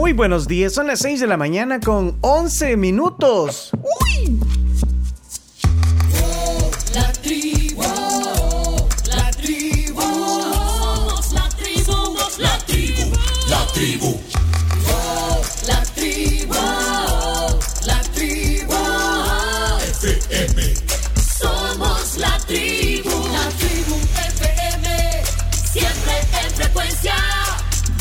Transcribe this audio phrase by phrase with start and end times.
[0.00, 3.70] Muy buenos días, son las 6 de la mañana con 11 minutos.
[4.16, 4.40] ¡Uy!
[6.94, 7.82] La tribu,
[9.14, 13.12] la tribu, somos la tribu, la tribu,
[13.50, 14.29] la tribu.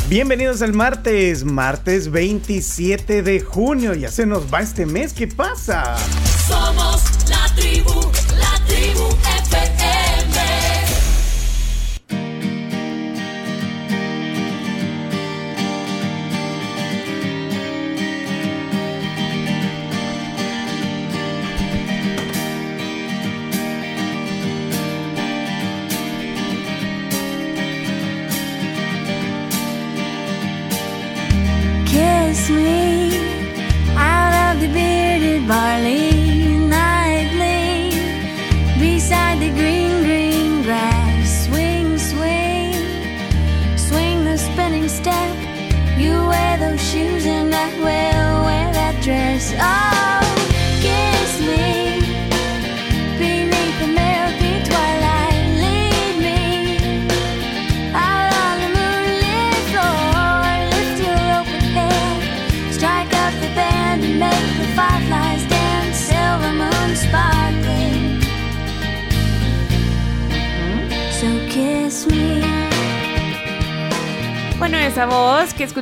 [0.10, 3.94] Bienvenidos al martes, martes 27 de junio.
[3.94, 5.96] Ya se nos va este mes, ¿qué pasa?
[6.48, 6.89] Somos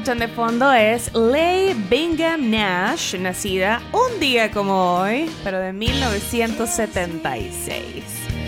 [0.07, 8.05] escuchan de fondo es Leigh Bingham Nash, nacida un día como hoy, pero de 1976.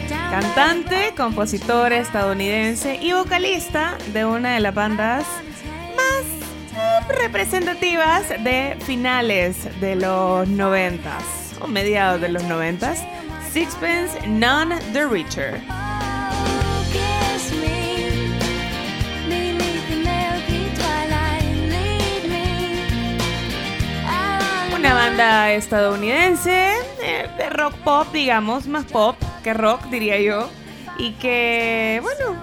[0.08, 5.26] Cantante, compositora estadounidense y vocalista de una de las bandas
[5.98, 6.24] más
[7.18, 11.12] representativas de finales de los 90
[11.60, 12.96] o mediados de los 90
[13.52, 15.60] Sixpence None the Richer.
[25.00, 30.50] Banda estadounidense eh, de rock pop, digamos, más pop que rock, diría yo.
[30.98, 32.38] Y que, bueno,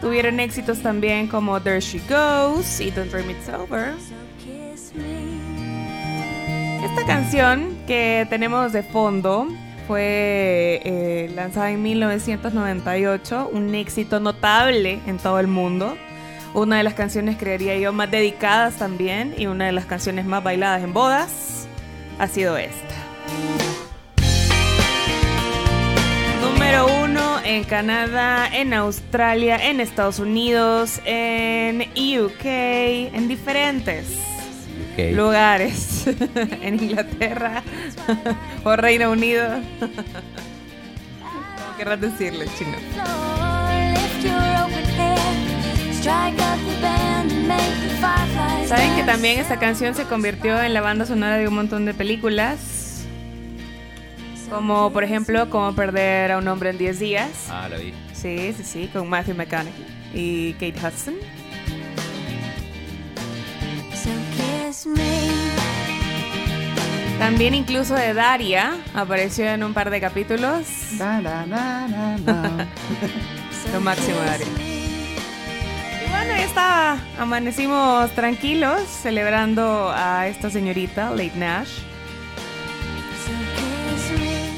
[0.00, 3.92] tuvieron éxitos también como There She Goes y Don't Dream It's Over.
[6.82, 9.46] Esta canción que tenemos de fondo
[9.86, 15.94] fue eh, lanzada en 1998, un éxito notable en todo el mundo.
[16.54, 20.42] Una de las canciones, creería yo, más dedicadas también y una de las canciones más
[20.42, 21.65] bailadas en bodas
[22.18, 22.94] ha sido esta.
[26.40, 34.06] Número uno en Canadá, en Australia, en Estados Unidos, en UK, en diferentes
[35.12, 36.06] lugares
[36.62, 37.62] en Inglaterra
[38.64, 39.46] o Reino Unido.
[39.80, 42.76] ¿Cómo querrás decirle, chino?
[48.66, 51.94] Saben que también esta canción se convirtió en la banda sonora de un montón de
[51.94, 53.04] películas.
[54.50, 57.30] Como por ejemplo, Cómo perder a un hombre en 10 días.
[57.50, 57.92] Ah, lo vi.
[58.12, 59.72] Sí, sí, sí, con Matthew McConaughey
[60.14, 61.14] y Kate Hudson.
[63.94, 65.26] So kiss me.
[67.18, 70.66] También incluso de Daria apareció en un par de capítulos.
[73.72, 74.75] Lo máximo, Daria.
[76.16, 76.98] Bueno, ya está.
[77.18, 81.68] Amanecimos tranquilos celebrando a esta señorita, Late Nash.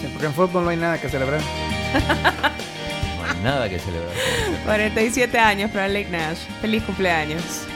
[0.00, 1.40] Sí, porque en fútbol no hay nada que celebrar.
[3.18, 4.14] No hay nada que celebrar.
[4.64, 6.38] 47 años para Late Nash.
[6.60, 7.66] Feliz cumpleaños.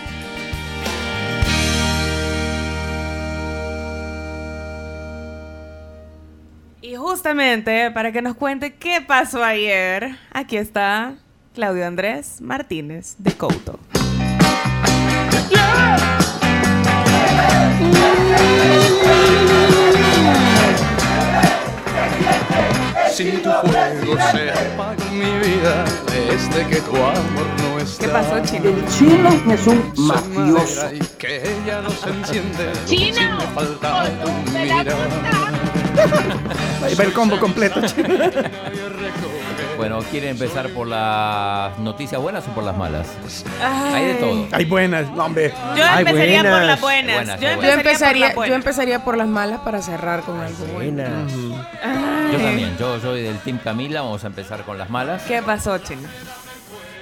[6.81, 11.14] Y justamente para que nos cuente qué pasó ayer, aquí está
[11.54, 13.78] Claudio Andrés Martínez de Couto.
[23.12, 28.06] Si tu fuego se apaga en mi vida desde que tu amor no está.
[28.06, 28.69] ¿Qué pasó, Chino?
[28.70, 30.94] El chino es un mafioso.
[30.94, 34.96] y que ella no se enciende si me falta tu mirada.
[36.82, 37.82] Ahí va el combo completo.
[37.87, 38.08] chico.
[39.88, 43.08] Bueno, ¿quieren empezar por las noticias buenas o por las malas?
[43.61, 44.46] Hay de todo.
[44.52, 45.52] Hay buenas, no, hombre.
[45.76, 46.67] Yo Ay, empezaría por buenas.
[46.67, 47.17] las buenas.
[47.17, 47.64] Buenas, yo, empezaría buenas.
[47.64, 51.02] Yo empezaría, por las yo empezaría por las malas para cerrar con algo bueno.
[51.02, 51.32] Buenas.
[52.32, 55.23] Yo también, yo soy del Team Camila, vamos a empezar con las malas.
[55.23, 56.08] ¿Qué pasó, Chino?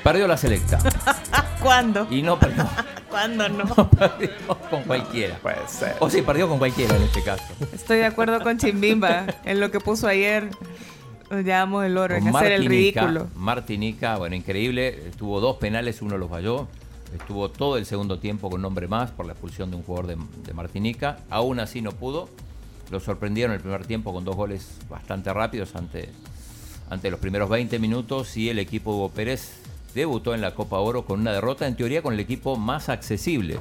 [0.03, 0.79] Perdió la selecta.
[1.61, 2.07] ¿Cuándo?
[2.11, 2.67] Y no perdió.
[3.11, 3.91] ¿Cuándo no?
[3.91, 4.31] Perdió
[4.71, 5.37] con cualquiera.
[5.43, 5.97] Puede ser.
[5.99, 7.45] O sí, perdió con cualquiera en este caso.
[7.75, 10.49] Estoy de acuerdo con Chimbimba en lo que puso ayer.
[11.31, 13.29] Nos llevamos el oro en hacer el Martinica, ridículo.
[13.37, 15.13] Martinica, bueno, increíble.
[15.17, 16.67] Tuvo dos penales, uno los falló.
[17.15, 20.09] Estuvo todo el segundo tiempo con un hombre más por la expulsión de un jugador
[20.09, 21.19] de, de Martinica.
[21.31, 22.29] Aún así no pudo.
[22.91, 26.09] Lo sorprendieron el primer tiempo con dos goles bastante rápidos ante,
[26.91, 28.37] ante los primeros 20 minutos.
[28.37, 29.61] Y el equipo Hugo Pérez
[29.95, 33.61] debutó en la Copa Oro con una derrota, en teoría, con el equipo más accesible.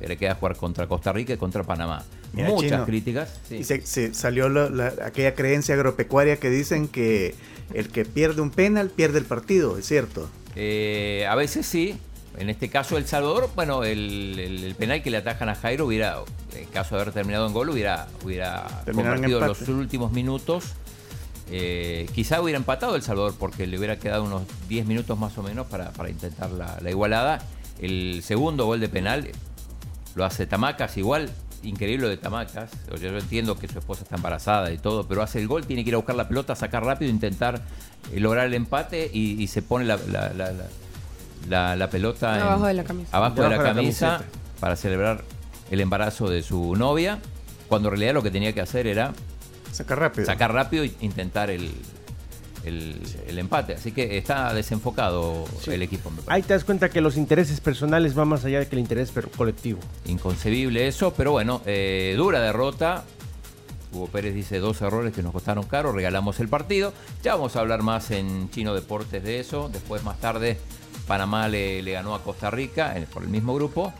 [0.00, 2.04] Le queda jugar contra Costa Rica y contra Panamá.
[2.32, 3.40] Mira, Muchas Chino, críticas.
[3.48, 3.56] sí.
[3.56, 7.34] Y se, se salió la- la- aquella creencia agropecuaria que dicen que
[7.74, 10.28] el que pierde un penal pierde el partido, ¿es cierto?
[10.56, 11.96] Eh, a veces sí.
[12.38, 15.84] En este caso, El Salvador, bueno, el, el- el penal que le atajan a Jairo
[15.86, 16.16] hubiera,
[16.56, 20.72] en caso de haber terminado en gol, hubiera, hubiera Terminaron en convertido los últimos minutos.
[21.50, 25.42] Eh, quizá hubiera empatado El Salvador porque le hubiera quedado unos 10 minutos más o
[25.42, 27.42] menos para, para intentar la, la igualada.
[27.80, 29.28] El segundo gol de penal
[30.14, 31.28] lo hace Tamacas, igual,
[31.62, 32.70] increíble lo de Tamacas.
[32.92, 35.66] O sea, yo entiendo que su esposa está embarazada y todo, pero hace el gol,
[35.66, 37.62] tiene que ir a buscar la pelota, sacar rápido, intentar
[38.12, 40.66] eh, lograr el empate y, y se pone la, la- la- la-
[41.48, 43.16] la- la pelota en- Abajo de la camisa.
[43.16, 44.22] abajo de la
[44.60, 45.24] para celebrar
[45.70, 47.18] el embarazo de su novia,
[47.68, 49.12] cuando en realidad lo que tenía que hacer era
[49.72, 50.26] Saca rápido.
[50.26, 51.72] sacar rápido e intentar el,
[52.64, 53.74] el- el empate.
[53.74, 56.10] Así que está desenfocado el equipo.
[56.10, 56.18] me.
[56.26, 59.12] Ahí te das cuenta que los intereses personales van más allá de que el interés
[59.36, 59.80] colectivo.
[60.06, 63.04] Inconcebible eso, pero bueno, eh, dura derrota.
[63.92, 66.94] Hugo Pérez dice dos errores que nos costaron caro, regalamos el partido.
[67.22, 69.68] Ya vamos a hablar más en Chino Deportes de eso.
[69.70, 70.58] Después, más tarde,
[71.06, 73.92] Panamá le, le ganó a Costa Rica eh, por el mismo grupo.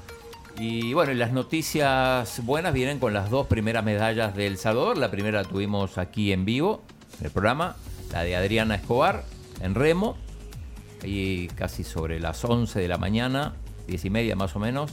[0.58, 4.96] Y bueno, y las noticias buenas vienen con las dos primeras medallas de El Salvador.
[4.98, 6.82] La primera la tuvimos aquí en vivo,
[7.20, 7.76] en el programa,
[8.12, 9.24] la de Adriana Escobar,
[9.60, 10.16] en remo.
[11.04, 13.54] Y casi sobre las 11 de la mañana,
[13.88, 14.90] 10 y media más o menos.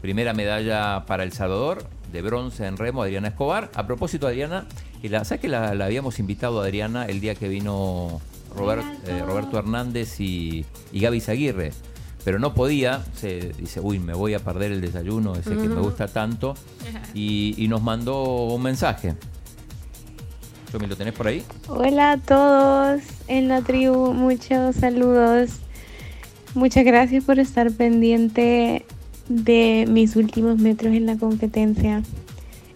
[0.00, 3.70] Primera medalla para El Salvador, de bronce en remo, Adriana Escobar.
[3.74, 4.66] A propósito, Adriana,
[5.02, 8.20] y la, ¿sabes que la, la habíamos invitado a Adriana el día que vino
[8.56, 11.72] Robert- eh, Roberto Hernández y, y Gaby Zaguirre?
[12.24, 15.80] Pero no podía, se dice, uy, me voy a perder el desayuno, ese que me
[15.80, 16.54] gusta tanto.
[17.14, 19.16] Y, y nos mandó un mensaje.
[20.78, 21.44] ¿Lo tenés por ahí?
[21.68, 25.50] Hola a todos en la tribu, muchos saludos.
[26.54, 28.86] Muchas gracias por estar pendiente
[29.28, 32.02] de mis últimos metros en la competencia.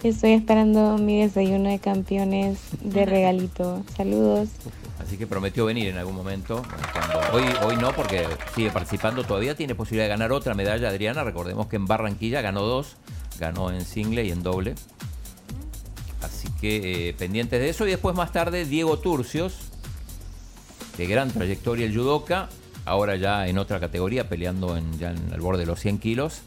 [0.03, 3.83] Estoy esperando mi desayuno de campeones de regalito.
[3.97, 4.51] Saludos.
[4.99, 6.63] Así que prometió venir en algún momento.
[7.33, 9.25] hoy, hoy no, porque sigue participando.
[9.25, 11.25] Todavía tiene posibilidad de ganar otra medalla, Adriana.
[11.25, 12.97] Recordemos que en Barranquilla ganó dos.
[13.39, 14.75] Ganó en single y en doble.
[16.61, 17.87] Que eh, pendientes de eso.
[17.87, 19.55] Y después más tarde, Diego Turcios,
[20.97, 22.49] de gran trayectoria el judoka.
[22.85, 26.41] Ahora ya en otra categoría, peleando en, ya en el borde de los 100 kilos.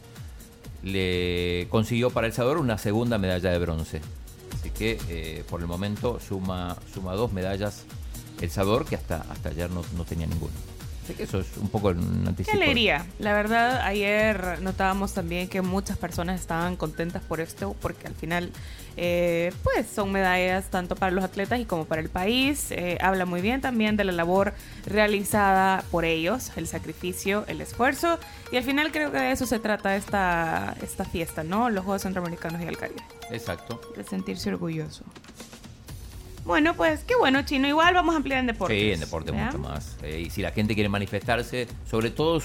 [0.82, 4.00] Le consiguió para El Salvador una segunda medalla de bronce.
[4.58, 7.84] Así que eh, por el momento suma, suma dos medallas
[8.40, 10.54] El Salvador, que hasta, hasta ayer no, no tenía ninguna.
[11.04, 12.56] Así que eso es un poco un Qué anticipo.
[12.56, 13.04] alegría.
[13.18, 18.50] La verdad, ayer notábamos también que muchas personas estaban contentas por esto, porque al final,
[18.96, 22.70] eh, pues son medallas tanto para los atletas y como para el país.
[22.70, 24.52] Eh, habla muy bien también de la labor
[24.86, 28.18] realizada por ellos, el sacrificio, el esfuerzo.
[28.52, 31.70] Y al final creo que de eso se trata esta, esta fiesta, ¿no?
[31.70, 33.02] Los Juegos Centroamericanos y el Caribe.
[33.30, 33.80] Exacto.
[33.96, 35.04] De sentirse orgulloso.
[36.44, 37.68] Bueno, pues qué bueno, Chino.
[37.68, 38.78] Igual vamos a ampliar en deportes.
[38.78, 39.96] Sí, en deporte mucho más.
[40.02, 42.40] Eh, y si la gente quiere manifestarse, sobre todo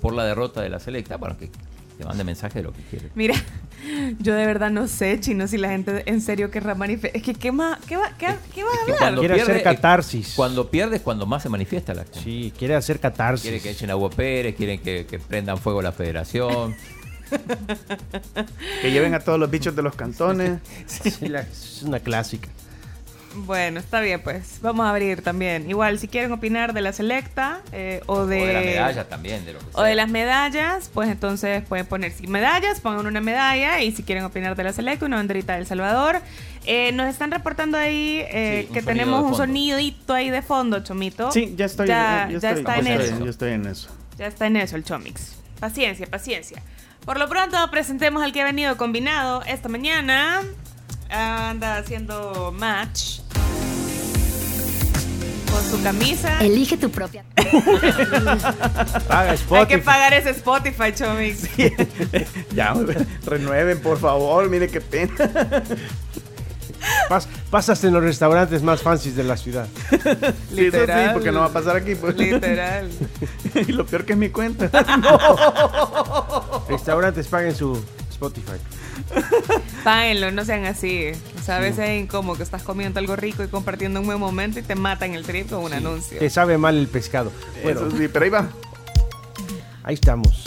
[0.00, 1.50] por la derrota de la selecta, bueno, que,
[1.98, 3.10] que mande mensaje de lo que quiere.
[3.14, 3.34] Mira,
[4.18, 7.16] yo de verdad no sé, chino, si la gente en serio querrá manifestar.
[7.16, 8.98] Es que, ¿qué, más, qué, va, qué, qué va a Es que hablar?
[8.98, 10.32] cuando Quiere hacer catarsis.
[10.34, 12.20] Cuando pierde es cuando más se manifiesta la gente.
[12.22, 13.42] Sí, quiere hacer catarsis.
[13.42, 16.74] Quiere que echen a Hugo Pérez, quieren que, que prendan fuego la federación.
[18.82, 20.60] Que lleven a todos los bichos de los cantones.
[20.86, 22.48] Sí, la- es una clásica.
[23.36, 24.58] Bueno, está bien, pues.
[24.62, 25.68] Vamos a abrir también.
[25.68, 29.44] Igual, si quieren opinar de la selecta eh, o, de, O de la medalla también,
[29.44, 33.20] de lo que o de las medallas, pues entonces pueden poner si medallas, pongan una
[33.20, 36.20] medalla y si quieren opinar de la selecta, una banderita del Salvador.
[36.66, 40.80] Eh, nos están reportando ahí eh, Sí, que tenemos de un sonidito ahí de fondo,
[40.82, 41.30] Chomito.
[41.32, 43.18] Sí, ya estoy, Ya, ya ya estoy- está ya en eso.
[43.24, 43.88] Yo estoy en eso.
[44.16, 45.34] Ya está en eso el Chomix.
[45.60, 46.62] Paciencia, paciencia.
[47.04, 50.40] Por lo pronto, presentemos al que ha venido combinado esta mañana.
[51.18, 53.20] Anda haciendo match
[55.50, 56.40] con su camisa.
[56.40, 57.24] Elige tu propia.
[59.08, 59.66] Paga Hay Spotify.
[59.68, 61.44] que pagar ese Spotify, Chomix.
[62.54, 62.74] Ya,
[63.26, 64.48] renueven, por favor.
[64.50, 65.12] Mire qué pena.
[67.08, 69.68] Pas- pasas en los restaurantes más fancies de la ciudad.
[69.90, 71.12] Sí, eso sí, Literal.
[71.14, 71.94] porque no va a pasar aquí.
[71.94, 72.16] Pues.
[72.16, 72.90] Literal.
[73.54, 74.68] y lo peor que es mi cuenta.
[76.68, 77.80] Restaurantes paguen su
[78.10, 78.52] Spotify.
[79.84, 81.12] Páguenlo, no sean así.
[81.38, 84.18] O sea, a veces es incómodo que estás comiendo algo rico y compartiendo un buen
[84.18, 86.18] momento y te matan el trip con un anuncio.
[86.18, 87.30] Te sabe mal el pescado.
[87.62, 88.48] Bueno, Eso sí, pero ahí va.
[89.82, 90.44] ahí estamos.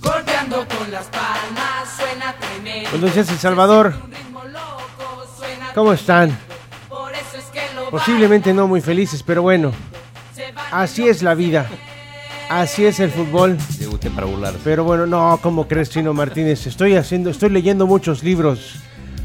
[0.00, 2.90] Golpeando con las palmas suena tremendo.
[2.90, 3.94] Buenos días, El Salvador.
[5.74, 6.36] ¿Cómo están?
[7.90, 9.72] Posiblemente no muy felices, pero bueno,
[10.70, 11.66] así es la vida.
[12.52, 13.56] Así es el fútbol.
[13.80, 14.58] Le guste para burlarse.
[14.62, 16.66] Pero bueno, no, ¿cómo crees, Chino Martínez?
[16.66, 18.76] Estoy haciendo, estoy leyendo muchos libros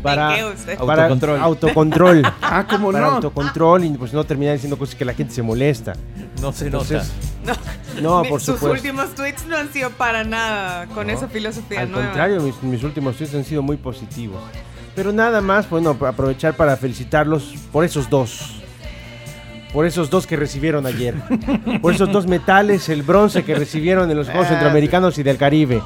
[0.02, 0.78] para, usted?
[0.78, 1.40] para Autocontrol.
[1.42, 2.22] autocontrol.
[2.42, 3.14] Ah, ¿cómo para no?
[3.16, 5.94] autocontrol y pues no terminar diciendo cosas que la gente se molesta.
[6.42, 7.12] No se Entonces,
[7.46, 7.60] nota.
[8.02, 8.72] no, Mi- por Sus supuesto.
[8.72, 12.06] últimos tweets no han sido para nada con esa filosofía Al nueva.
[12.08, 14.42] contrario, mis, mis últimos tweets han sido muy positivos.
[14.96, 18.54] Pero nada más, bueno, aprovechar para felicitarlos por esos dos.
[19.74, 21.14] Por esos dos que recibieron ayer.
[21.82, 25.38] Por esos dos metales, el bronce que recibieron en los Juegos Ah, Centroamericanos y del
[25.38, 25.82] Caribe.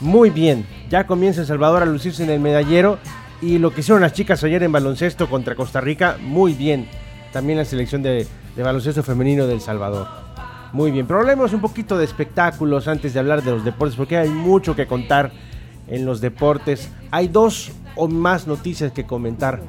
[0.00, 0.66] Muy bien.
[0.90, 2.98] Ya comienza El Salvador a lucirse en el medallero.
[3.40, 6.88] Y lo que hicieron las chicas ayer en baloncesto contra Costa Rica, muy bien.
[7.32, 10.08] También la selección de, de baloncesto femenino del Salvador.
[10.72, 14.16] Muy bien, pero hablemos un poquito de espectáculos antes de hablar de los deportes, porque
[14.16, 15.30] hay mucho que contar
[15.86, 16.90] en los deportes.
[17.12, 19.60] Hay dos o más noticias que comentar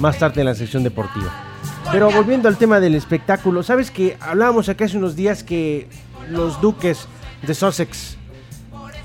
[0.00, 1.49] más tarde en la sección deportiva.
[1.92, 5.88] Pero volviendo al tema del espectáculo, ¿sabes que hablábamos acá hace unos días que
[6.28, 7.06] los duques
[7.42, 8.16] de Sussex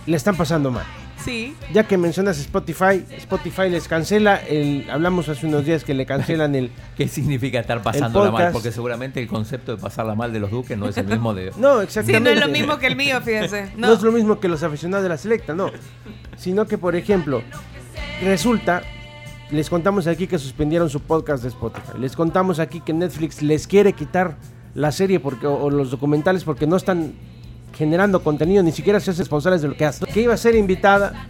[0.06, 0.86] le están pasando mal?
[1.24, 1.56] Sí.
[1.74, 6.54] Ya que mencionas Spotify, Spotify les cancela el hablamos hace unos días que le cancelan
[6.54, 8.52] el ¿Qué significa estar pasándola mal?
[8.52, 11.52] Porque seguramente el concepto de pasarla mal de los duques no es el mismo de.
[11.58, 12.20] No, Sí, exactamente.
[12.22, 13.72] no es lo mismo que el mío, fíjese.
[13.76, 13.88] No.
[13.88, 13.94] No.
[13.94, 15.72] es lo mismo que los aficionados de la selecta, no.
[16.38, 17.42] Sino que, por ejemplo,
[18.22, 18.84] resulta,
[19.52, 21.98] les contamos aquí que suspendieron su podcast de Spotify.
[22.00, 24.38] Les contamos aquí que Netflix les quiere quitar
[24.74, 27.14] la serie porque, o, o los documentales porque no están
[27.74, 30.08] generando contenido, ni siquiera se hacen responsables de lo que hacen.
[30.12, 31.28] Que iba a ser invitada,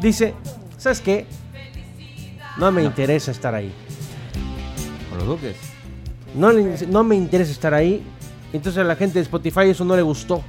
[0.00, 0.34] dice,
[0.78, 1.26] ¿sabes qué?
[2.58, 3.72] No me interesa estar ahí.
[5.08, 5.56] ¿Con los duques?
[6.34, 8.02] No, no me interesa estar ahí.
[8.52, 10.42] Entonces a la gente de Spotify eso no le gustó.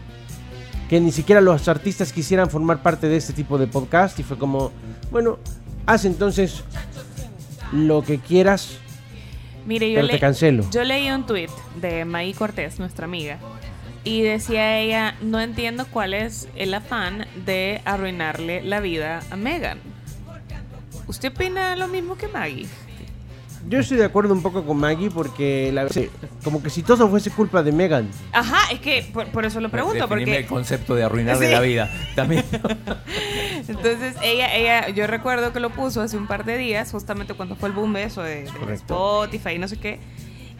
[0.89, 4.19] Que ni siquiera los artistas quisieran formar parte de este tipo de podcast.
[4.19, 4.71] Y fue como,
[5.11, 5.39] bueno,
[5.85, 6.63] haz entonces
[7.71, 8.77] lo que quieras.
[9.65, 10.69] Mire, yo, Pero te le- cancelo.
[10.71, 11.49] yo leí un tweet
[11.81, 13.37] de Maggie Cortés, nuestra amiga,
[14.03, 19.79] y decía ella, no entiendo cuál es el afán de arruinarle la vida a Megan.
[21.07, 22.67] ¿Usted opina lo mismo que Maggie?
[23.69, 25.87] Yo estoy de acuerdo un poco con Maggie porque la,
[26.43, 28.09] como que si todo fuese culpa de Megan.
[28.31, 31.51] Ajá, es que por, por eso lo pregunto, Definime porque el concepto de arruinarle Sí.
[31.53, 31.89] la vida.
[32.15, 32.43] También.
[33.67, 37.55] entonces ella, ella, yo recuerdo que lo puso hace un par de días, justamente cuando
[37.55, 38.43] fue el boom de eso de.
[38.73, 39.99] Spotify y no sé qué.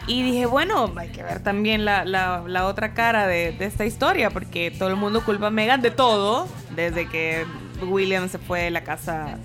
[0.06, 3.86] Y dije, bueno, hay que ver también la, la- la otra cara de, de esta
[3.86, 7.46] historia, porque todo el mundo culpa a Megan de todo, desde que
[7.86, 9.38] William se fue de la casa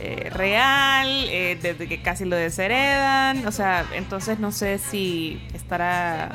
[0.00, 6.32] eh, real, eh, desde que casi lo desheredan, o sea, entonces no sé si estará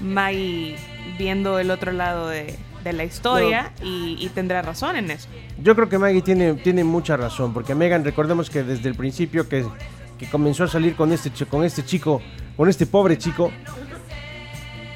[0.00, 0.76] Maggie
[1.18, 5.28] viendo el otro lado de, de la historia y, y tendrá razón en eso.
[5.62, 9.48] Yo creo que Maggie tiene, tiene mucha razón, porque Megan, recordemos que desde el principio
[9.48, 9.64] que,
[10.18, 12.20] que comenzó a salir con este, con este chico,
[12.56, 13.50] con este pobre chico,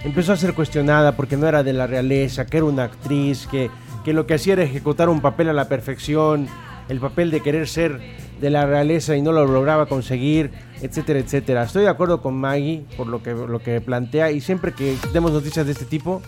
[0.04, 3.70] empezó a ser cuestionada porque no era de la realeza, que era una actriz, que,
[4.04, 6.48] que lo que hacía era ejecutar un papel a la perfección,
[6.90, 8.00] el papel de querer ser
[8.40, 10.50] de la realeza y no lo lograba conseguir,
[10.82, 11.62] etcétera, etcétera.
[11.62, 15.30] Estoy de acuerdo con Maggie por lo que, lo que plantea y siempre que demos
[15.30, 16.20] noticias de este tipo,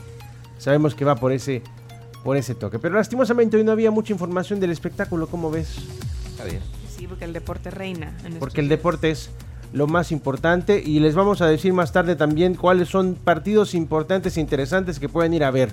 [0.59, 1.63] sabemos que va por ese,
[2.23, 2.79] por ese toque.
[2.79, 5.79] Pero lastimosamente hoy no había mucha información del espectáculo, ¿cómo ves?
[6.31, 6.61] Está bien.
[6.97, 8.17] Sí, porque el deporte reina.
[8.25, 9.31] en Porque el deporte es
[9.73, 14.37] lo más importante y les vamos a decir más tarde también cuáles son partidos importantes
[14.37, 15.73] e interesantes que pueden ir a ver.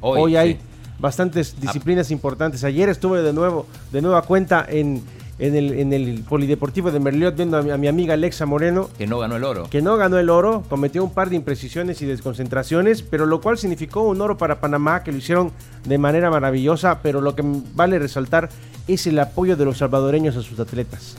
[0.00, 0.58] Hoy, Hoy, hay sí.
[1.02, 2.62] Bastantes disciplinas importantes.
[2.64, 5.02] Ayer estuve de nuevo, de nueva cuenta en,
[5.40, 8.88] en, el, en el Polideportivo de Merliot viendo a mi, a mi amiga Alexa Moreno,
[8.96, 9.68] Que no ganó el oro.
[9.68, 13.58] que no ganó el oro, cometió un par de imprecisiones y desconcentraciones, pero lo cual
[13.58, 15.50] significó un oro para Panamá, que lo hicieron
[15.84, 17.42] de manera maravillosa, pero lo que
[17.74, 18.48] vale resaltar
[18.86, 21.16] es el apoyo de los salvadoreños a sus atletas.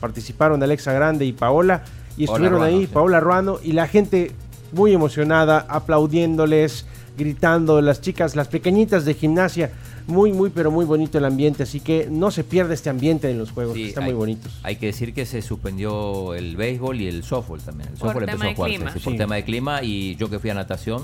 [0.00, 1.84] Participaron Alexa Grande y Paola,
[2.16, 2.90] y Paola estuvieron Ruano, ahí, sí.
[2.92, 4.32] Paola Ruano, y la gente
[4.72, 6.86] muy emocionada, aplaudiéndoles,
[7.20, 9.70] gritando, las chicas, las pequeñitas de gimnasia,
[10.06, 13.38] muy, muy, pero muy bonito el ambiente, así que no se pierde este ambiente en
[13.38, 14.58] los juegos, Sí, que están hay- muy bonitos.
[14.64, 17.90] Hay que decir que se suspendió el béisbol y el softball también.
[17.90, 19.18] El Por softball tema empezó de a jugarse sí, por Sí.
[19.18, 21.02] tema de clima y yo que fui a natación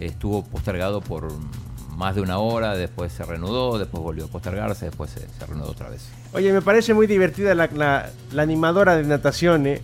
[0.00, 1.28] estuvo postergado por
[1.96, 5.72] más de una hora, después se reanudó, después volvió a postergarse, después se, se reanudó
[5.72, 6.06] otra vez.
[6.32, 9.80] Oye, me parece muy divertida la, la- la animadora de natación, ¿eh?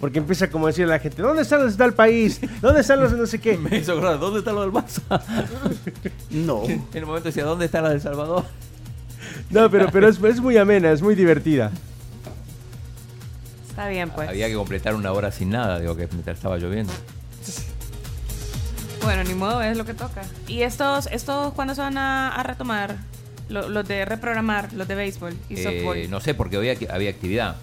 [0.00, 2.40] Porque empieza como a decir a la gente, ¿dónde está, dónde está el país?
[2.62, 3.58] ¿Dónde están los no sé qué?
[3.58, 5.02] Me hizo acordar, ¿dónde está lo del Barça?
[6.30, 6.64] No.
[6.64, 8.44] en el momento decía, ¿dónde está la del Salvador?
[9.50, 11.70] No, pero, pero es, es muy amena, es muy divertida.
[13.68, 14.28] Está bien, pues.
[14.28, 16.92] Había que completar una hora sin nada, digo, que mientras estaba lloviendo.
[19.02, 20.22] Bueno, ni modo, es lo que toca.
[20.46, 22.96] ¿Y estos, estos cuándo se van a, a retomar?
[23.48, 26.10] Lo- los de reprogramar, los de béisbol y Eh, softball.
[26.10, 27.56] no sé, porque hoy aquí- había actividad.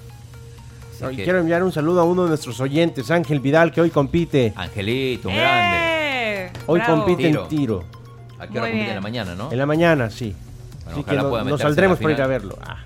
[1.01, 3.89] Así que- quiero enviar un saludo a uno de nuestros oyentes, Ángel Vidal, que hoy
[3.89, 4.53] compite.
[4.55, 5.77] Angelito, un grande.
[5.79, 6.51] ¡Eh!
[6.65, 7.03] Hoy Bravo.
[7.05, 7.43] compite Tiro.
[7.43, 7.83] en tiro.
[8.39, 8.87] ¿A qué hora Muy compite bien.
[8.89, 9.51] en la mañana, no?
[9.51, 10.35] En la mañana, sí.
[10.83, 12.57] Bueno, Así que ojalá no- pueda nos saldremos por ir a verlo.
[12.65, 12.77] Ah.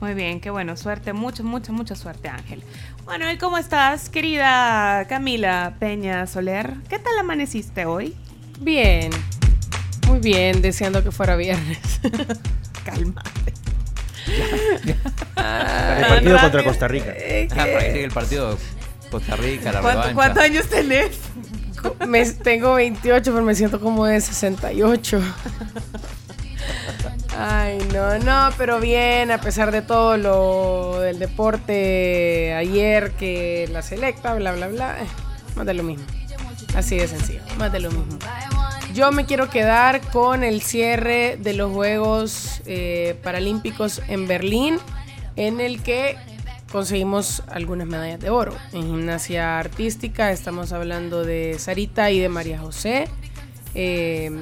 [0.00, 0.76] Muy bien, qué bueno.
[0.76, 2.62] Suerte, mucha, mucha, mucha suerte, Ángel.
[3.04, 6.74] Bueno, ¿y cómo estás, querida Camila Peña Soler?
[6.88, 8.16] ¿Qué tal amaneciste hoy?
[8.60, 9.10] Bien.
[10.06, 12.00] Muy bien, deseando que fuera viernes.
[12.84, 13.22] Calma.
[14.26, 14.94] El
[15.36, 16.40] partido rápido.
[16.40, 17.12] contra Costa Rica.
[17.16, 18.58] Eh, Ah, para que llegue el partido
[19.10, 20.14] Costa Rica, la ¿Cuánto-.
[20.14, 21.18] ¿Cuántos años tenés?
[22.06, 25.20] me- tengo 28, pero me siento como de 68.
[27.38, 33.80] Ay, no, no, pero bien, a pesar de todo lo del deporte ayer, que la
[33.82, 35.06] selecta, bla, bla, bla, eh,
[35.56, 36.04] más de lo mismo.
[36.76, 38.18] Así de sencillo, más de lo mismo.
[38.94, 44.78] Yo me quiero quedar con el cierre de los Juegos eh, Paralímpicos en Berlín,
[45.36, 46.16] en el que
[46.72, 48.52] conseguimos algunas medallas de oro.
[48.72, 53.08] En gimnasia artística estamos hablando de Sarita y de María José.
[53.74, 54.32] Eh,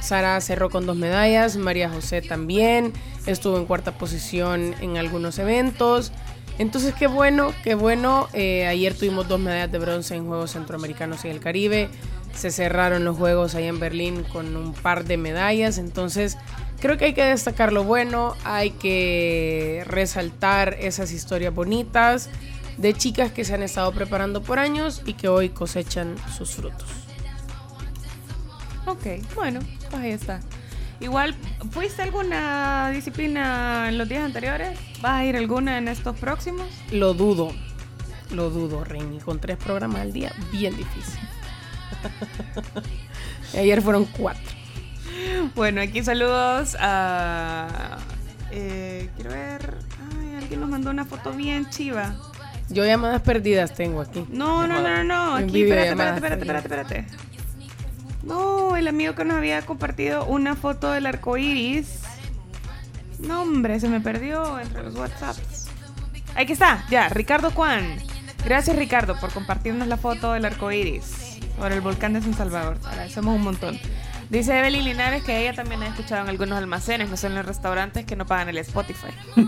[0.00, 2.92] Sara cerró con dos medallas, María José también,
[3.26, 6.12] estuvo en cuarta posición en algunos eventos.
[6.58, 8.28] Entonces, qué bueno, qué bueno.
[8.32, 11.88] Eh, ayer tuvimos dos medallas de bronce en Juegos Centroamericanos y el Caribe.
[12.36, 15.78] Se cerraron los Juegos ahí en Berlín con un par de medallas.
[15.78, 16.36] Entonces,
[16.80, 22.28] creo que hay que destacar lo bueno, hay que resaltar esas historias bonitas
[22.76, 26.88] de chicas que se han estado preparando por años y que hoy cosechan sus frutos.
[28.86, 29.60] Ok, bueno,
[29.90, 30.40] pues ahí está.
[31.00, 31.34] Igual,
[31.70, 34.78] ¿fuiste alguna disciplina en los días anteriores?
[35.00, 36.66] ¿Vas a ir alguna en estos próximos?
[36.90, 37.52] Lo dudo,
[38.30, 39.18] lo dudo, Reini.
[39.18, 41.18] Con tres programas al día, bien difícil.
[43.56, 44.42] Ayer fueron cuatro.
[45.54, 47.98] Bueno, aquí saludos a...
[48.50, 49.76] eh, quiero ver...
[50.18, 52.14] Ay, alguien nos mandó una foto bien chiva.
[52.68, 54.24] Yo llamadas perdidas tengo aquí.
[54.30, 55.34] No, no, no, no, no.
[55.36, 57.24] Aquí, espérate, espérate, espérate, espérate, espérate.
[58.22, 62.00] No, el amigo que nos había compartido una foto del arco iris.
[63.18, 65.68] No, hombre, se me perdió entre los WhatsApps.
[66.34, 67.98] Aquí está, ya, Ricardo Juan.
[68.44, 71.23] Gracias, Ricardo, por compartirnos la foto del arco iris
[71.58, 72.78] por el volcán de San Salvador.
[72.84, 73.78] Agradecemos un montón.
[74.34, 77.46] Dice Evelyn Linares que ella también ha escuchado en algunos almacenes, no solo en los
[77.46, 79.06] restaurantes, que no pagan el Spotify.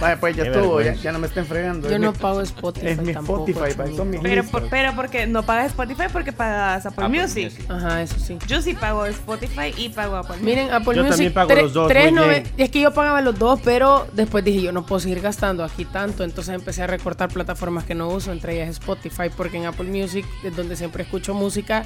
[0.00, 1.88] Vaya, pues ya Qué estuvo, ya, no me estén fregando.
[1.88, 3.46] Yo es no mi- pago Spotify es mi tampoco.
[3.48, 7.44] Spotify, son mis Pero, por- pero porque no pagas Spotify porque pagas Apple, Apple Music.
[7.44, 7.70] Music.
[7.70, 8.38] Ajá, eso sí.
[8.46, 10.74] Yo sí pago Spotify y pago Apple Miren, Music.
[10.80, 11.10] Apple Yo Music.
[11.12, 12.44] también pago tre- los dos, tres nove-.
[12.58, 15.86] Es que yo pagaba los dos, pero después dije, yo no puedo seguir gastando aquí
[15.86, 16.24] tanto.
[16.24, 20.26] Entonces empecé a recortar plataformas que no uso, entre ellas Spotify, porque en Apple Music
[20.44, 21.84] es donde siempre escucho música.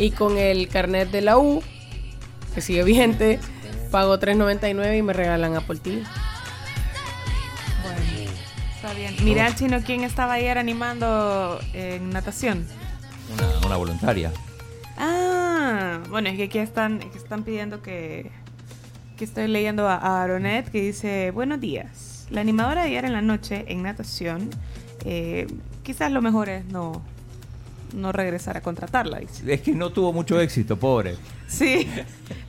[0.00, 1.62] Y con el carnet de la U,
[2.54, 3.38] que sigue vigente,
[3.90, 6.02] pago $3.99 y me regalan Apple TV.
[7.82, 8.30] Bueno,
[8.74, 9.14] está bien.
[9.22, 12.66] Mira, chino, ¿quién estaba ayer animando en natación?
[13.34, 14.32] Una, una voluntaria.
[14.96, 18.30] Ah, bueno, es que aquí están, que están pidiendo que,
[19.18, 22.26] que estoy leyendo a, a Aronet que dice, buenos días.
[22.30, 24.48] La animadora de ayer en la noche en natación,
[25.04, 25.46] eh,
[25.82, 27.02] quizás lo mejor es no,
[27.94, 29.18] no regresar a contratarla.
[29.18, 29.52] dice.
[29.52, 31.16] Es que no tuvo mucho éxito, pobre.
[31.46, 31.88] Sí,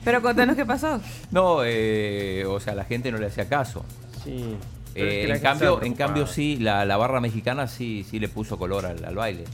[0.04, 1.00] pero contanos qué pasó.
[1.30, 3.84] No, eh, o sea, la gente no le hacía caso.
[4.24, 4.56] Sí.
[4.94, 8.86] Eh, en cambio, en cambio sí, la, la barra mexicana sí, sí le puso color
[8.86, 9.44] al, al baile.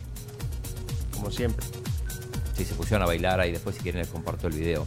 [1.14, 1.64] Como siempre.
[2.55, 4.85] Sí, se pusieron a bailar ahí, después si quieren les comparto el video.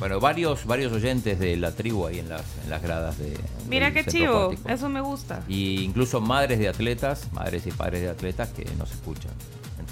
[0.00, 3.38] Bueno, varios, varios oyentes de la tribu ahí en las, en las gradas de.
[3.68, 5.44] Mira qué chivo, eso me gusta.
[5.46, 9.30] Y incluso madres de atletas, madres y padres de atletas que nos escuchan.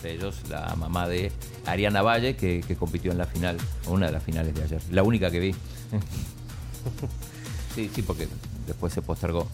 [0.00, 1.30] Entre ellos la mamá de
[1.66, 4.80] Ariana Valle, que, que compitió en la final, una de las finales de ayer.
[4.90, 5.52] La única que vi.
[7.74, 8.26] sí, sí, porque
[8.66, 9.46] después se postergó.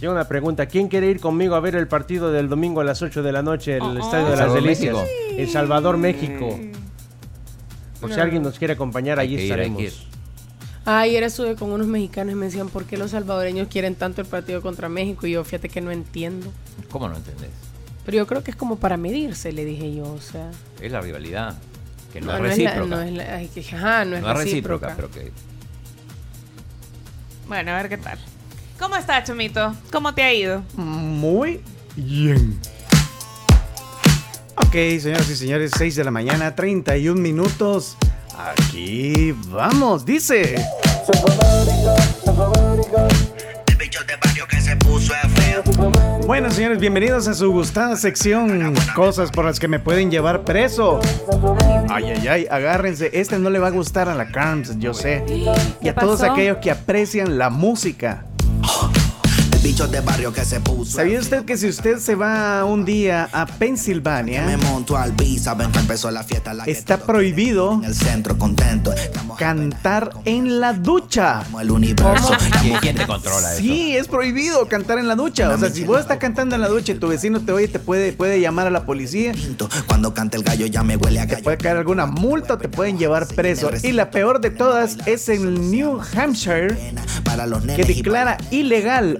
[0.00, 0.64] Llega una pregunta.
[0.64, 3.42] ¿Quién quiere ir conmigo a ver el partido del domingo a las 8 de la
[3.42, 4.30] noche, el Oh, Estadio oh.
[4.30, 4.94] de las Salvador, Delicias?
[4.94, 5.08] México.
[5.36, 6.58] El Salvador, México.
[8.00, 10.06] Por si alguien nos quiere acompañar, Hay allí ir, estaremos.
[10.86, 14.22] Ah, ayer estuve con unos mexicanos y me decían, ¿por qué los salvadoreños quieren tanto
[14.22, 15.26] el partido contra México?
[15.26, 16.50] Y yo, fíjate que no entiendo.
[16.90, 17.50] ¿Cómo no entendés?
[18.04, 20.50] Pero yo creo que es como para medirse, le dije yo, o sea...
[20.80, 21.56] Es la rivalidad,
[22.12, 22.96] que no, No, es no es la- recíproca.
[22.96, 24.88] no es la- ay, que- ajá, no es No es recíproca.
[24.88, 25.32] recíproca, pero que
[27.46, 28.18] Bueno, a ver qué tal.
[28.78, 29.74] ¿Cómo estás, Chomito?
[29.92, 30.62] ¿Cómo te ha ido?
[30.76, 31.60] Muy
[31.96, 32.58] bien.
[34.56, 37.96] Ok, señoras y señores, 6 de la mañana, 31 minutos.
[38.38, 40.54] Aquí vamos, dice.
[46.30, 48.72] Bueno, señores, bienvenidos a su gustada sección.
[48.94, 51.00] Cosas por las que me pueden llevar preso.
[51.88, 53.10] Ay, ay, ay, agárrense.
[53.12, 55.24] Este no le va a gustar a la Carms, yo sé.
[55.82, 56.32] Y a todos pasó?
[56.32, 58.26] aquellos que aprecian la música.
[59.70, 60.96] Bichos de barrio que se puso.
[60.96, 65.38] ¿Sabía usted que si usted se va un día a Me Pensilvania, monto al beat,
[65.38, 66.52] saben que empezó la fiesta.
[66.54, 68.92] La que está prohibido En el centro, contento.
[68.92, 71.42] Estamos cantar en la ducha?
[71.44, 72.32] como el universo.
[72.60, 73.62] ¿Quién, quién te controla eso?
[73.62, 75.48] Sí, es prohibido cantar en la ducha.
[75.54, 77.78] O sea, si vos estás cantando en la ducha y tu vecino te oye, te
[77.78, 79.30] puede, puede llamar a la policía.
[79.34, 79.68] Pinto.
[79.86, 81.44] Cuando canta el gallo ya me huele a Te gallo.
[81.44, 83.70] puede caer alguna multa o te pueden llevar preso.
[83.84, 86.76] Y la peor de todas es en New Hampshire,
[87.76, 89.16] que declara ilegal,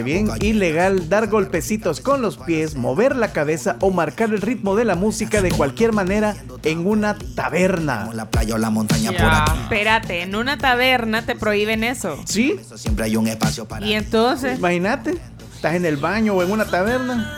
[0.00, 4.86] bien, ilegal dar golpecitos con los pies, mover la cabeza o marcar el ritmo de
[4.86, 8.08] la música de cualquier manera en una taberna.
[8.14, 9.58] la playa o la montaña por.
[9.62, 12.18] Espérate, en una taberna te prohíben eso.
[12.24, 12.56] ¿Sí?
[12.76, 13.84] Siempre hay un espacio para.
[13.84, 15.14] Y entonces, Imagínate,
[15.54, 17.34] estás en el baño o en una taberna.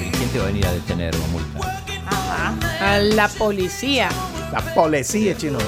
[0.00, 1.82] ¿Y ¿Quién te va a venir a detener o multa?
[2.06, 2.94] ajá.
[2.94, 4.08] A la policía.
[4.52, 5.58] La policía, chino.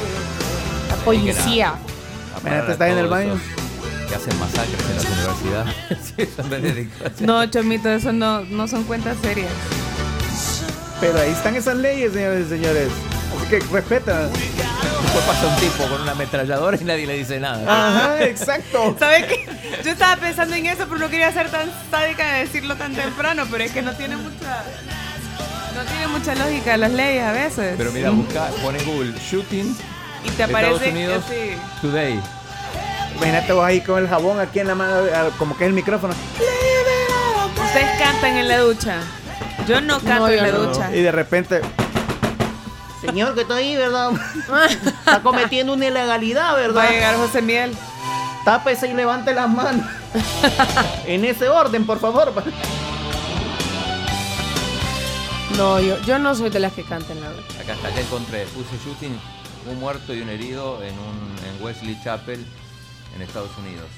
[0.89, 1.75] La policía.
[2.41, 3.41] Imagínate, estás en el baño.
[4.13, 5.75] Que hacen masacres en las universidades.
[7.17, 7.25] Sí.
[7.25, 9.51] No, Chomito, eso no, no son cuentas serias.
[11.01, 12.89] Pero ahí están esas leyes, señores y señores.
[13.35, 14.29] Así que respeta.
[14.29, 17.63] Después pasa un tipo con una ametralladora y nadie le dice nada.
[17.67, 18.95] Ajá, exacto.
[18.99, 19.47] ¿Sabes qué?
[19.83, 23.47] Yo estaba pensando en eso, pero no quería ser tan sádica de decirlo tan temprano,
[23.51, 24.63] pero es que no tiene mucha.
[25.75, 27.75] No tiene mucha lógica las leyes a veces.
[27.79, 29.75] Pero mira, busca, pone en Google shooting
[30.25, 31.61] y te Estados aparece Unidos que sí.
[31.81, 32.21] today.
[33.17, 35.75] Imagínate vos ahí con el jabón aquí en la mano, ah, como que es el
[35.75, 36.15] micrófono.
[37.65, 39.01] Ustedes cantan en la ducha.
[39.69, 40.59] Yo no canto No, en la no.
[40.65, 40.95] ducha.
[40.95, 41.61] Y de repente.
[43.01, 44.11] Señor, que está ahí, ¿verdad?
[44.71, 46.91] Está cometiendo una ilegalidad, Va a ¿verdad?
[46.91, 47.77] llegar José Miel.
[48.45, 49.87] Tápese y levante las manos.
[51.07, 52.33] en ese orden, por favor.
[55.57, 57.45] No, yo, yo no soy de las que cantan la verdad.
[57.61, 58.45] Acá está, ya encontré.
[58.47, 59.19] Puse shooting,
[59.71, 62.45] un muerto y un herido en, un, en Wesley Chapel,
[63.15, 63.89] en Estados Unidos.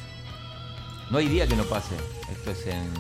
[1.11, 1.95] No hay día que no pase.
[2.33, 2.91] Esto es en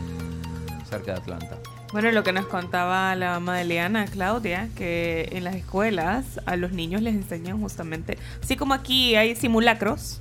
[0.88, 1.58] cerca de Atlanta.
[1.92, 6.56] Bueno, lo que nos contaba la mamá de Liana, Claudia, que en las escuelas a
[6.56, 10.20] los niños les enseñan justamente, así como aquí hay simulacros,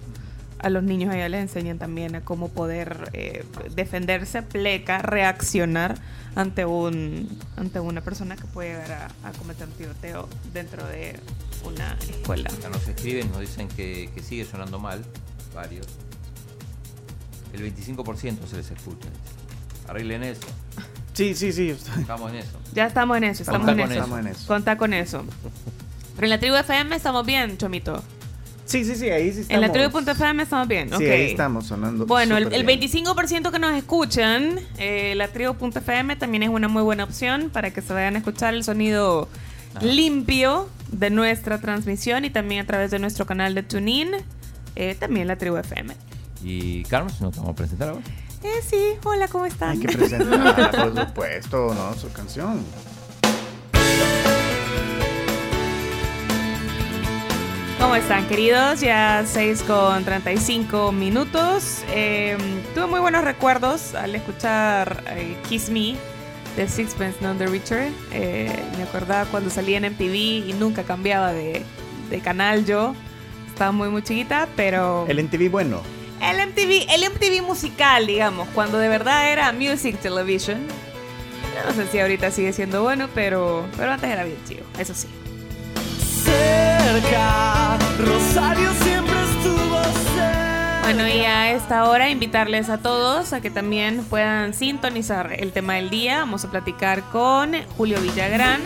[0.59, 3.43] a los niños allá les enseñan también a cómo poder eh,
[3.75, 5.97] defenderse, pleca, reaccionar
[6.35, 7.27] ante un
[7.57, 11.19] ante una persona que puede llegar a, a cometer un tiroteo dentro de
[11.65, 12.49] una escuela.
[12.49, 15.03] Acá nos escriben, nos dicen que, que sigue sonando mal,
[15.53, 15.85] varios.
[17.53, 19.09] El 25% se les escucha.
[19.87, 20.41] Arreglen eso.
[21.13, 21.69] Sí, sí, sí.
[21.99, 22.59] Estamos en eso.
[22.73, 24.01] Ya estamos en eso, estamos Contá en con eso.
[24.01, 24.47] Estamos en eso.
[24.47, 25.25] Contá con eso.
[26.15, 28.03] Pero en la tribu FM estamos bien, Chomito.
[28.65, 29.51] Sí, sí, sí, ahí sí estamos.
[29.51, 31.01] En la tribu.fm estamos bien, Sí, ok.
[31.01, 32.05] ahí estamos sonando.
[32.07, 32.79] Bueno, el, el bien.
[32.81, 37.81] 25% que nos escuchan, eh, la tribu.fm también es una muy buena opción para que
[37.81, 39.27] se vayan a escuchar el sonido
[39.81, 44.11] limpio de nuestra transmisión y también a través de nuestro canal de TuneIn,
[44.75, 45.95] eh, también la tribu FM.
[46.43, 48.01] Y Carlos, ¿nos vamos a presentar ahora?
[48.43, 49.71] Eh, sí, hola, ¿cómo están?
[49.71, 51.93] Hay que presentarla, por supuesto, ¿no?
[51.93, 52.59] Su canción.
[57.83, 58.79] ¿Cómo están, queridos?
[58.79, 61.83] Ya 6 con 35 minutos.
[61.89, 62.37] Eh,
[62.73, 65.95] tuve muy buenos recuerdos al escuchar eh, Kiss Me
[66.55, 67.91] de Sixpence None the Richer.
[68.13, 70.15] Eh, me acordaba cuando salía en MTV
[70.49, 71.61] y nunca cambiaba de,
[72.09, 72.95] de canal yo.
[73.63, 75.05] Estaba muy, muy chiquita, pero...
[75.07, 75.81] El MTV bueno.
[76.21, 80.67] El MTV, el MTV musical, digamos, cuando de verdad era Music Television.
[80.67, 84.93] Yo no sé si ahorita sigue siendo bueno, pero, pero antes era bien chido, eso
[84.93, 85.07] sí.
[86.25, 89.81] Cerca, Rosario siempre estuvo
[90.13, 90.81] cerca.
[90.83, 95.75] Bueno, y a esta hora invitarles a todos a que también puedan sintonizar el tema
[95.75, 96.19] del día.
[96.19, 98.61] Vamos a platicar con Julio Villagrán,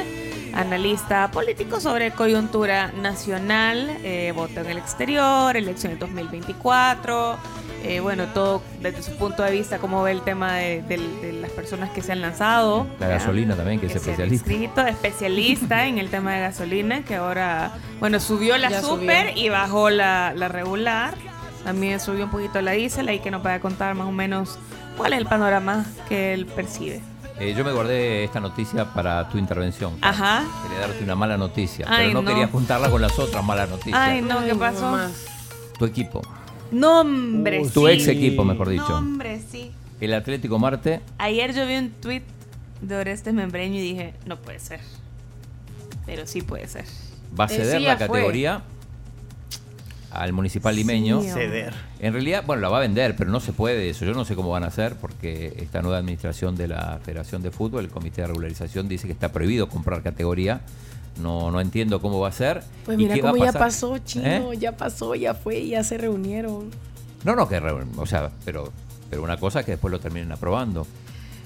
[0.57, 7.37] analista político sobre coyuntura nacional, eh, voto en el exterior, elecciones 2024.
[7.83, 11.33] eh, bueno, todo desde su punto de vista, cómo ve el tema de, de- de
[11.33, 12.87] las personas que se han lanzado.
[12.99, 14.51] La gasolina también, que es especialista.
[14.51, 19.45] inscrito, especialista en el tema de gasolina, que ahora, bueno, subió la Ya super subió.
[19.45, 21.13] y bajó la, la regular.
[21.63, 24.57] También subió un poquito la diésel, ahí que nos va a contar más o menos
[24.97, 27.01] cuál es el panorama que él percibe.
[27.39, 29.93] Eh, yo me guardé esta noticia para tu intervención.
[30.01, 30.43] Ajá.
[30.63, 32.29] Quería darte una mala noticia, Ay, pero no, no.
[32.31, 33.95] quería juntarla con las otras malas noticias.
[33.99, 34.97] Ay, no, ¿qué pasó?
[35.77, 36.21] Tu equipo.
[36.71, 37.71] Nombre, sí.
[37.71, 38.89] Tu ex equipo, mejor dicho.
[38.89, 39.71] Nombre, sí.
[40.01, 41.01] El Atlético Marte.
[41.19, 42.23] Ayer yo vi un tweet
[42.81, 44.79] de Orestes Membreño y dije, no puede ser.
[46.05, 46.85] Pero sí puede ser.
[47.39, 48.21] va a Eh, ceder sí, la fue.
[50.17, 51.21] Al municipal limeño.
[51.21, 51.73] Sí, Ceder.
[51.99, 54.05] En realidad, bueno, la va a vender, pero no se puede eso.
[54.05, 57.51] Yo no sé cómo van a hacer porque esta nueva administración de la Federación de
[57.51, 60.61] Fútbol, el Comité de Regularización, dice que está prohibido comprar categoría.
[61.21, 62.63] No, no entiendo cómo va a ser.
[62.85, 64.53] Pues ¿Y mira qué va a cómo ya pasó, chino.
[64.53, 64.57] ¿Eh?
[64.59, 66.69] Ya pasó, ya fue, ya se reunieron.
[67.23, 68.71] No, no, que o sea, pero,
[69.09, 70.85] pero una cosa que después lo terminen aprobando.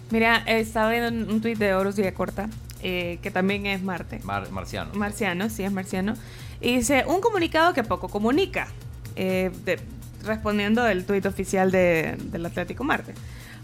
[0.09, 2.49] Mira, estaba viendo un- tweet de Horus Corta,
[2.83, 4.19] eh, que también es Marte.
[4.23, 4.93] Mar- marciano.
[4.93, 6.15] Marciano, sí es marciano.
[6.61, 8.67] Y dice, un comunicado que poco comunica.
[9.17, 9.51] eh,
[10.23, 13.13] respondiendo el tuit oficial de- del Atlético Marte.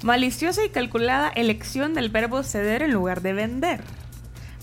[0.04, 3.80] Maliciosa y calculada elección del verbo ceder en lugar de vender.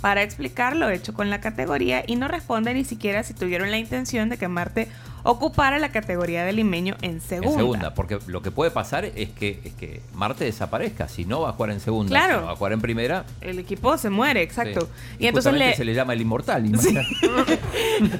[0.03, 3.79] Para explicar lo hecho con la categoría y no responde ni siquiera si tuvieron la
[3.79, 4.89] intención de que Marte
[5.25, 7.51] ocupara la categoría de limeño en segunda.
[7.53, 11.09] En segunda, porque lo que puede pasar es que, es que Marte desaparezca.
[11.09, 12.41] Si no va a jugar en segunda, Claro.
[12.41, 13.25] si va a jugar en primera.
[13.41, 14.83] El equipo se muere, exacto.
[14.83, 15.17] sí.
[15.21, 16.65] Y entonces le, se le llama el inmortal.
[16.67, 17.09] imagínate.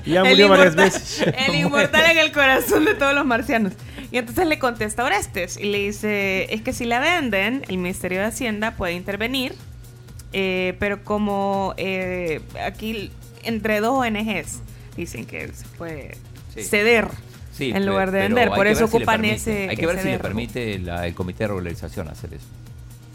[0.07, 1.25] Ya El murió varias inmortal- veces.
[1.49, 3.73] El inmortal en el corazón de todos los marcianos.
[4.11, 8.21] Y entonces le contesta Orestes y le dice, es que si la venden, el Ministerio
[8.21, 9.55] de Hacienda puede intervenir,
[10.33, 13.11] eh, pero como eh, aquí
[13.43, 14.61] entre dos ONGs
[14.97, 16.17] dicen que se puede
[16.55, 16.63] Sí.
[16.65, 17.09] ceder
[17.53, 19.35] Sí, en lugar de vender, por eso si ocupan permite.
[19.37, 19.69] ese...
[19.71, 22.47] Hay que ver si le permite la- el Comité de Regularización hacer eso.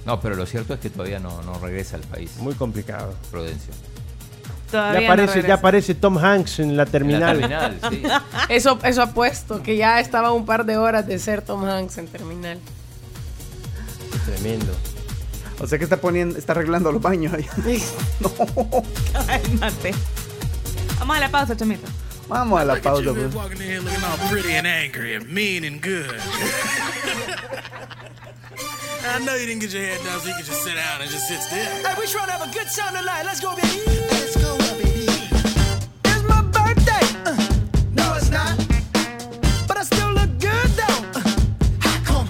[0.07, 2.37] No, pero lo cierto es que todavía no, no regresa al país.
[2.39, 3.15] Muy complicado.
[3.31, 3.73] Prudencio.
[4.71, 5.55] Todavía Ya no aparece, ya regresa.
[5.55, 7.79] aparece Tom Hanks en la En la terminal.
[7.91, 8.03] sí.
[8.49, 11.99] Eso, eso apuesto, que ya estaba a un par de horas de ser Tom Hanks
[11.99, 12.59] en terminal.
[14.25, 14.73] Tremendo.
[15.61, 17.47] O sea que está poniendo, está arreglando los baños ahí.
[19.13, 19.95] Cálmate.
[20.99, 21.87] Vamos a la pausa, Chomito.
[22.29, 23.11] Vamos a la pausa.
[23.13, 23.35] pues.
[29.03, 31.11] I know you didn't get your hair done, so you can just sit down and
[31.11, 31.57] just sit still.
[31.59, 33.25] Hey, we trying to have a good time tonight.
[33.25, 33.81] Let's go, baby.
[34.11, 35.09] Let's go, baby.
[36.05, 37.05] It's my birthday.
[37.25, 37.35] Uh,
[37.95, 38.57] no, it's not.
[39.67, 41.19] But I still look good, though.
[41.19, 41.23] Uh,
[41.81, 42.29] how come?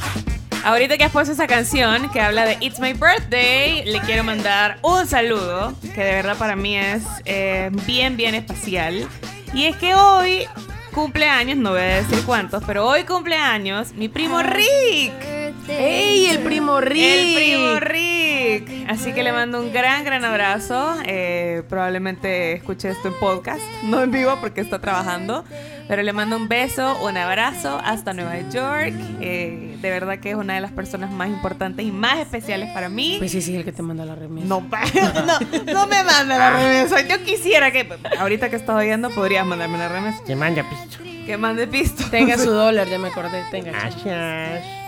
[0.65, 4.79] Ahorita que has puesto esa canción que habla de It's My Birthday, le quiero mandar
[4.83, 9.09] un saludo, que de verdad para mí es eh, bien, bien especial.
[9.53, 10.47] Y es que hoy
[10.95, 15.40] cumpleaños, no voy a decir cuántos, pero hoy cumpleaños mi primo Rick.
[15.79, 17.03] ¡Ey, el primo Rick!
[17.03, 18.91] El primo Rick.
[18.91, 20.95] Así que le mando un gran, gran abrazo.
[21.07, 25.45] Eh, probablemente escuche esto en podcast, no en vivo porque está trabajando.
[25.87, 28.95] Pero le mando un beso, un abrazo hasta Nueva York.
[29.21, 32.89] Eh, de verdad que es una de las personas más importantes y más especiales para
[32.89, 33.17] mí.
[33.19, 34.47] Pues sí, sí, el que te manda la remesa.
[34.47, 37.01] No, no, no me manda la remesa.
[37.01, 40.23] Yo quisiera que, ahorita que estás oyendo, podrías mandarme la remesa.
[40.25, 41.03] Que manja pisto.
[41.27, 42.05] Que mande pisto.
[42.09, 43.43] Tenga su dólar, ya me acordé.
[43.51, 43.73] Tenga.
[43.73, 44.80] Gracias.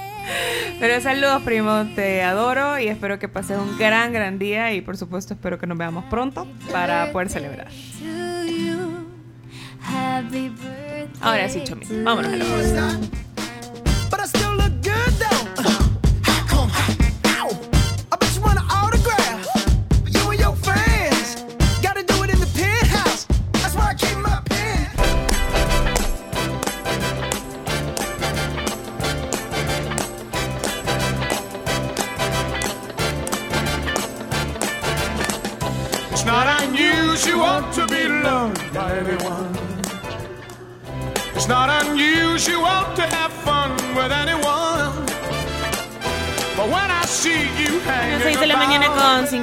[0.80, 4.96] Pero saludos, primo, te adoro y espero que pases un gran, gran día y por
[4.96, 7.68] supuesto espero que nos veamos pronto para poder celebrar.
[11.20, 12.44] Ahora sí, Chomi, vámonos a la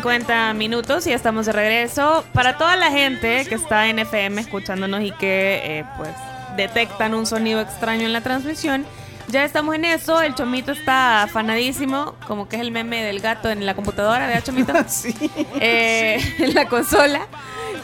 [0.10, 2.26] 50 minutos y ya estamos de regreso.
[2.34, 6.10] Para toda la gente que está en FM escuchándonos y que eh, pues
[6.58, 8.88] detectan un sonido extraño en la transmisión,
[9.28, 10.20] ya estamos en eso.
[10.20, 14.44] El Chomito está afanadísimo, como que es el meme del gato en la computadora, ¿verdad,
[14.44, 14.74] Chomito?
[14.88, 15.14] sí.
[15.60, 17.28] Eh, en la consola.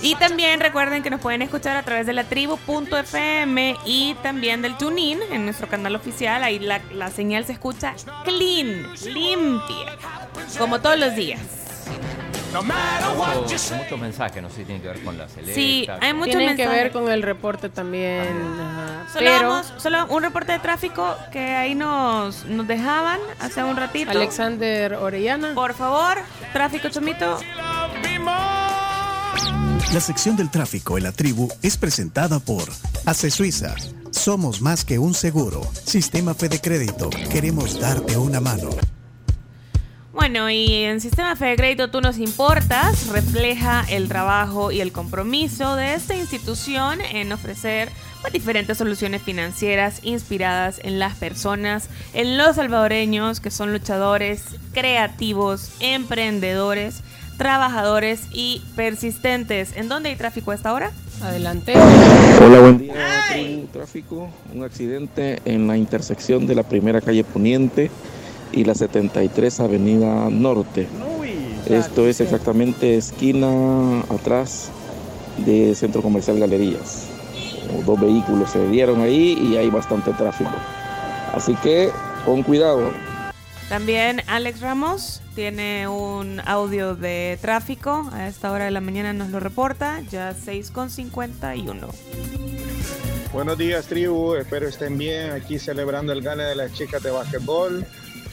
[0.01, 4.75] Y también recuerden que nos pueden escuchar a través de la tribu.fm y también del
[4.77, 6.43] TuneIn en nuestro canal oficial.
[6.43, 9.95] Ahí la, la señal se escucha clean, limpia,
[10.57, 11.64] como todos los días.
[13.35, 15.53] Muchos, muchos mensajes, no sé si tienen que ver con la selecta.
[15.55, 16.83] Sí, hay muchos Tienen que mensajes.
[16.83, 18.21] ver con el reporte también.
[18.59, 19.07] ajá.
[19.11, 23.75] Solo, Pero vamos- solo un reporte de tráfico que ahí nos, nos dejaban hace un
[23.75, 24.11] ratito.
[24.11, 25.53] Alexander Orellana.
[25.53, 26.17] Por favor,
[26.53, 27.37] tráfico chomito.
[29.93, 32.63] La sección del tráfico en la tribu es presentada por
[33.05, 33.75] Ace Suiza.
[34.11, 35.61] Somos más que un seguro.
[35.85, 37.09] Sistema Fede Crédito.
[37.31, 38.69] Queremos darte una mano.
[40.15, 44.93] Bueno, y en Sistema Fe de Crédito Tú nos importas refleja el trabajo y el
[44.93, 47.89] compromiso de esta institución en ofrecer
[48.21, 55.71] pues, diferentes soluciones financieras inspiradas en las personas, en los salvadoreños que son luchadores, creativos,
[55.81, 57.01] emprendedores,
[57.37, 59.75] trabajadores y persistentes.
[59.75, 60.91] ¿En dónde hay tráfico a esta hora?
[61.21, 61.73] Adelante.
[61.75, 62.93] Hola, buen día,
[63.33, 64.29] tribu tráfico.
[64.53, 67.91] Un accidente en la intersección de la primera calle Poniente
[68.55, 70.87] y la 73 Avenida Norte.
[71.67, 74.69] Esto es exactamente esquina atrás
[75.45, 77.07] de Centro Comercial Galerías.
[77.85, 80.51] Dos vehículos se dieron ahí y hay bastante tráfico.
[81.33, 81.89] Así que
[82.23, 82.91] con cuidado.
[83.67, 88.09] También Alex Ramos tiene un audio de tráfico.
[88.13, 91.87] A esta hora de la mañana nos lo reporta, ya 6.51.
[93.33, 94.35] Buenos días, tribu.
[94.35, 95.31] Espero estén bien.
[95.31, 97.85] Aquí celebrando el gane de las chicas de básquetbol.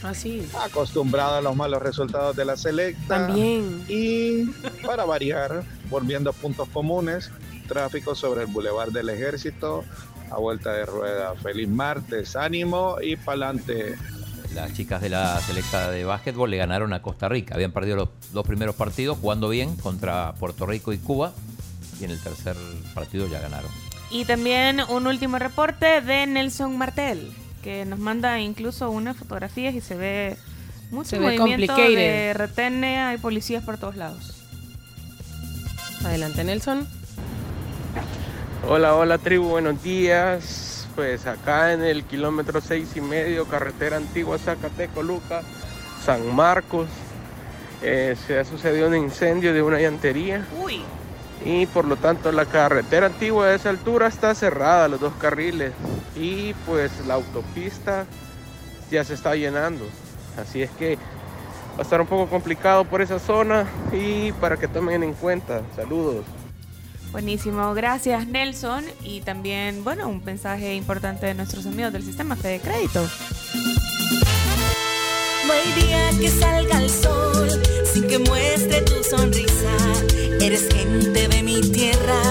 [0.03, 0.47] Así.
[0.61, 3.27] Acostumbrado a los malos resultados de la selecta.
[3.27, 3.85] También.
[3.87, 4.45] Y
[4.85, 7.31] para variar, volviendo a puntos comunes,
[7.67, 9.83] tráfico sobre el Boulevard del Ejército,
[10.29, 11.33] a vuelta de rueda.
[11.35, 13.95] Feliz martes, ánimo y pa'lante.
[14.53, 17.55] Las chicas de la selecta de básquetbol le ganaron a Costa Rica.
[17.55, 21.33] Habían perdido los dos primeros partidos jugando bien contra Puerto Rico y Cuba.
[21.99, 22.55] Y en el tercer
[22.93, 23.71] partido ya ganaron.
[24.11, 27.31] Y también un último reporte de Nelson Martel,
[27.63, 30.37] que nos manda incluso unas fotografías y se ve
[30.91, 34.43] mucho Se ve movimiento de retene, hay policías por todos lados.
[36.05, 36.85] Adelante, Nelson.
[38.67, 40.87] Hola, hola tribu, buenos días.
[40.95, 45.41] Pues acá en el kilómetro seis y medio, carretera antigua Zacateco, Luca,
[46.05, 46.87] San Marcos,
[47.81, 50.45] eh, se ha sucedido un incendio de una llantería.
[50.61, 50.81] Uy.
[51.45, 55.73] Y por lo tanto la carretera antigua a esa altura está cerrada, los dos carriles.
[56.15, 58.05] Y pues la autopista
[58.89, 59.85] ya se está llenando.
[60.37, 60.95] Así es que
[61.75, 65.61] va a estar un poco complicado por esa zona y para que tomen en cuenta.
[65.75, 66.23] Saludos.
[67.11, 68.85] Buenísimo, gracias Nelson.
[69.03, 73.07] Y también, bueno, un mensaje importante de nuestros amigos del sistema Fede Crédito.
[75.45, 77.49] No hay día que salga el sol
[77.91, 79.75] sin que muestre tu sonrisa.
[80.41, 82.21] Eres gente de mi tierra,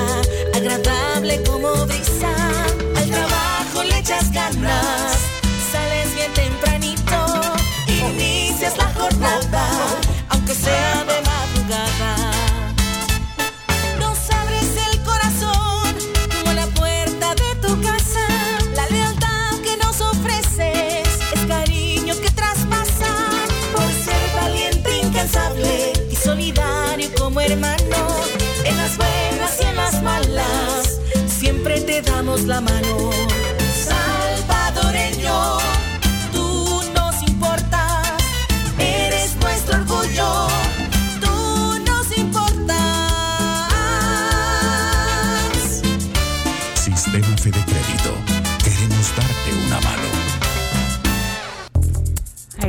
[0.55, 2.35] agradable como brisa.
[2.97, 5.17] Al trabajo le echas ganas,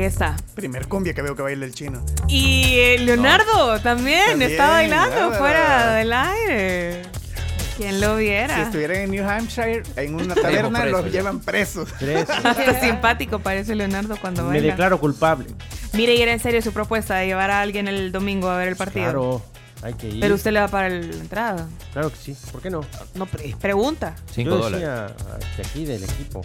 [0.04, 0.36] Ahí está.
[0.56, 2.04] Primer cumbia que veo que baila el chino.
[2.28, 7.01] Y eh, Leonardo también, También, está bailando fuera del aire.
[7.78, 8.54] Quien lo viera.
[8.56, 11.12] Si estuvieran en New Hampshire, en una Preso, taberna, preso los ya.
[11.12, 11.89] llevan presos.
[12.43, 14.68] Hasta simpático parece Leonardo cuando Me baila.
[14.72, 15.47] declaro culpable.
[15.93, 18.68] Mire, y era en serio su propuesta de llevar a alguien el domingo a ver
[18.68, 19.06] el partido.
[19.06, 19.41] Claro,
[19.84, 20.20] hay que ir.
[20.20, 21.68] Pero usted le va para la entrada.
[21.93, 22.36] Claro que sí.
[22.51, 22.82] ¿Por qué no?
[23.16, 24.16] No, pre- pregunta.
[24.34, 26.41] Cinco Yo decía, ah, de aquí del equipo.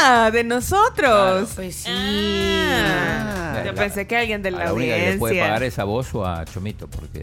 [0.00, 1.50] Ah, de nosotros.
[1.54, 1.90] pues sí.
[1.90, 5.54] Ah, yo la- pensé que alguien de la, a la única que le puede pagar
[5.56, 5.66] audiencia.
[5.68, 7.20] es a vos o a Chomito, porque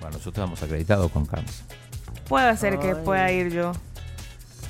[0.00, 1.62] bueno, nosotros estamos acreditados con CAMS.
[2.28, 3.72] Puede ser que pueda ir yo.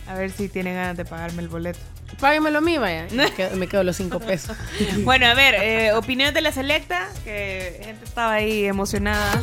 [0.09, 1.79] A ver si tiene ganas de pagarme el boleto.
[2.21, 3.07] Páguemelo a mí, vaya.
[3.13, 4.57] Me quedo, me quedo los cinco pesos.
[5.05, 9.43] Bueno, a ver, eh, opiniones de la selecta, que gente estaba ahí emocionada,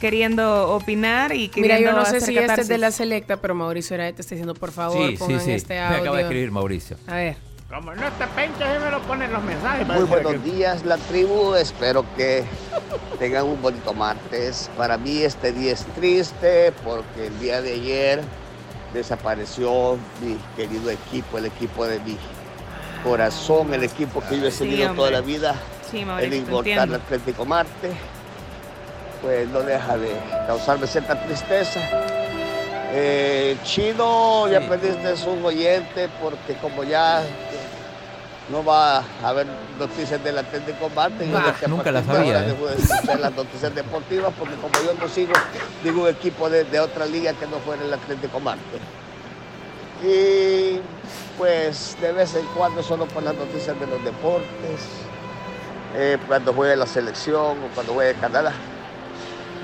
[0.00, 2.68] queriendo opinar y Mira, queriendo yo no sé si este es catarsis.
[2.68, 5.52] de la selecta, pero Mauricio Arae te está diciendo, por favor, Sí, sí, pongan sí.
[5.52, 5.98] este Me audio.
[6.00, 6.96] acaba de escribir Mauricio.
[7.06, 7.36] A ver.
[7.68, 9.86] Como no te penches, y me lo ponen los mensajes.
[9.88, 11.56] Muy buenos días, la tribu.
[11.56, 12.44] Espero que
[13.18, 14.70] tengan un bonito martes.
[14.76, 18.22] Para mí este día es triste porque el día de ayer
[18.94, 22.16] desapareció mi querido equipo, el equipo de mi
[23.02, 25.56] corazón, el equipo que yo he Sí, seguido toda la vida,
[25.90, 26.94] Sí, el Mauricio, te inmortal.
[26.94, 27.90] Atlético Marte.
[29.26, 30.12] Pues no deja de
[30.46, 31.80] causarme cierta tristeza.
[32.92, 37.24] Eh, Chino, ya perdiste un oyente porque como ya
[38.48, 39.48] no va a haber
[39.80, 43.18] noticias del Atlético Marte, yo Bah, nunca las de ahora ¿eh?
[43.18, 45.32] las noticias deportivas porque como yo no sigo
[45.82, 48.78] ningún equipo de, de otra liga que no fuera el Atlético Marte.
[50.04, 50.78] Y
[51.36, 54.82] pues de vez en cuando solo por las noticias de los deportes,
[55.96, 58.52] eh, cuando juegue la selección o cuando juegue Canadá.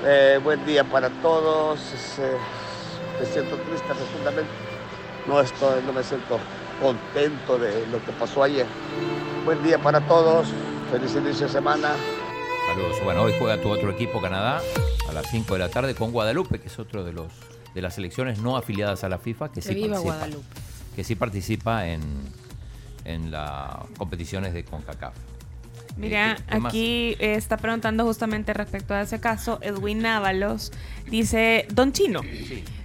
[0.05, 1.79] Eh, buen día para todos.
[2.19, 2.37] Eh,
[3.19, 4.51] me siento triste profundamente.
[5.27, 6.39] No, estoy, no me siento
[6.81, 8.65] contento de lo que pasó ayer.
[9.45, 10.47] Buen día para todos.
[10.91, 11.95] Feliz inicio de semana.
[12.67, 12.97] Saludos.
[13.03, 14.61] Bueno, hoy juega tu otro equipo Canadá
[15.07, 17.31] a las 5 de la tarde con Guadalupe, que es otro de los
[17.73, 20.45] de las selecciones no afiliadas a la FIFA que sí participa, Guadalupe.
[20.95, 22.01] que sí participa en,
[23.03, 25.15] en las competiciones de CONCACAF.
[25.95, 30.71] Mira, Eh, aquí eh, está preguntando justamente respecto a ese caso, Edwin Ábalos
[31.09, 32.21] dice, Don Chino,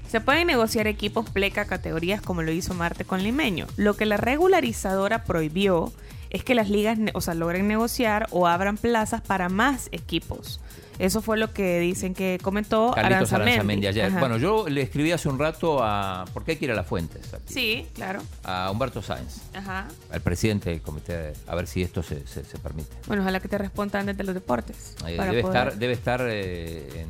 [0.09, 3.67] se pueden negociar equipos pleca categorías como lo hizo Marte con Limeño.
[3.77, 5.93] Lo que la regularizadora prohibió
[6.31, 10.61] es que las ligas, o sea, logren negociar o abran plazas para más equipos.
[10.99, 13.87] Eso fue lo que dicen que comentó Carlitos Aranzamendi.
[13.87, 14.07] Ayer.
[14.07, 14.19] Ajá.
[14.19, 16.25] Bueno, yo le escribí hace un rato a.
[16.35, 17.33] Porque hay que ir a las fuentes.
[17.35, 18.21] aquí, Sí, claro.
[18.45, 19.87] A Humberto Sáenz, Ajá.
[20.11, 22.97] al presidente del comité, a ver si esto se, se- se permite.
[23.07, 24.97] Bueno, ojalá que te respondan desde los deportes.
[25.07, 27.09] Eh, para debe, poder- estar, debe estar eh, en,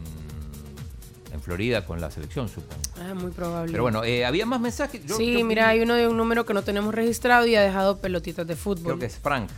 [1.34, 2.82] en Florida con la selección, supongo.
[3.00, 3.70] Ah, muy probable.
[3.70, 5.04] Pero bueno, eh, había más mensajes.
[5.06, 7.62] Yo- sí, yo mira, hay uno de un número que no tenemos registrado y ha
[7.62, 8.84] dejado pelotitas de fútbol.
[8.84, 9.48] Creo que es Frank,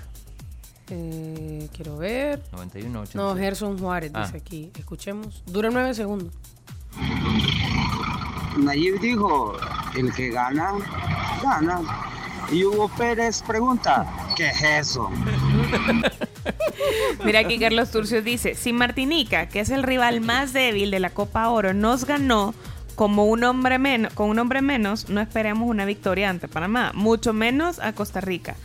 [0.91, 2.43] Eh, quiero ver.
[2.53, 4.25] 91 No, Gerson Juárez Ah.
[4.25, 4.71] dice aquí.
[4.79, 5.43] Escuchemos.
[5.47, 6.33] Dura nueve segundos.
[8.59, 9.57] Nayib dijo,
[9.97, 10.73] el que gana,
[11.43, 11.81] gana.
[12.53, 14.05] Y Hugo Pérez pregunta,
[14.37, 15.09] ¿qué es eso?
[17.25, 21.11] Mira aquí Carlos Turcios dice, si Martinica, que es el rival más débil de la
[21.11, 22.55] Copa Oro, nos ganó
[22.97, 27.33] como un hombre menos, con un hombre menos, no esperemos una victoria ante Panamá, mucho
[27.33, 28.57] menos a Costa Rica.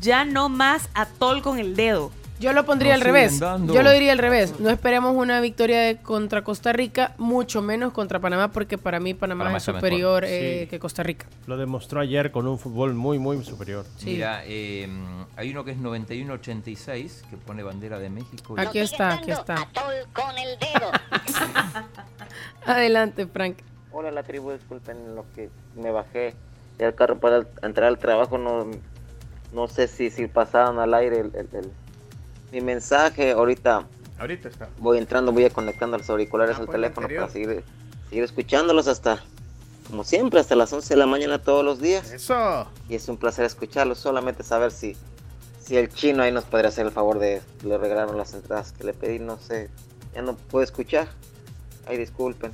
[0.00, 2.10] Ya no más atol con el dedo.
[2.40, 3.40] Yo lo pondría al revés.
[3.40, 3.74] dando.
[3.74, 4.60] Yo lo diría al revés.
[4.60, 9.12] No esperemos una victoria de- contra Costa Rica, mucho menos contra Panamá, porque para mí
[9.12, 10.66] Panamá, Panamá es superior eh, Sí.
[10.68, 11.26] que Costa Rica.
[11.48, 13.84] Lo demostró ayer con un fútbol muy, muy superior.
[14.04, 14.88] Mira, eh,
[15.36, 18.54] hay uno que es 9186, que pone bandera de México.
[18.56, 19.56] y- Aquí está, aquí está.
[22.66, 23.58] Adelante, Frank.
[23.90, 26.34] Hola la tribu, disculpen lo que me bajé
[26.76, 28.66] del carro para entrar al trabajo, no,
[29.52, 31.72] no sé si, si pasaron al aire el, el- el-
[32.52, 33.86] mi mensaje, ahorita
[34.18, 34.68] Ahorita está.
[34.78, 37.64] voy entrando, voy a conectando los auriculares al pues, el teléfono para seguir,
[38.08, 39.22] seguir escuchándolos hasta,
[39.88, 42.10] como siempre, hasta las 11 de la mañana todos los días.
[42.10, 42.66] Eso.
[42.88, 44.96] Y es un placer escucharlos, solamente saber si,
[45.60, 48.84] si el chino ahí nos podría hacer el favor de le regalaron las entradas que
[48.84, 49.68] le pedí, no sé,
[50.14, 51.08] ya no puedo escuchar,
[51.86, 52.52] ay disculpen.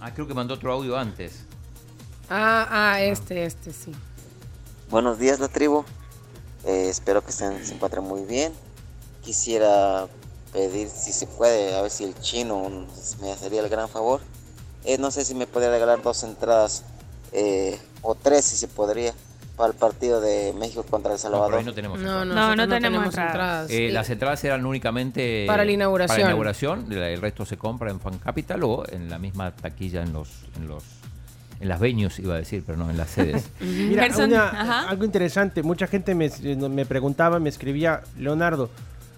[0.00, 1.44] Ah, creo que mandó otro audio antes.
[2.28, 3.92] Ah, ah, este, este, sí.
[4.90, 5.84] Buenos días, la tribu.
[6.66, 8.52] Eh, espero que estén, se encuentren muy bien.
[9.22, 10.06] Quisiera
[10.52, 12.86] pedir, si se puede, a ver si el chino
[13.20, 14.20] me hacería el gran favor.
[14.84, 16.84] Eh, no sé si me podría regalar dos entradas
[17.32, 19.14] eh, o tres, si se podría,
[19.56, 21.54] para el partido de México contra El No, Salvador.
[21.54, 22.26] ahí no tenemos No, entradas.
[22.28, 23.70] no, No, no tenemos entradas.
[23.70, 23.92] Eh, Sí.
[23.92, 26.16] Las entradas eran únicamente Para la inauguración.
[26.16, 29.52] para la inauguración, la- el resto se compra en Fan Capital o en la misma
[29.52, 30.82] taquilla en los en los
[31.60, 33.48] en las venues iba a decir, pero no en las sedes.
[33.60, 34.88] Mira, una- ajá.
[34.88, 36.30] algo interesante, mucha gente me,
[36.68, 38.70] me preguntaba, me escribía, Leonardo,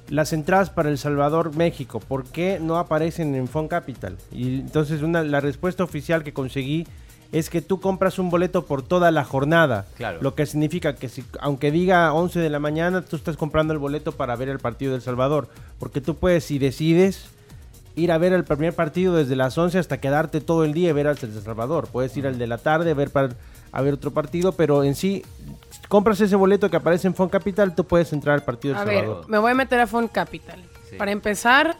[0.08, 4.16] las entradas para El Salvador, México, ¿por qué no aparecen en Fon Capital?
[4.30, 6.86] Y entonces una, la respuesta oficial que conseguí
[7.32, 9.84] es que tú compras un boleto por toda la jornada.
[9.96, 10.20] Claro.
[10.22, 13.80] Lo que significa que si, aunque diga 11 de la mañana, tú estás comprando el
[13.80, 15.48] boleto para ver el partido del Salvador.
[15.80, 17.26] Porque tú puedes, si decides,
[17.96, 20.92] ir a ver el primer partido desde las 11 hasta quedarte todo el día y
[20.92, 21.88] ver al El Salvador.
[21.90, 23.34] Puedes ir al de la tarde a ver, par-
[23.72, 25.24] a ver otro partido, pero en sí,
[25.70, 28.82] si compras ese boleto que aparece en Fon Capital, tú puedes entrar al partido del
[28.82, 29.28] A ver, Salvador.
[29.28, 30.62] me voy a meter a Fond Capital.
[30.98, 31.76] Para empezar,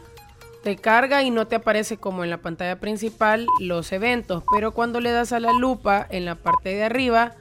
[0.63, 4.99] te carga y no te aparece como en la pantalla principal los eventos, pero cuando
[4.99, 7.35] le das a la lupa en la parte de arriba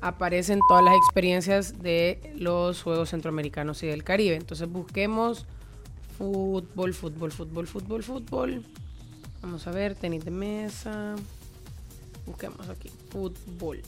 [0.00, 4.36] aparecen todas las experiencias de los Juegos Centroamericanos y del Caribe.
[4.36, 5.46] Entonces busquemos
[6.20, 8.62] fútbol, fútbol, fútbol, fútbol, fútbol.
[9.40, 11.16] Vamos a ver, tenis de mesa.
[12.26, 13.80] Busquemos aquí, fútbol.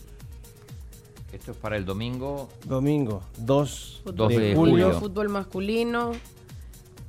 [1.30, 2.48] Esto es para el domingo.
[2.64, 4.86] Domingo, 2 Dos de, de julio.
[4.86, 4.98] julio.
[4.98, 6.12] Fútbol masculino.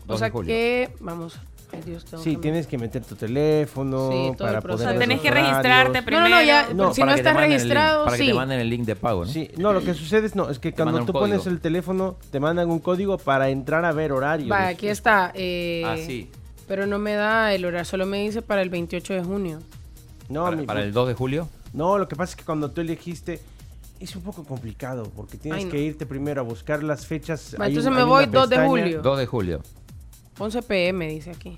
[0.07, 0.47] O sea julio.
[0.47, 1.37] que, vamos,
[1.85, 4.77] Dios, tengo Sí, que- tienes que meter tu teléfono Sí, todo para el poder O
[4.91, 6.29] sea, tenés que registrarte primero.
[6.29, 8.69] No, no, ya, si no que te estás el registrado, para que te manden el
[8.69, 9.31] link de pago, ¿no?
[9.31, 12.39] Sí, no, lo que sucede es no, es que cuando tú pones el teléfono te
[12.39, 14.51] mandan un código para entrar a ver horarios.
[14.51, 15.31] Va, aquí está.
[15.35, 16.29] eh, Ah, sí.
[16.67, 19.59] Pero no me da el horario, solo me dice para el 28 de junio.
[20.29, 21.49] No, para, mi- para el 2 de julio.
[21.73, 23.41] No, lo que pasa es que cuando tú elegiste
[23.99, 25.71] es un poco complicado porque tienes Ay, no.
[25.71, 27.53] que irte primero a buscar las fechas.
[27.53, 29.01] Entonces un- me hay voy una 2 de julio.
[29.01, 29.61] 2 de julio.
[30.39, 31.57] 11 pm dice aquí.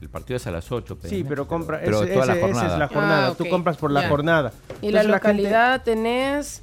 [0.00, 2.72] El partido es a las 8 Sí, pero compra, Pero ese- toda la esa jornada.
[2.74, 3.26] es la jornada.
[3.28, 4.52] Ah, Tú compras por la jornada.
[4.82, 6.62] Y la gente- localidad tenés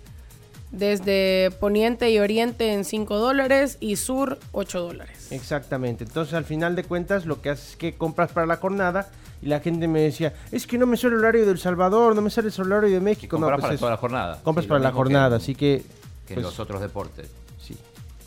[0.72, 5.28] desde Poniente y Oriente en 5 dólares y Sur 8 dólares.
[5.32, 6.04] Exactamente.
[6.04, 9.10] Entonces, al final de cuentas, lo que haces es que compras para la jornada
[9.42, 12.22] y la gente me decía, es que no me sale el horario del Salvador, no
[12.22, 13.38] me sale el horario de México.
[13.38, 14.40] No, compras pues para es- toda la jornada.
[14.44, 15.84] Compras Sí, para la que- jornada, así que...
[16.28, 17.30] Que pues, los otros deportes.
[17.62, 17.76] Sí.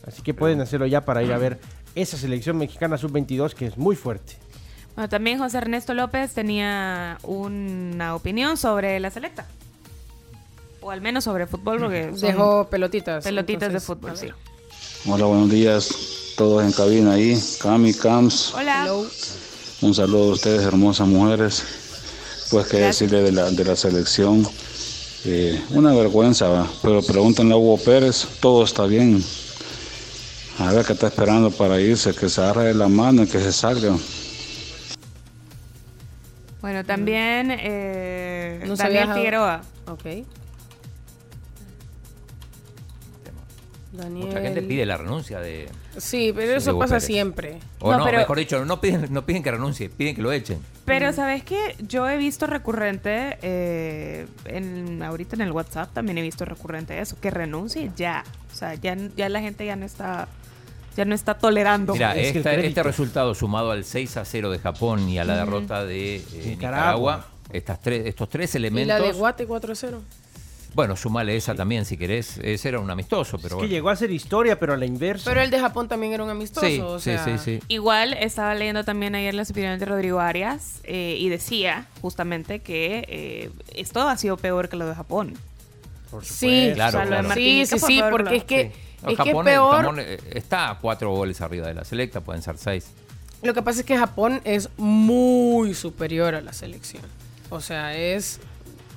[0.06, 1.58] Así que pueden hacerlo ya para ir a ver
[1.96, 4.34] esa selección mexicana sub-22 que es muy fuerte.
[4.94, 9.46] Bueno, también José Ernesto López tenía una opinión sobre la selecta.
[10.80, 13.24] O al menos sobre fútbol, porque Dejó pelotitas.
[13.24, 14.28] pelotitas de fútbol, sí.
[15.08, 15.90] Hola, buenos días.
[16.36, 17.36] Todos en cabina ahí.
[17.60, 18.54] Cami, Cams.
[18.54, 18.86] Hola.
[19.82, 21.64] Un saludo a ustedes, hermosas mujeres.
[22.50, 24.46] Pues qué decirle de la, de la selección.
[25.24, 26.70] Eh, una vergüenza, ¿va?
[26.82, 29.22] pero pregúntenle a Hugo Pérez, todo está bien.
[30.58, 33.38] A ver qué está esperando para irse, que se agarre de la mano y que
[33.38, 33.94] se salga.
[36.62, 39.60] Bueno, también eh, No Daniel Figueroa.
[39.86, 40.04] Ok.
[43.92, 44.26] Daniel.
[44.26, 45.68] Mucha gente pide la renuncia de.
[45.96, 47.04] Sí, pero de eso pasa Pérez.
[47.06, 47.58] siempre.
[47.80, 50.32] O No, no, pero- mejor dicho, no piden, no piden que renuncie, piden que lo
[50.32, 50.58] echen.
[50.84, 56.22] Pero sabes qué, yo he visto recurrente, eh, en, ahorita en el WhatsApp también he
[56.22, 58.24] visto recurrente eso, que renuncie ya.
[58.52, 60.28] O sea, ya, ya la gente ya no está,
[60.96, 61.92] ya no está tolerando.
[61.92, 65.36] Mira, Es esta- este resultado sumado al 6 a 0 de Japón y a la
[65.36, 66.46] derrota de eh, Nicaragua.
[66.50, 68.98] Nicaragua, estas tres, estos tres Y elementos.
[68.98, 70.00] la de Guate 4-0.
[70.74, 72.38] Bueno, sumale esa también si querés.
[72.42, 73.70] Ese era un amistoso, pero Es que bueno.
[73.70, 75.30] llegó a ser historia, pero a la inversa.
[75.30, 76.66] Pero el de Japón también era un amistoso.
[76.66, 77.60] Sí, o sí, sea, sí, sí.
[77.68, 83.06] Igual estaba leyendo también ayer las opiniones de Rodrigo Arias eh, y decía justamente que
[83.08, 85.32] eh, esto ha sido peor que lo de Japón.
[86.22, 87.34] Sí, Claro, o sea, claro.
[87.34, 88.72] Sí, sí, sí, porque es que,
[89.02, 89.76] No, es que Japón, peor.
[89.76, 92.90] Japón, eh, está a cuatro goles arriba de la selecta, pueden ser seis.
[93.42, 97.02] Lo que pasa es que Japón es muy superior a la selección.
[97.50, 98.40] O sea, es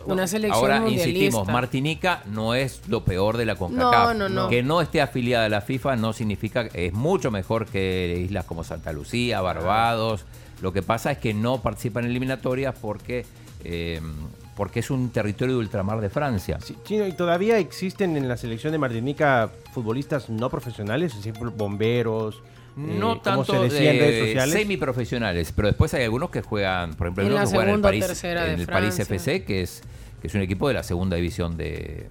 [0.06, 4.08] una selección Ahora insistimos, Martinica no es lo peor de la CONCACAF.
[4.08, 4.50] No, no, no.
[4.50, 8.46] Que no esté afiliada a la FIFA no significa que es mucho mejor que islas
[8.46, 10.26] como Santa Lucía, Barbados.
[10.62, 13.26] Lo que pasa es que no participan en eliminatorias porque,
[13.64, 14.02] eh,
[14.60, 16.60] porque es un territorio de ultramar de Francia.
[16.60, 21.34] Sí, Chino, y todavía existen en la selección de Martinica futbolistas no profesionales, es decir,
[21.56, 22.36] bomberos.
[22.36, 24.54] eh, No se tanto decía en redes de sociales.
[24.56, 27.70] semiprofesionales, pero después hay algunos que juegan, por ejemplo, hay En uno la que juega
[27.70, 29.00] en el París, en el París.
[29.00, 29.82] FC, que es,
[30.20, 32.10] que es un equipo de la segunda división de,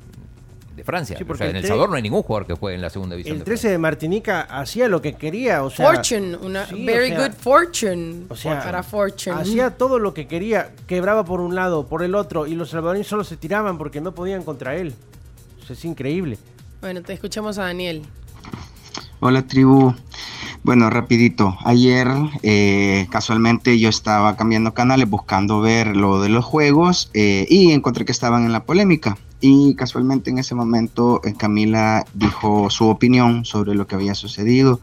[0.78, 1.16] de Francia.
[1.18, 2.88] Sí, o porque sea, en el Salvador no hay ningún jugador que juegue en la
[2.88, 5.86] segunda división El de 13 de Martinica hacía lo que quería, o sea...
[5.86, 8.24] Fortune, una Sí, o very sea, good fortune.
[8.28, 9.36] O sea, para Fortune.
[9.36, 13.08] hacía todo lo que quería, quebraba por un lado, por el otro, y los salvadoreños
[13.08, 14.94] solo se tiraban porque no podían contra él.
[15.62, 16.38] O sea, es increíble.
[16.80, 18.02] Bueno, te escuchamos a Daniel.
[19.20, 19.94] Hola tribu.
[20.62, 21.56] Bueno, rapidito.
[21.64, 22.08] Ayer
[22.42, 28.04] eh, casualmente yo estaba cambiando canales buscando ver lo de los juegos eh, y encontré
[28.04, 29.18] que estaban en la polémica.
[29.40, 34.80] Y casualmente en ese momento eh, Camila dijo su opinión sobre lo que había sucedido.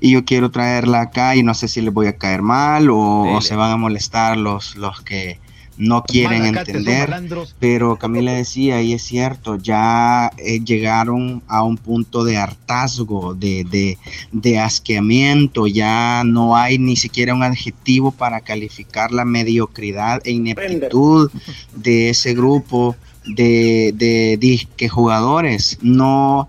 [0.00, 3.40] Y yo quiero traerla acá y no sé si les voy a caer mal o,
[3.42, 5.38] se van a molestar los, los que
[5.76, 7.14] no quieren entender.
[7.60, 13.64] Pero Camila decía, y es cierto, ya eh, llegaron a un punto de hartazgo, de,
[13.64, 13.98] de,
[14.32, 21.30] de asqueamiento, ya no hay ni siquiera un adjetivo para calificar la mediocridad e ineptitud
[21.74, 22.96] de ese grupo
[23.28, 25.78] de, de disque jugadores.
[25.82, 26.48] No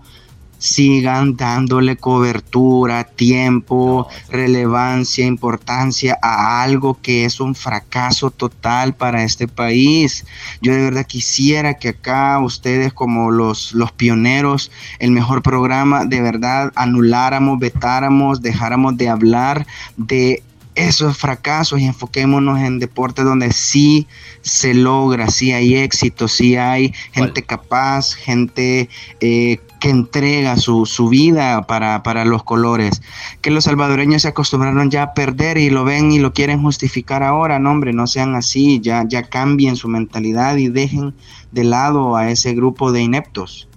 [0.60, 9.48] sigan dándole cobertura, tiempo, relevancia, importancia a algo que es un fracaso total para este
[9.48, 10.26] país.
[10.60, 16.20] Yo de verdad quisiera que acá ustedes como los, los pioneros, el mejor programa, de
[16.20, 19.66] verdad anuláramos, vetáramos, dejáramos de hablar
[19.96, 20.42] de
[20.88, 24.06] esos fracasos y enfoquémonos en deportes donde sí
[24.42, 28.88] se logra, sí hay éxito, sí hay gente capaz, gente
[29.20, 33.02] eh, que entrega su, su vida para, para los colores.
[33.40, 37.22] Que los salvadoreños se acostumbraron ya a perder y lo ven y lo quieren justificar
[37.22, 37.58] ahora.
[37.58, 41.14] No, hombre, no sean así, ya, ya cambien su mentalidad y dejen
[41.50, 43.69] de lado a ese grupo de ineptos.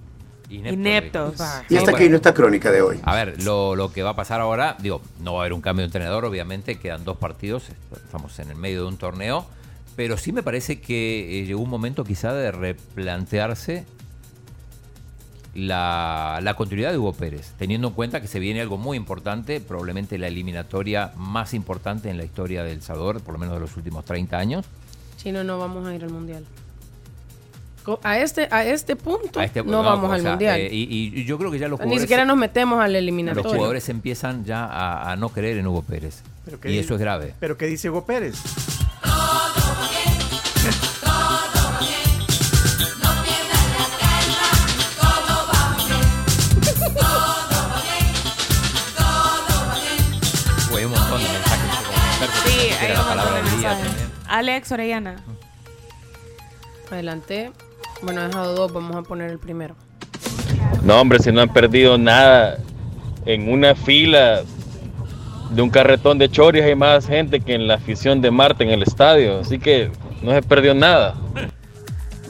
[0.53, 1.35] Ineptos.
[1.69, 2.99] Y hasta aquí nuestra crónica de hoy.
[3.03, 5.61] A ver, lo, lo que va a pasar ahora, digo, no va a haber un
[5.61, 9.45] cambio de entrenador, obviamente, quedan dos partidos, estamos en el medio de un torneo,
[9.95, 13.85] pero sí me parece que eh, llegó un momento quizá de replantearse
[15.55, 19.61] la, la continuidad de Hugo Pérez, teniendo en cuenta que se viene algo muy importante,
[19.61, 23.77] probablemente la eliminatoria más importante en la historia del Salvador, por lo menos de los
[23.77, 24.65] últimos 30 años.
[25.17, 26.43] Chino, no vamos a ir al mundial.
[28.03, 30.59] A este, a este punto A este- no, vamos al sea, mundial.
[30.59, 32.01] eh, y, y yo creo que ya los Ni jugadores...
[32.01, 33.49] siquiera nos metemos al Los eliminatorio.
[33.51, 36.21] jugadores empiezan ya a, a no creer en Hugo Pérez.
[36.45, 37.33] Pero Y eso es grave.
[37.39, 38.35] ¿Pero qué dice Hugo Pérez?
[50.71, 51.69] Uy, hay un montón de mensajes.
[51.69, 53.87] que comentar, que Sí, hay la un montón de mensajes.
[54.27, 55.15] Alex Orellana.
[56.91, 57.51] Adelante.
[58.01, 59.75] Bueno, he dejado dos, vamos a poner el primero.
[60.83, 62.57] No, hombre, si no han perdido nada
[63.25, 64.43] en una fila
[65.53, 68.71] de un carretón de choris hay más gente que en la afición de Marte en
[68.71, 69.39] el estadio.
[69.39, 69.91] Así que
[70.21, 71.15] no se perdió nada.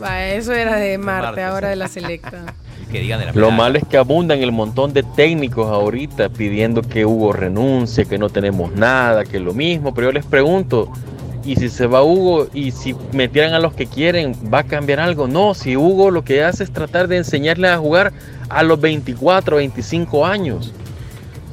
[0.02, 1.70] Va, eso era de Marte, Marte, ahora sí.
[1.70, 2.46] de la selecta.
[2.92, 6.84] Que digan de la Lo malo es que abundan el montón de técnicos ahorita pidiendo
[6.84, 9.96] que Hugo renuncie, que no tenemos nada, que lo mismo.
[9.96, 10.92] Pero yo les pregunto,
[11.44, 15.00] ¿y si se va Hugo y si metieran a los que quieren, va a cambiar
[15.00, 15.28] algo?
[15.28, 18.14] No, si Hugo lo que hace es tratar de enseñarles a jugar
[18.50, 20.74] a los 24, 25 años.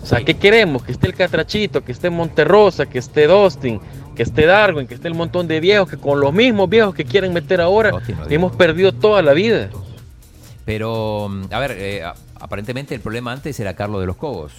[0.02, 0.82] O sea, ¿qué queremos?
[0.82, 3.80] Que esté el Catrachito, que esté Monterrosa, que esté Dustin,
[4.16, 7.04] que esté Darwin, que esté el montón de viejos, que con los mismos viejos que
[7.04, 7.92] quieren meter ahora,
[8.28, 9.70] hemos perdido toda la vida.
[10.64, 12.02] Pero, mm, a ver, eh,
[12.36, 14.52] aparentemente el problema antes era Carlos de los Cobos.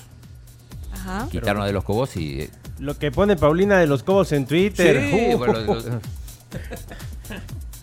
[0.93, 1.27] Ajá.
[1.31, 2.41] Quitaron a de los Cobos y...
[2.41, 5.09] eh, Lo que pone Paulina de los Cobos en Twitter.
[5.09, 5.81] Sí, Uh, bueno, lo-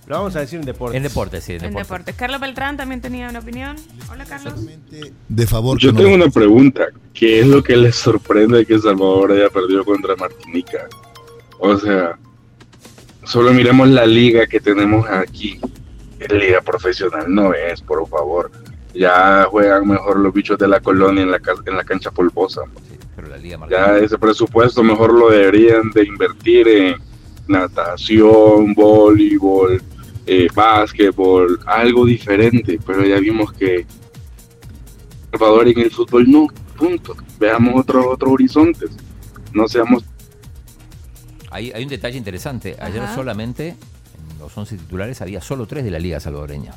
[0.07, 0.97] lo vamos a decir en deportes.
[0.97, 1.87] En deportes, sí, en En deportes.
[1.89, 2.15] deportes.
[2.17, 3.77] Carlos Beltrán también tenía una opinión.
[4.11, 4.55] Hola, Carlos.
[5.29, 6.87] De favor, Yo no- tengo una pregunta.
[7.13, 10.87] ¿Qué es lo que les sorprende de que Salvador haya perdido contra Martinica?
[11.59, 12.19] O sea,
[13.25, 15.61] solo miremos la liga que tenemos aquí.
[16.21, 18.51] Es liga profesional no es, por favor.
[18.95, 22.63] Ya juegan mejor los bichos de la colonia en la, en la cancha polvosa.
[23.39, 26.97] Liga Ya ese presupuesto mejor lo deberían de invertir en
[27.47, 29.83] natación, voleibol,
[30.27, 32.79] eh, básquetbol, algo diferente.
[32.87, 33.87] Pero ya vimos que
[35.31, 37.17] Salvador en el fútbol no, punto.
[37.39, 38.91] Veamos otros otros horizontes.
[39.53, 40.05] No seamos
[41.51, 42.77] Hay, hay un detalle interesante.
[42.81, 43.15] Ayer Ajá.
[43.15, 46.75] solamente, en los 11 titulares, había solo tres de la Liga Salvadoreña.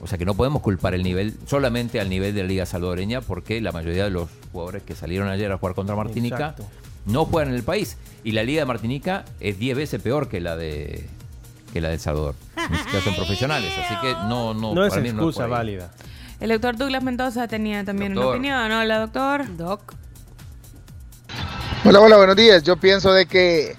[0.00, 3.20] O sea que no podemos culpar el nivel solamente al nivel de la Liga Salvadoreña
[3.22, 6.66] porque la mayoría de los jugadores que salieron ayer a jugar contra Martinica Exacto.
[7.06, 7.96] no juegan en el país.
[8.22, 11.08] Y la Liga de Martinica es 10 veces peor que la de
[11.72, 12.34] que la de El Salvador.
[12.70, 15.90] Ni siquiera son profesionales, así que no, no, No es mí excusa válida.
[16.40, 18.36] El doctor Douglas Mendoza tenía también Doctor.
[18.36, 18.72] una opinión.
[18.72, 19.56] Hola, doctor.
[19.56, 19.94] Doc.
[21.84, 22.62] Hola, hola, buenos días.
[22.62, 23.74] Yo pienso de que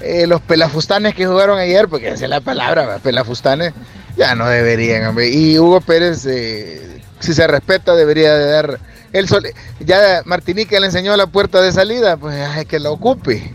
[0.00, 3.72] eh, los pelafustanes que jugaron ayer, porque esa es la palabra, pelafustanes,
[4.20, 5.30] ya no deberían, hombre.
[5.30, 8.80] Y Hugo Pérez, eh, si se respeta, debería de dar...
[9.12, 9.42] El sol,
[9.80, 13.52] ya Martinique le enseñó la puerta de salida, pues ay, que la ocupe.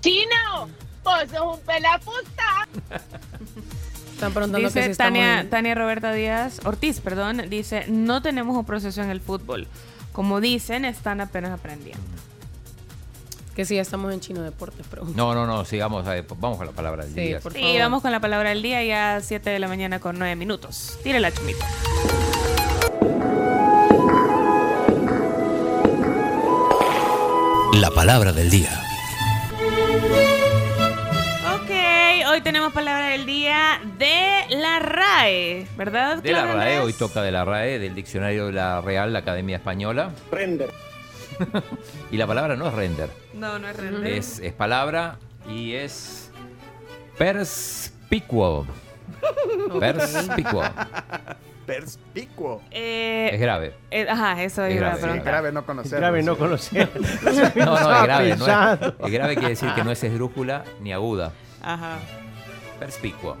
[0.00, 0.68] Chino,
[1.04, 2.66] vos sos un pelafusta.
[4.14, 8.56] Están preguntando que si Dice estamos Tania, Tania Roberta Díaz, Ortiz, perdón, dice, no tenemos
[8.56, 9.68] un proceso en el fútbol.
[10.12, 12.02] Como dicen, están apenas aprendiendo.
[13.54, 15.14] Que si ya estamos en Chino Deportes, pregunta.
[15.16, 17.40] No, no, no, sigamos, a ver, vamos con la palabra del Sí, día.
[17.40, 17.78] por Sí, favor.
[17.80, 20.98] vamos con la palabra del día, ya 7 de la mañana con 9 minutos.
[21.02, 21.66] Tire la chumita.
[27.74, 28.70] La palabra del día.
[31.54, 31.70] Ok,
[32.30, 36.18] hoy tenemos palabra del día de la RAE, ¿verdad?
[36.22, 40.10] De la RAE, hoy toca de la RAE, del diccionario de la Real Academia Española.
[40.30, 40.70] Render.
[42.10, 43.08] y la palabra no es render,
[43.40, 44.12] No, no es render.
[44.12, 45.16] es, es palabra
[45.48, 46.30] y es
[47.18, 48.66] perspicuo.
[49.80, 50.62] Perspicuo.
[51.66, 52.62] Perspicuo.
[52.70, 53.74] Eh, Es grave.
[53.90, 55.18] eh, ajá, eso Es iba grave, preguntar.
[55.18, 55.94] es grave no conocer.
[55.94, 56.90] Es grave no conocer.
[57.56, 58.36] No, no, es grave.
[58.36, 61.32] No es, es grave quiere decir que no es esdrújula ni aguda.
[61.62, 61.98] Ajá.
[62.78, 63.36] Perspicuo.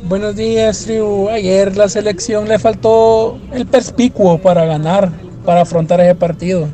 [0.04, 1.28] Buenos días, tribu.
[1.28, 5.10] Ayer la selección le faltó el perspicuo para ganar,
[5.44, 6.68] para afrontar ese partido.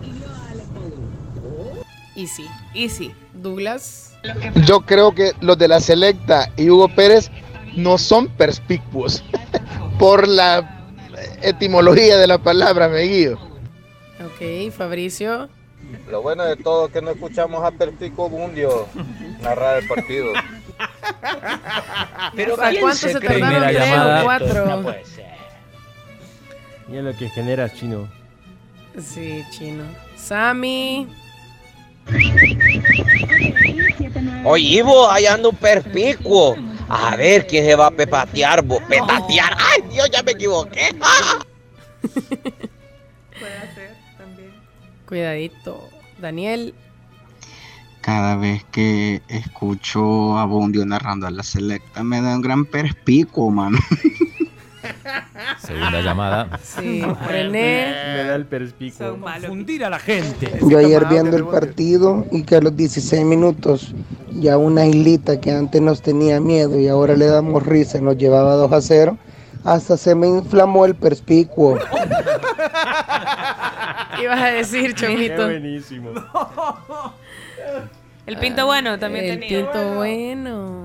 [2.15, 2.47] Y sí.
[2.75, 3.13] Y sí.
[3.35, 4.15] Douglas.
[4.67, 7.31] Yo creo que los de la Selecta y Hugo Pérez
[7.77, 9.25] no son perspicuos
[9.99, 10.87] por la
[11.43, 13.39] etimología de la palabra, me guío.
[14.25, 15.49] Ok, Fabricio.
[16.11, 18.87] Lo bueno de todo es que no escuchamos a Perspicuo Bundio
[19.43, 20.33] narrar el partido.
[22.37, 23.41] Pero ¿A cuánto se tardaron?
[23.41, 24.21] Primera ¿Tres llamada.
[24.21, 24.67] o cuatro?
[24.67, 25.03] No puede
[26.89, 28.09] Y es lo que generas, chino.
[28.99, 29.85] Sí, chino.
[30.17, 31.09] Sammy.
[34.45, 36.57] Oye, Ivo, ahí anda un perspicuo.
[36.89, 38.83] A ver quién se va a pepatear, vos.
[38.89, 39.57] Petatear.
[39.59, 40.91] Ay, Dios, ya me equivoqué.
[42.03, 44.53] Puede ser también.
[45.07, 45.89] Cuidadito.
[46.19, 46.75] Daniel.
[48.03, 53.51] Cada vez que escucho a Bundio narrando a la selecta me da un gran perspicuo,
[53.51, 53.79] mano.
[55.59, 56.59] Segunda llamada.
[56.61, 57.95] Sí, René.
[58.17, 59.19] Me da el perspicuo.
[59.21, 60.53] Confundir a la gente.
[60.69, 63.95] Yo ayer viendo el partido y que a los 16 minutos
[64.33, 68.17] ya una islita que antes nos tenía miedo y ahora le damos risa y nos
[68.19, 69.17] llevaba 2 a 0,
[69.63, 71.79] hasta se me inflamó el perspicuo.
[74.17, 75.45] ¿Qué ibas a decir, Qué Chomito?
[75.45, 76.11] buenísimo.
[78.27, 79.59] El pinto bueno también El tenía.
[79.59, 80.83] pinto bueno.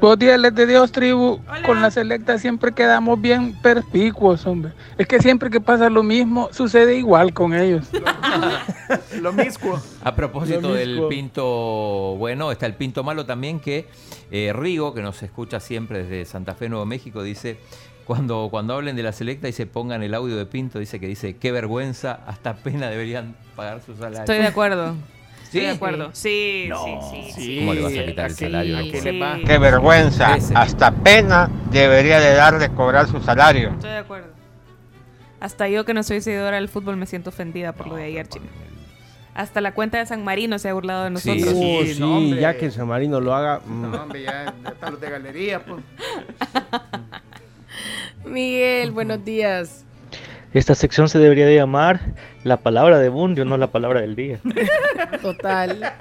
[0.00, 1.40] Buenos días, les de Dios, tribu.
[1.66, 4.72] Con la selecta siempre quedamos bien perspicuos, hombre.
[4.96, 7.88] Es que siempre que pasa lo mismo, sucede igual con ellos.
[9.20, 9.80] Lo mismo.
[10.02, 11.44] A propósito Lo del pinto
[12.18, 13.86] bueno, está el pinto malo también que
[14.30, 17.58] eh, Rigo, que nos escucha siempre desde Santa Fe, Nuevo México, dice,
[18.04, 21.06] cuando, cuando hablen de la selecta y se pongan el audio de Pinto, dice que
[21.06, 24.20] dice, qué vergüenza, hasta pena deberían pagar su salario.
[24.20, 24.94] Estoy de acuerdo.
[25.54, 25.60] ¿Sí?
[25.60, 26.10] Estoy de acuerdo.
[26.12, 27.56] Sí, sí, sí, sí.
[27.60, 28.78] ¿Cómo le vas a quitar el salario?
[29.46, 30.36] Qué vergüenza.
[30.36, 30.52] Ese.
[30.56, 33.70] Hasta pena debería de dar de cobrar su salario.
[33.70, 34.28] Estoy de acuerdo.
[35.38, 38.26] Hasta yo que no soy seguidora del fútbol me siento ofendida por lo de ayer,
[38.28, 38.46] chino.
[39.34, 41.48] Hasta la cuenta de San Marino se ha burlado de nosotros.
[41.48, 42.40] Sí, sí, no, hombre.
[42.40, 43.60] ya que San Marino lo haga.
[43.64, 43.82] mm.
[43.92, 45.84] No, hombre, ya, ya están los de galería, pues.
[48.24, 49.84] Miguel, buenos días.
[50.54, 52.00] Esta sección se debería de llamar
[52.44, 54.38] la palabra de Bundio, no la palabra del día.
[55.22, 55.92] Total.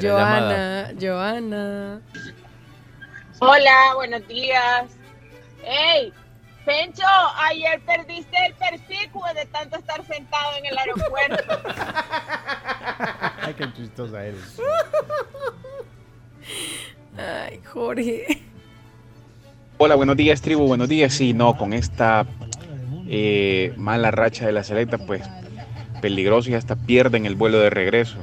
[0.00, 2.00] Joana, Joana.
[3.40, 4.86] Hola, buenos días.
[5.62, 6.10] ¡Ey!
[6.64, 7.04] Pencho,
[7.50, 11.44] ayer perdiste el perspicuo de tanto estar sentado en el aeropuerto.
[13.42, 14.58] Ay, qué chistosa eres.
[17.18, 18.42] Ay, Jorge.
[19.76, 20.66] Hola, buenos días, tribu.
[20.66, 21.12] Buenos días.
[21.12, 22.24] Sí, no, con esta
[23.08, 25.22] eh, mala racha de la selecta, pues
[26.00, 28.16] peligroso y hasta pierden el vuelo de regreso.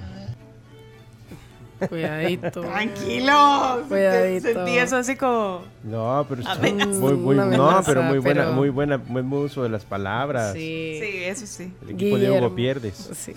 [1.90, 2.62] Cuidadito.
[2.62, 3.84] Tranquilo.
[3.88, 4.54] Cuidadito.
[4.54, 5.62] Sentí eso así como.
[5.84, 6.44] No, pero
[6.88, 9.70] muy, muy, Una no, amenaza, pero muy buena, pero- muy buena, muy buen uso de
[9.70, 10.54] las palabras.
[10.54, 11.00] Sí.
[11.02, 11.74] Sí, eso sí.
[11.82, 13.10] El equipo de Hugo pierdes.
[13.16, 13.34] Sí.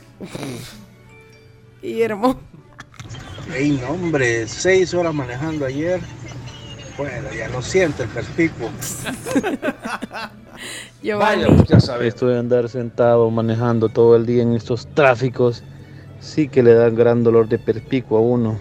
[1.83, 2.39] Guillermo.
[3.55, 6.01] Ey, no, hombre, seis horas manejando ayer.
[6.97, 8.71] Bueno, ya lo siento el perspicuo.
[11.03, 11.45] Giovanni.
[11.45, 12.15] Vaya, ya sabes.
[12.15, 15.65] Esto de andar sentado manejando todo el día en estos tráficos,
[16.21, 18.61] sí que le da gran dolor de perspicuo a uno.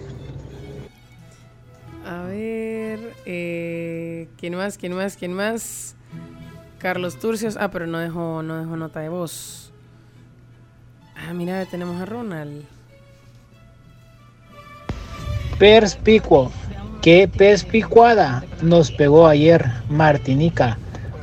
[2.04, 3.14] A ver.
[3.24, 4.78] Eh, ¿Quién más?
[4.78, 5.16] ¿Quién más?
[5.16, 5.94] ¿Quién más?
[6.78, 7.56] Carlos Turcios.
[7.58, 9.72] Ah, pero no dejó, no dejó nota de voz.
[11.16, 12.64] Ah, mira, tenemos a Ronald.
[15.58, 16.52] Perspicuo.
[17.04, 20.78] Qué perspicuada nos pegó ayer Martinica.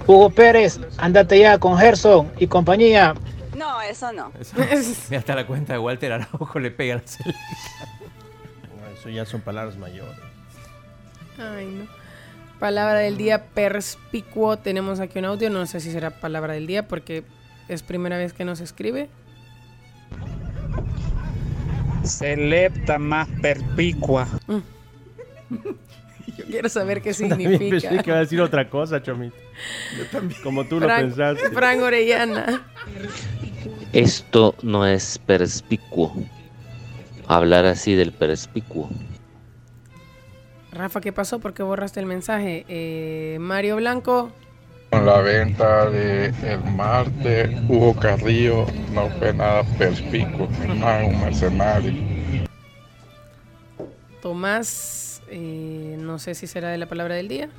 [0.05, 3.15] Hugo Pérez, ándate ya con Gerson y compañía.
[3.57, 4.31] No, eso no.
[5.09, 7.41] Mira, hasta la cuenta de Walter Araujo le pega la selecta.
[8.93, 10.19] Eso ya son palabras mayores.
[11.39, 11.87] Ay, no.
[12.59, 14.59] Palabra del día perspicuo.
[14.59, 15.49] Tenemos aquí un audio.
[15.49, 17.23] No sé si será palabra del día porque
[17.69, 19.09] es primera vez que nos escribe.
[22.03, 24.27] Selepta más perpicua.
[26.37, 28.03] Yo quiero saber qué También pensé significa.
[28.03, 29.35] que iba a decir otra cosa, Chomito.
[30.43, 31.49] Como tú lo pensaste.
[31.51, 32.63] Fran Orellana.
[33.93, 36.13] Esto no es perspicuo.
[37.27, 38.89] Hablar así del perspicuo.
[40.71, 41.39] Rafa, ¿qué pasó?
[41.39, 42.65] ¿Por qué borraste el mensaje?
[42.69, 44.31] Eh, Mario Blanco.
[44.89, 50.49] Con la venta de el martes, Hugo Carrillo no fue nada perspicuo,
[50.79, 51.93] más un mercenario.
[54.21, 55.10] Tomás.
[55.31, 57.49] Eh, no sé si será de la palabra del día.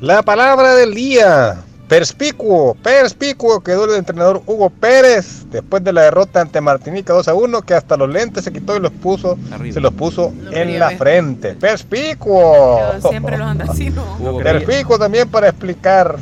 [0.00, 1.56] La palabra del día.
[1.88, 7.34] Perspicuo, perspicuo quedó el entrenador Hugo Pérez después de la derrota ante Martinica 2 a
[7.34, 9.36] 1 que hasta los lentes se quitó y los puso,
[9.70, 10.98] se los puso en la ver.
[10.98, 11.54] frente.
[11.54, 12.80] Perspicuo.
[13.02, 14.38] Yo siempre los anda así, ¿no?
[14.42, 16.16] Perspicuo también para explicar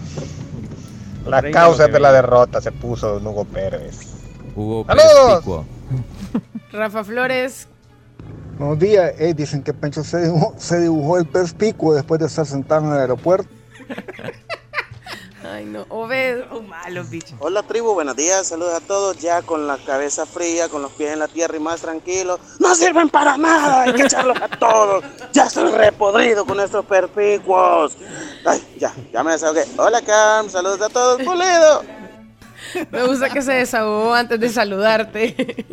[1.26, 4.01] las causas de la derrota se puso don Hugo Pérez.
[4.57, 4.85] Hugo.
[4.85, 5.64] Perspicuo.
[6.72, 7.68] Rafa Flores.
[8.59, 9.12] Buenos días.
[9.18, 12.92] Eh, dicen que Pencho se dibujó, se dibujó el perspicuo después de estar sentado en
[12.92, 13.48] el aeropuerto.
[15.44, 15.84] Ay, no.
[15.88, 16.44] Obed.
[16.50, 17.34] Oh, malo, bicho.
[17.40, 21.12] Hola tribu, buenos días, saludos a todos, ya con la cabeza fría, con los pies
[21.12, 22.38] en la tierra y más tranquilos.
[22.61, 25.05] No sirven para nada, hay que echarlos a todos.
[25.32, 27.96] Ya estoy repodrido con estos perpicuos.
[28.46, 29.64] Ay, ya, ya me desahogué.
[29.76, 31.82] Hola Cam, saludos a todos, pulido.
[32.90, 35.66] Me gusta que se desahogó antes de saludarte.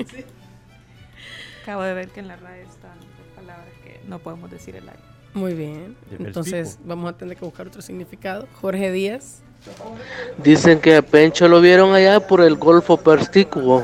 [1.62, 2.68] Acabo de ver que en la radio
[4.10, 5.02] no podemos decir el aire.
[5.34, 5.96] Muy bien.
[6.18, 8.48] Entonces vamos a tener que buscar otro significado.
[8.62, 9.42] Jorge Díaz.
[10.44, 13.84] Dicen que a Pencho lo vieron allá por el Golfo Perspicuo.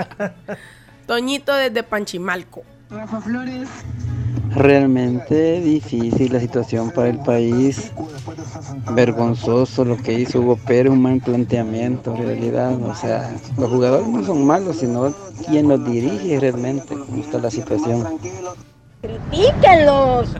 [1.06, 2.62] Toñito desde Panchimalco.
[2.90, 3.68] Rafa Flores.
[4.54, 7.92] Realmente difícil la situación para el país.
[8.92, 12.82] Vergonzoso lo que hizo Hugo Pérez, un mal planteamiento en realidad.
[12.82, 15.14] O sea, los jugadores no son malos, sino
[15.46, 16.96] quien los dirige realmente.
[16.96, 18.18] ¿Cómo está la situación?
[19.00, 20.36] ¡Píquenlos!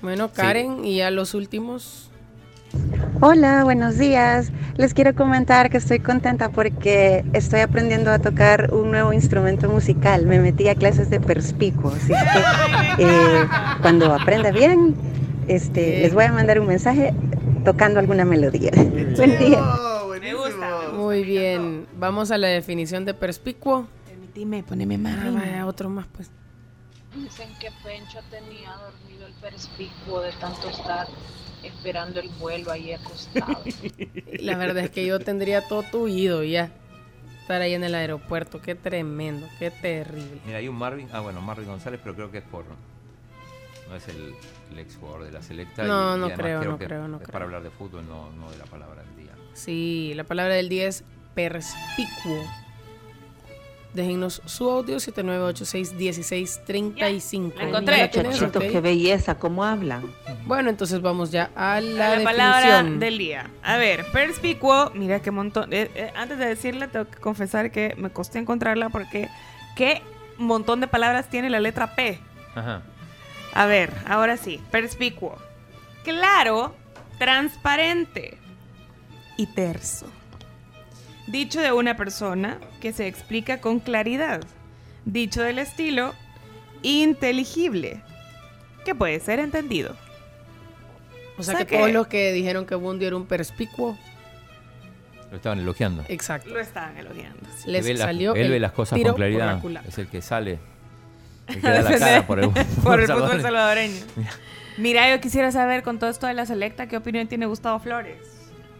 [0.00, 2.10] Bueno, Karen, y a los últimos.
[3.20, 4.50] Hola, buenos días.
[4.76, 10.26] Les quiero comentar que estoy contenta porque estoy aprendiendo a tocar un nuevo instrumento musical.
[10.26, 13.46] Me metí a clases de perspicuo, así que eh,
[13.82, 14.96] cuando aprenda bien,
[15.48, 17.12] este, les voy a mandar un mensaje
[17.64, 18.70] tocando alguna melodía.
[19.16, 19.62] Buen día.
[20.20, 20.92] Me gusta.
[20.94, 21.86] Muy bien.
[21.98, 23.86] Vamos a la definición de perspicuo.
[24.06, 25.18] Permíteme, poneme más.
[25.20, 26.30] Ah, vaya, otro más, pues.
[27.14, 31.06] Dicen que Pencho tenía dormido el perspicuo de tanto estar
[31.62, 33.62] esperando el vuelo ahí acostado.
[34.40, 36.70] La verdad es que yo tendría todo tuido ya.
[37.42, 38.60] Estar ahí en el aeropuerto.
[38.62, 40.40] Qué tremendo, qué terrible.
[40.46, 41.08] Mira, hay un Marvin.
[41.12, 42.64] Ah, bueno, Marvin González, pero creo que es por.
[43.88, 44.34] No es el,
[44.72, 45.82] el ex jugador de la selecta.
[45.82, 47.32] No, y- y no además creo, no que creo, no es creo.
[47.32, 49.32] para hablar de fútbol, no, no de la palabra del día.
[49.54, 51.04] Sí, la palabra del día es
[51.34, 52.42] perspicuo.
[53.94, 57.54] Déjennos su audio 7986-1635.
[57.56, 58.10] La encontré.
[58.24, 60.10] Muchachitos, qué belleza, cómo hablan.
[60.46, 62.24] Bueno, entonces vamos ya a la, La, definición.
[62.24, 63.50] palabra del día.
[63.62, 64.90] A ver, perspicuo.
[64.94, 65.70] Mira qué montón.
[65.72, 69.28] eh, eh, antes de decirla, tengo que confesar que me costó encontrarla porque
[69.76, 70.02] qué
[70.38, 72.18] montón de palabras tiene la letra P.
[72.54, 72.82] Ajá.
[73.54, 74.58] A ver, ahora sí.
[74.70, 75.36] Perspicuo.
[76.04, 76.74] Claro,
[77.18, 78.38] transparente
[79.36, 80.06] y terso.
[81.26, 84.40] Dicho de una persona que se explica con claridad.
[85.04, 86.14] Dicho del estilo
[86.82, 88.02] inteligible.
[88.84, 89.94] Que puede ser entendido.
[91.38, 93.96] O sea O sea que, que- todos los que dijeron que Bundy era un perspicuo,
[95.30, 96.04] Lo estaban elogiando.
[96.08, 96.50] exacto.
[96.50, 97.38] Lo estaban elogiando.
[97.66, 99.60] Les Él ve la- salió él ve el las cosas con claridad.
[99.86, 100.58] Es el que sale.
[101.46, 103.42] El que da la cara por el, por el fútbol salvadoreño.
[103.42, 104.00] salvadoreño.
[104.78, 108.16] Mira, yo quisiera saber con todo esto de la selecta, ¿qué opinión tiene Gustavo Flores?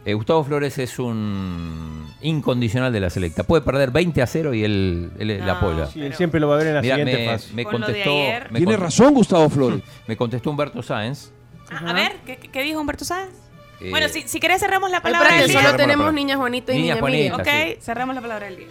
[0.05, 3.43] Eh, Gustavo Flores es un incondicional de la selecta.
[3.43, 5.85] Puede perder 20 a 0 y él, él le apoya.
[5.87, 7.63] Sí, él siempre lo va a ver en la Mira, siguiente me, fase.
[7.63, 8.15] contestó.
[8.51, 9.81] me Tiene razón Gustavo Flores.
[10.07, 11.31] me contestó Humberto Sáenz.
[11.71, 13.31] A, a ver, ¿qué, qué dijo Humberto Sáenz?
[13.79, 15.71] Eh, bueno, si, si querés cerramos la palabra del solo día.
[15.77, 16.11] tenemos palabra.
[16.11, 17.35] niña Juanito y Niña niña, Miriam.
[17.35, 17.81] Juanita, Ok, sí.
[17.81, 18.67] cerramos la palabra del día.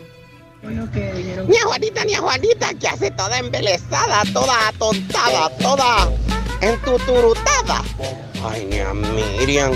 [1.49, 6.09] Ni a Juanita, ni a Juanita, que hace toda embelesada, toda atontada, toda
[6.61, 7.83] entuturutada.
[8.45, 9.73] Ay, ni a Miriam.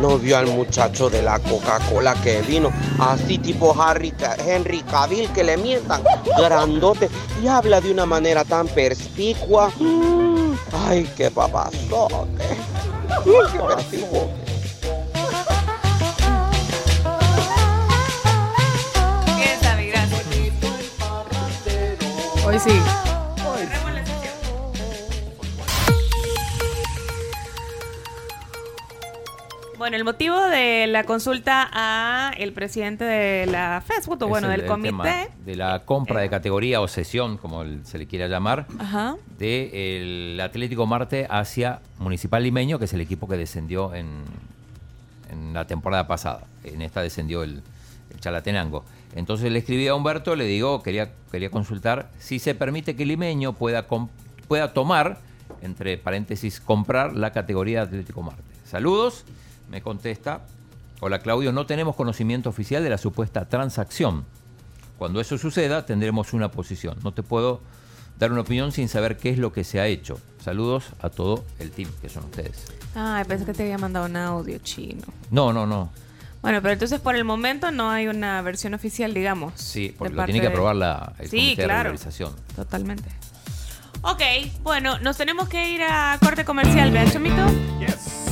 [0.00, 4.14] no vio al muchacho de la Coca-Cola que vino, así tipo Harry,
[4.46, 6.02] Henry Cavill que le mientan,
[6.38, 7.10] grandote,
[7.42, 9.70] y habla de una manera tan perspicua.
[9.78, 10.54] Mm,
[10.88, 12.44] Ay, qué papazote.
[13.24, 14.30] Qué perspicuo.
[19.36, 19.90] ¿Qué es, David?
[19.92, 20.26] Gracias.
[22.46, 23.09] Hoy sí.
[29.80, 34.60] Bueno, el motivo de la consulta a el presidente de la Facebook, o bueno, el-
[34.60, 35.30] del el comité.
[35.46, 38.66] de la compra de categoría o sesión, como el- se le quiera llamar,
[39.38, 44.06] del Atlético Marte hacia Municipal Limeño, que es el equipo que descendió en,
[45.30, 46.42] en la temporada pasada.
[46.62, 47.62] En esta descendió el,
[48.12, 48.84] el Chalatenango.
[49.16, 53.54] Entonces le escribí a Humberto, le digo, quería, quería consultar si se permite que Limeño
[53.54, 53.86] pueda,
[54.46, 55.16] pueda tomar,
[55.62, 58.42] entre paréntesis, comprar la categoría Atlético Marte.
[58.66, 59.24] Saludos,
[59.70, 60.42] me contesta.
[61.00, 64.24] Hola Claudio, no tenemos conocimiento oficial de la supuesta transacción.
[64.98, 66.98] Cuando eso suceda, tendremos una posición.
[67.02, 67.62] No te puedo
[68.18, 70.20] dar una opinión sin saber qué es lo que se ha hecho.
[70.44, 72.66] Saludos a todo el team, que son ustedes.
[72.94, 75.04] Ay, pensé que te había mandado un audio chino.
[75.30, 75.90] No, no, no.
[76.42, 79.54] Bueno, pero entonces por el momento no hay una versión oficial, digamos.
[79.56, 81.82] Sí, porque lo tiene que aprobar la, el Sí, Comité de claro.
[81.90, 82.34] Regularización.
[82.56, 83.08] Totalmente.
[84.02, 84.22] Ok,
[84.62, 87.46] bueno, nos tenemos que ir a corte comercial, ¿vean, Chomito?
[87.78, 88.29] You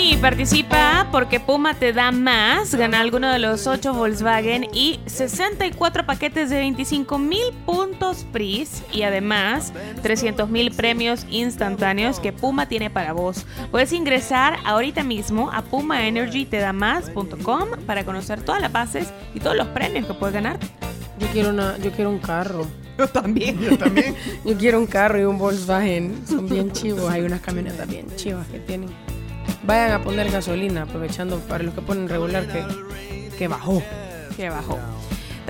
[0.00, 2.74] y participa porque Puma te da más.
[2.74, 9.02] Gana alguno de los 8 Volkswagen y 64 paquetes de 25 mil puntos PRIS y
[9.02, 13.44] además 300 mil premios instantáneos que Puma tiene para vos.
[13.70, 20.06] Puedes ingresar ahorita mismo a pumaenergytedamás.com para conocer todas las bases y todos los premios
[20.06, 20.58] que puedes ganar.
[21.18, 22.66] Yo quiero una, yo quiero un carro.
[22.96, 23.60] Yo también.
[23.60, 24.16] Yo también.
[24.44, 26.26] yo quiero un carro y un Volkswagen.
[26.26, 27.10] Son bien chivos.
[27.10, 28.88] Hay unas camionetas bien chivas que tienen.
[29.62, 32.64] Vayan a poner gasolina, aprovechando para los que ponen regular que,
[33.36, 33.82] que bajó.
[34.36, 34.78] Que bajó.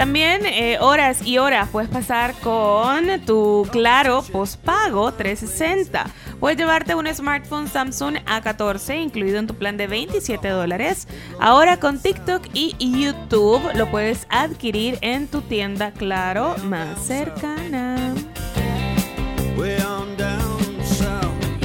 [0.01, 6.07] También eh, horas y horas puedes pasar con tu Claro Postpago 360.
[6.39, 11.07] Puedes llevarte un smartphone Samsung A14 incluido en tu plan de 27 dólares.
[11.39, 18.15] Ahora con TikTok y YouTube lo puedes adquirir en tu tienda Claro más cercana.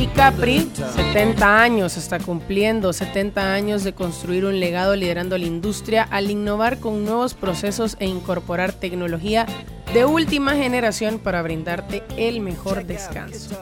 [0.08, 6.30] Capri, 70 años está cumpliendo, 70 años de construir un legado liderando la industria al
[6.30, 9.46] innovar con nuevos procesos e incorporar tecnología
[9.94, 13.58] de última generación para brindarte el mejor descanso.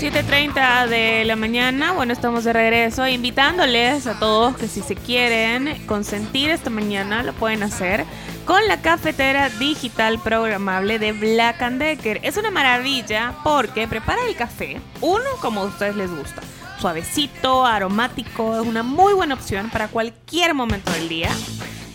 [0.00, 5.84] 7.30 de la mañana, bueno, estamos de regreso invitándoles a todos que si se quieren
[5.86, 8.04] consentir esta mañana lo pueden hacer
[8.44, 12.20] con la cafetera digital programable de Black and Decker.
[12.22, 16.42] Es una maravilla porque prepara el café, uno como a ustedes les gusta,
[16.78, 21.30] suavecito, aromático, es una muy buena opción para cualquier momento del día.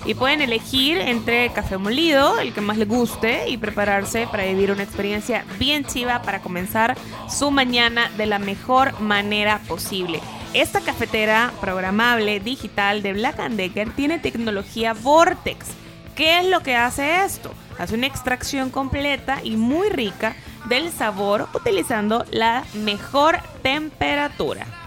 [0.06, 4.72] Y pueden elegir entre café molido, el que más les guste, y prepararse para vivir
[4.72, 6.98] una experiencia bien chiva para comenzar
[7.30, 10.20] su mañana de la mejor manera posible.
[10.54, 15.68] Esta cafetera programable digital de Black Decker tiene tecnología Vortex.
[16.16, 17.52] ¿Qué es lo que hace esto?
[17.80, 20.36] Hace una extracción completa y muy rica
[20.70, 24.83] del sabor utilizando la mejor temperatura.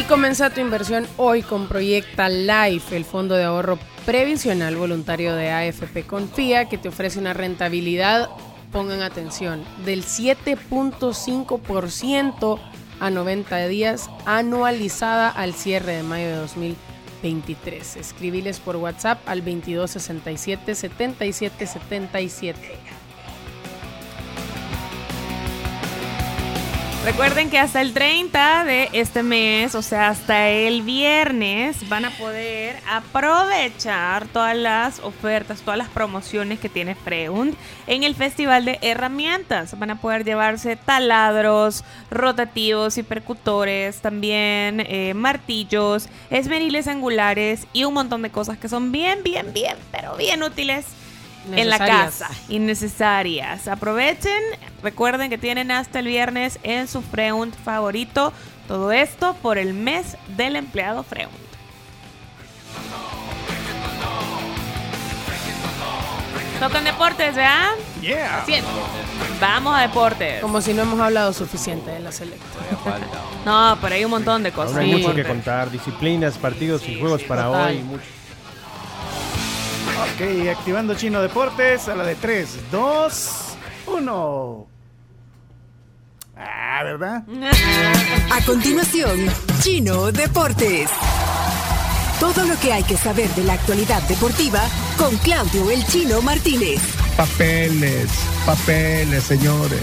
[0.00, 5.50] Y comienza tu inversión hoy con Proyecta Life, el fondo de ahorro previsional voluntario de
[5.50, 8.30] AFP Confía, que te ofrece una rentabilidad,
[8.72, 12.58] pongan atención, del 7.5%
[12.98, 17.96] a 90 días anualizada al cierre de mayo de 2023.
[17.96, 22.78] Escribiles por WhatsApp al 2267 7777.
[27.02, 32.10] Recuerden que hasta el 30 de este mes, o sea, hasta el viernes, van a
[32.10, 37.54] poder aprovechar todas las ofertas, todas las promociones que tiene Freund
[37.86, 39.78] en el Festival de Herramientas.
[39.78, 47.94] Van a poder llevarse taladros, rotativos y percutores, también eh, martillos, esmeriles angulares y un
[47.94, 50.84] montón de cosas que son bien, bien, bien, pero bien útiles
[51.50, 52.28] en la casa.
[52.48, 53.68] Innecesarias.
[53.68, 54.40] Aprovechen.
[54.82, 58.32] Recuerden que tienen hasta el viernes en su Freund favorito.
[58.68, 61.50] Todo esto por el mes del empleado Freund.
[66.60, 67.70] Tocan deportes, ¿verdad?
[68.02, 68.44] Yeah.
[68.44, 68.56] Sí.
[69.40, 70.42] Vamos a deportes.
[70.42, 72.44] Como si no hemos hablado suficiente de la selecta.
[73.46, 74.76] No, pero hay un montón de cosas.
[74.76, 75.70] Aún hay mucho que contar.
[75.70, 77.70] Disciplinas, partidos y juegos para Total.
[77.70, 77.82] hoy.
[77.82, 78.02] mucho.
[80.00, 83.30] Ok, activando Chino Deportes a la de 3, 2,
[83.86, 84.66] 1.
[86.38, 87.22] Ah, ¿verdad?
[88.32, 89.26] A continuación,
[89.60, 90.88] Chino Deportes.
[92.18, 94.62] Todo lo que hay que saber de la actualidad deportiva
[94.96, 96.80] con Claudio El Chino Martínez.
[97.18, 98.08] Papeles,
[98.46, 99.82] papeles, señores,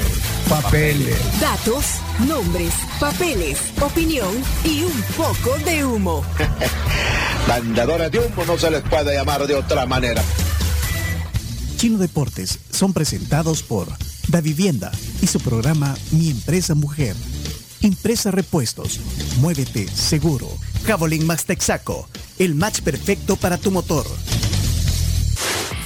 [0.50, 1.18] papeles.
[1.40, 1.86] Datos,
[2.28, 4.30] nombres, papeles, opinión
[4.64, 6.24] y un poco de humo.
[7.48, 10.24] Vendedores de humo no se les puede llamar de otra manera.
[11.78, 13.88] Chino Deportes son presentados por
[14.30, 14.92] Da Vivienda
[15.22, 17.16] y su programa Mi Empresa Mujer.
[17.82, 19.00] Impresa Repuestos.
[19.40, 20.48] Muévete seguro.
[20.86, 22.08] Javelin Max Texaco.
[22.40, 24.06] El match perfecto para tu motor.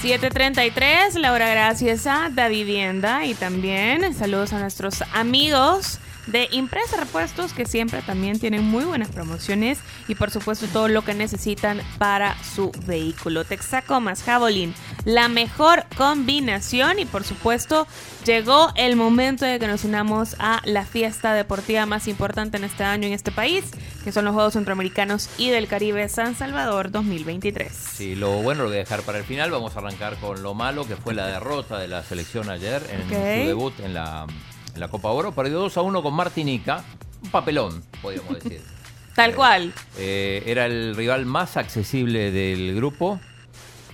[0.01, 5.99] 733, Laura, gracias a Da Vivienda y también saludos a nuestros amigos
[6.31, 11.03] de Impresa Repuestos que siempre también tienen muy buenas promociones y por supuesto todo lo
[11.03, 13.43] que necesitan para su vehículo.
[13.43, 14.73] Texaco más Javelin,
[15.05, 17.87] la mejor combinación y por supuesto
[18.25, 22.83] llegó el momento de que nos unamos a la fiesta deportiva más importante en este
[22.83, 23.65] año en este país,
[24.03, 27.71] que son los Juegos Centroamericanos y del Caribe San Salvador 2023.
[27.71, 29.51] Sí, lo bueno lo voy a dejar para el final.
[29.51, 33.07] Vamos a arrancar con lo malo, que fue la derrota de la selección ayer en
[33.09, 34.27] su debut en la,
[34.73, 35.31] en la Copa Oro.
[35.33, 36.83] Perdió 2 a 1 con Martinica.
[37.23, 38.61] Un papelón, podríamos decir.
[39.15, 39.73] Tal cual.
[39.97, 43.19] Eh, era el rival más accesible del grupo.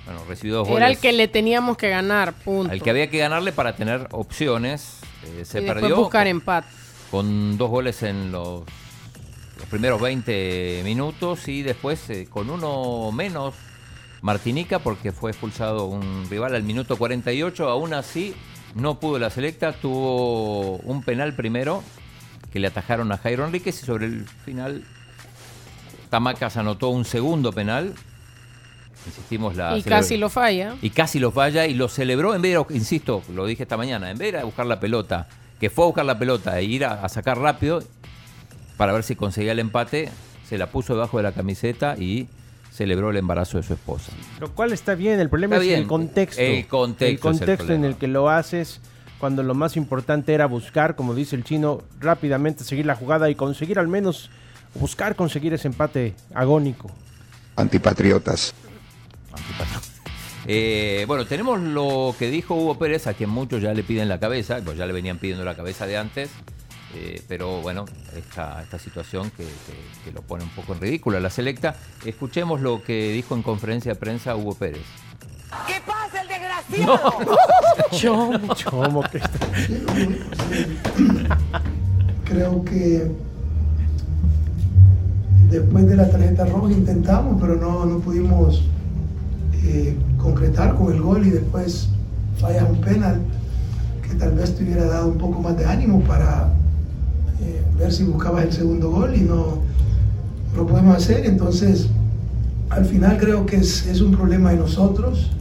[0.05, 0.77] Bueno, recibió dos goles.
[0.77, 2.71] Era el que le teníamos que ganar, punto.
[2.71, 4.99] al que había que ganarle para tener opciones.
[5.25, 6.67] Eh, se y perdió buscar con, empate.
[7.11, 8.63] con dos goles en los,
[9.57, 13.55] los primeros 20 minutos y después eh, con uno menos
[14.21, 17.67] Martinica porque fue expulsado un rival al minuto 48.
[17.69, 18.33] Aún así,
[18.75, 19.73] no pudo la selecta.
[19.73, 21.83] Tuvo un penal primero
[22.51, 24.83] que le atajaron a Jairo Enríquez y sobre el final
[26.09, 27.93] Tamacas anotó un segundo penal.
[29.05, 30.75] Insistimos, la Y casi lo falla.
[30.81, 34.11] y casi lo falla y lo celebró en vez de, insisto, lo dije esta mañana,
[34.11, 35.27] en vez de buscar la pelota,
[35.59, 37.81] que fue a buscar la pelota e ir a, a sacar rápido
[38.75, 40.09] para ver si conseguía el empate,
[40.47, 42.27] se la puso debajo de la camiseta y
[42.77, 44.11] celebró el embarazo de su esposa.
[44.39, 45.79] Lo cual está bien, el problema Está es bien.
[45.81, 46.41] el contexto.
[46.41, 48.79] El contexto El contexto en el que lo haces,
[49.17, 53.35] cuando lo más importante era buscar, como dice el chino, rápidamente seguir la jugada y
[53.35, 54.29] conseguir al menos,
[54.75, 56.91] buscar conseguir ese empate agónico.
[57.55, 58.53] Antipatriotas.
[60.45, 64.19] Eh, bueno, tenemos lo que dijo Hugo Pérez, a quien muchos ya le piden la
[64.19, 66.29] cabeza, pues ya le venían pidiendo la cabeza de antes,
[66.95, 67.85] eh, pero bueno,
[68.15, 71.75] esta, esta situación que, que- que lo pone un poco en ridículo a la selecta.
[72.05, 74.85] Escuchemos lo que dijo en conferencia de prensa Hugo Pérez.
[75.67, 77.19] ¿Qué pasa, el desgraciado?
[77.91, 79.21] Chomo, chomo, que
[82.25, 83.09] Creo que
[85.49, 88.63] después de la tarjeta roja intentamos, pero no, no pudimos
[89.63, 91.89] eh, concretar con el gol y después
[92.39, 93.21] fallas un penal
[94.03, 96.51] que tal vez te hubiera dado un poco más de ánimo para
[97.41, 99.61] eh, ver si buscabas el segundo gol y no,
[100.55, 101.25] lo podemos hacer.
[101.25, 101.87] Entonces,
[102.69, 105.31] al final creo que es, es un problema de nosotros,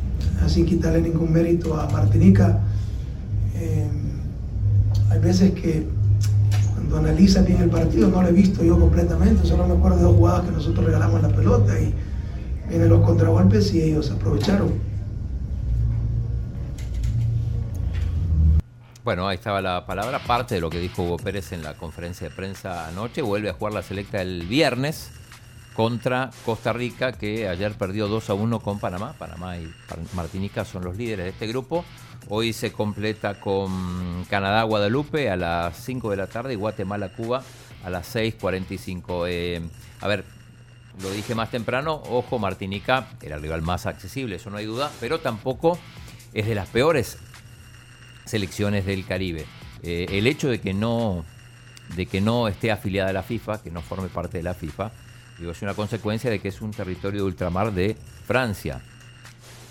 [0.46, 2.60] sin quitarle ningún mérito a Martinica.
[3.56, 3.86] Eh,
[5.10, 5.86] hay veces que
[6.74, 10.02] cuando analiza bien el partido, no lo he visto yo completamente, solo me acuerdo de
[10.04, 11.92] dos jugadas que nosotros regalamos la pelota y
[12.68, 14.85] vienen los contragolpes y ellos aprovecharon.
[19.06, 22.28] Bueno, ahí estaba la palabra, parte de lo que dijo Hugo Pérez en la conferencia
[22.28, 23.22] de prensa anoche.
[23.22, 25.12] Vuelve a jugar la selecta el viernes
[25.74, 29.14] contra Costa Rica, que ayer perdió 2 a 1 con Panamá.
[29.16, 29.72] Panamá y
[30.14, 31.84] Martinica son los líderes de este grupo.
[32.28, 37.44] Hoy se completa con Canadá, Guadalupe a las 5 de la tarde y Guatemala, Cuba
[37.84, 39.26] a las 6.45.
[39.28, 39.62] Eh,
[40.00, 40.24] a ver,
[41.00, 44.90] lo dije más temprano, ojo, Martinica era el rival más accesible, eso no hay duda,
[44.98, 45.78] pero tampoco
[46.34, 47.18] es de las peores
[48.26, 49.46] selecciones del Caribe.
[49.82, 51.24] Eh, el hecho de que no
[51.96, 54.90] de que no esté afiliada a la FIFA, que no forme parte de la FIFA,
[55.38, 57.96] digo, es una consecuencia de que es un territorio de ultramar de
[58.26, 58.80] Francia.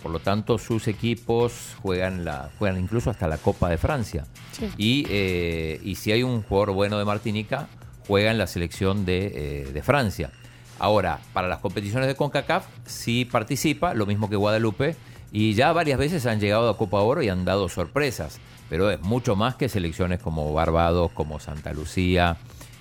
[0.01, 4.25] Por lo tanto, sus equipos juegan la juegan incluso hasta la Copa de Francia.
[4.51, 4.69] Sí.
[4.77, 7.67] Y, eh, y si hay un jugador bueno de Martinica,
[8.07, 10.31] juega en la selección de, eh, de Francia.
[10.77, 14.95] Ahora, para las competiciones de CONCACAF sí participa, lo mismo que Guadalupe,
[15.37, 18.39] Y ya varias veces han llegado a Copa Oro y han dado sorpresas,
[18.69, 22.37] pero es mucho más que selecciones como Barbados, como Santa Lucía,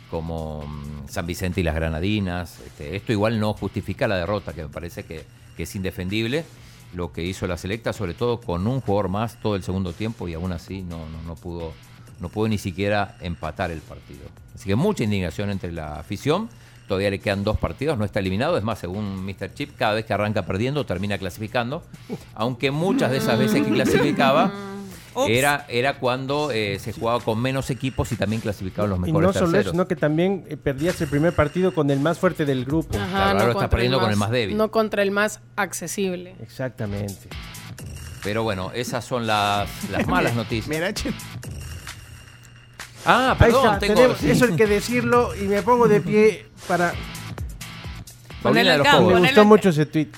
[0.08, 2.60] como mm, San Vicente y las Granadinas.
[2.64, 5.24] Este, esto igual no justifica la derrota, que me parece que,
[5.56, 6.44] que es indefendible
[6.92, 10.28] lo que hizo la selecta, sobre todo con un jugador más todo el segundo tiempo
[10.28, 11.72] y aún así no, no, no pudo
[12.20, 14.22] no pudo ni siquiera empatar el partido.
[14.54, 16.48] Así que mucha indignación entre la afición.
[16.88, 18.58] Todavía le quedan dos partidos, no está eliminado.
[18.58, 19.54] Es más, según Mr.
[19.54, 21.82] Chip, cada vez que arranca perdiendo termina clasificando.
[22.34, 24.52] Aunque muchas de esas veces que clasificaba
[25.28, 29.28] era, era cuando eh, se jugaba con menos equipos y también clasificaban los Y mejores
[29.28, 29.64] no solo terceros.
[29.66, 32.98] eso, sino que también eh, perdías el primer partido con el más fuerte del grupo.
[32.98, 34.56] Ajá, Claro, ahora está contra perdiendo con el más débil.
[34.56, 36.34] No contra el más accesible.
[36.42, 37.28] Exactamente.
[38.22, 40.68] Pero bueno, esas son las, las malas noticias.
[40.68, 40.92] Mira,
[43.06, 44.30] Ah, Ahí perdón, está, tengo- tenemos- sí.
[44.30, 46.92] eso hay que decirlo y me pongo de pie para...
[48.42, 49.12] Paulina de los campo, Cobos.
[49.14, 50.08] Me ponelo gustó en- mucho ese tweet.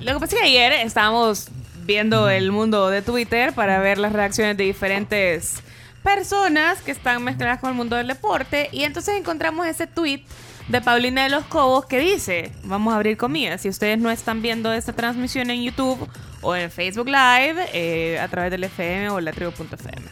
[0.00, 1.48] Lo que pasa es que ayer estábamos
[1.84, 5.56] viendo el mundo de Twitter para ver las reacciones de diferentes
[6.02, 10.22] personas que están mezcladas con el mundo del deporte y entonces encontramos ese tweet
[10.68, 14.40] de Paulina de los Cobos que dice, vamos a abrir comillas, si ustedes no están
[14.42, 16.08] viendo esta transmisión en YouTube
[16.40, 20.06] o en Facebook Live eh, a través del FM o la tribu.fm.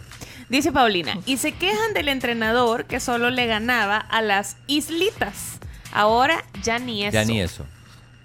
[0.53, 5.59] Dice Paulina, y se quejan del entrenador que solo le ganaba a las islitas.
[5.95, 7.15] Ahora ya ni eso.
[7.15, 7.65] Ya ni eso.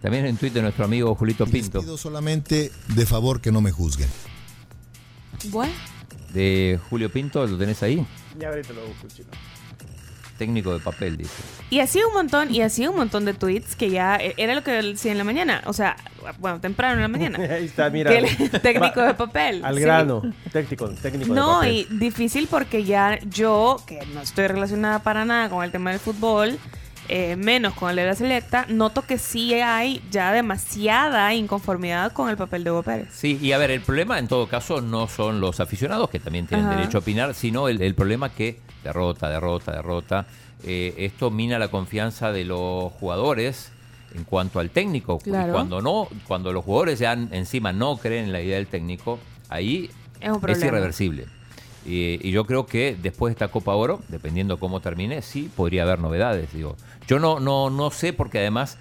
[0.02, 4.10] También en Twitter nuestro amigo Julito Pinto, Pido solamente de favor que no me juzguen.
[5.46, 5.72] Bueno.
[6.34, 8.06] de Julio Pinto, ¿lo tenés ahí?
[8.38, 9.30] Ya ahorita lo busco, chino.
[10.38, 11.32] Técnico de papel, dice.
[11.70, 14.64] Y así un montón, y así un montón de tweets que ya eh, era lo
[14.64, 15.62] que decía en la mañana.
[15.66, 15.96] O sea,
[16.40, 17.40] bueno, temprano en la mañana.
[17.56, 18.12] Ahí está, mira.
[18.12, 19.66] Que el técnico de papel.
[19.66, 19.82] Al sí.
[19.82, 20.22] grano.
[20.52, 21.88] Técnico, técnico de No, papel.
[21.92, 26.00] y difícil porque ya yo, que no estoy relacionada para nada con el tema del
[26.00, 26.58] fútbol,
[27.10, 32.64] eh, menos con la selecta, noto que sí hay ya demasiada inconformidad con el papel
[32.64, 33.08] de Hugo Pérez.
[33.12, 36.48] Sí, y a ver, el problema en todo caso no son los aficionados, que también
[36.48, 36.76] tienen Ajá.
[36.76, 40.26] derecho a opinar, sino el, el problema que derrota, derrota, derrota.
[40.64, 43.72] eh, esto mina la confianza de los jugadores
[44.16, 45.20] en cuanto al técnico.
[45.20, 45.50] Claro.
[45.50, 49.20] Y cuando no, cuando los jugadores ya encima no creen en la idea del técnico,
[49.50, 49.90] ahí
[50.20, 51.28] Es un irreversible.
[51.88, 55.84] Y, y yo creo que después de esta Copa Oro, dependiendo cómo termine, sí podría
[55.84, 56.52] haber novedades.
[56.52, 56.76] Digo,
[57.08, 58.78] yo no, no, no sé porque además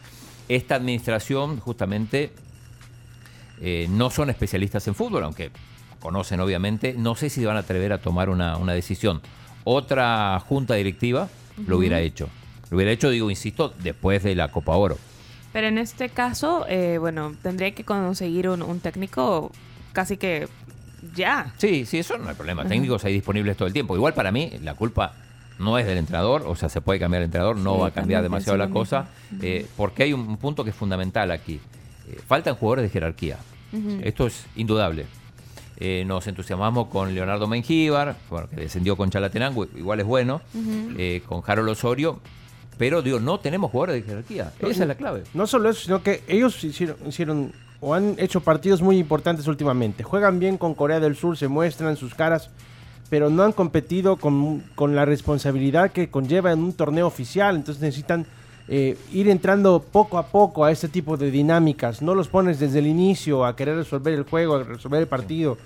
[0.48, 2.32] esta administración justamente
[3.60, 5.50] eh, no son especialistas en fútbol, aunque
[6.00, 6.94] conocen obviamente.
[6.98, 9.20] No sé si van a atrever a tomar una, una decisión.
[9.64, 11.28] Otra junta directiva
[11.66, 12.28] lo hubiera hecho.
[12.70, 14.98] Lo hubiera hecho, digo, insisto, después de la Copa Oro.
[15.52, 19.52] Pero en este caso, eh, bueno, tendría que conseguir un, un técnico
[19.92, 20.48] casi que
[21.14, 21.52] ya.
[21.58, 22.64] Sí, sí, eso no hay problema.
[22.64, 23.94] Técnicos hay disponibles todo el tiempo.
[23.96, 25.14] Igual para mí, la culpa
[25.58, 27.90] no es del entrenador, o sea, se puede cambiar el entrenador, no Sí, va a
[27.90, 29.08] cambiar demasiado la cosa,
[29.40, 31.60] eh, porque hay un punto que es fundamental aquí.
[32.08, 33.38] Eh, faltan jugadores de jerarquía.
[34.02, 35.04] Esto es indudable.
[35.78, 40.40] Eh, nos entusiasmamos con Leonardo Mengíbar, bueno, que descendió con Chalatenango, igual es bueno,
[40.96, 42.20] eh, con Harold Osorio,
[42.78, 44.52] pero digo, no tenemos jugadores de jerarquía.
[44.60, 45.24] Esa es la clave.
[45.34, 50.02] No solo eso, sino que ellos hicieron, hicieron o han hecho partidos muy importantes últimamente.
[50.02, 52.50] Juegan bien con Corea del Sur, se muestran sus caras,
[53.10, 57.56] pero no han competido con, con la responsabilidad que conlleva en un torneo oficial.
[57.56, 58.26] Entonces necesitan
[58.68, 62.02] eh, ir entrando poco a poco a este tipo de dinámicas.
[62.02, 65.56] No los pones desde el inicio a querer resolver el juego, a resolver el partido.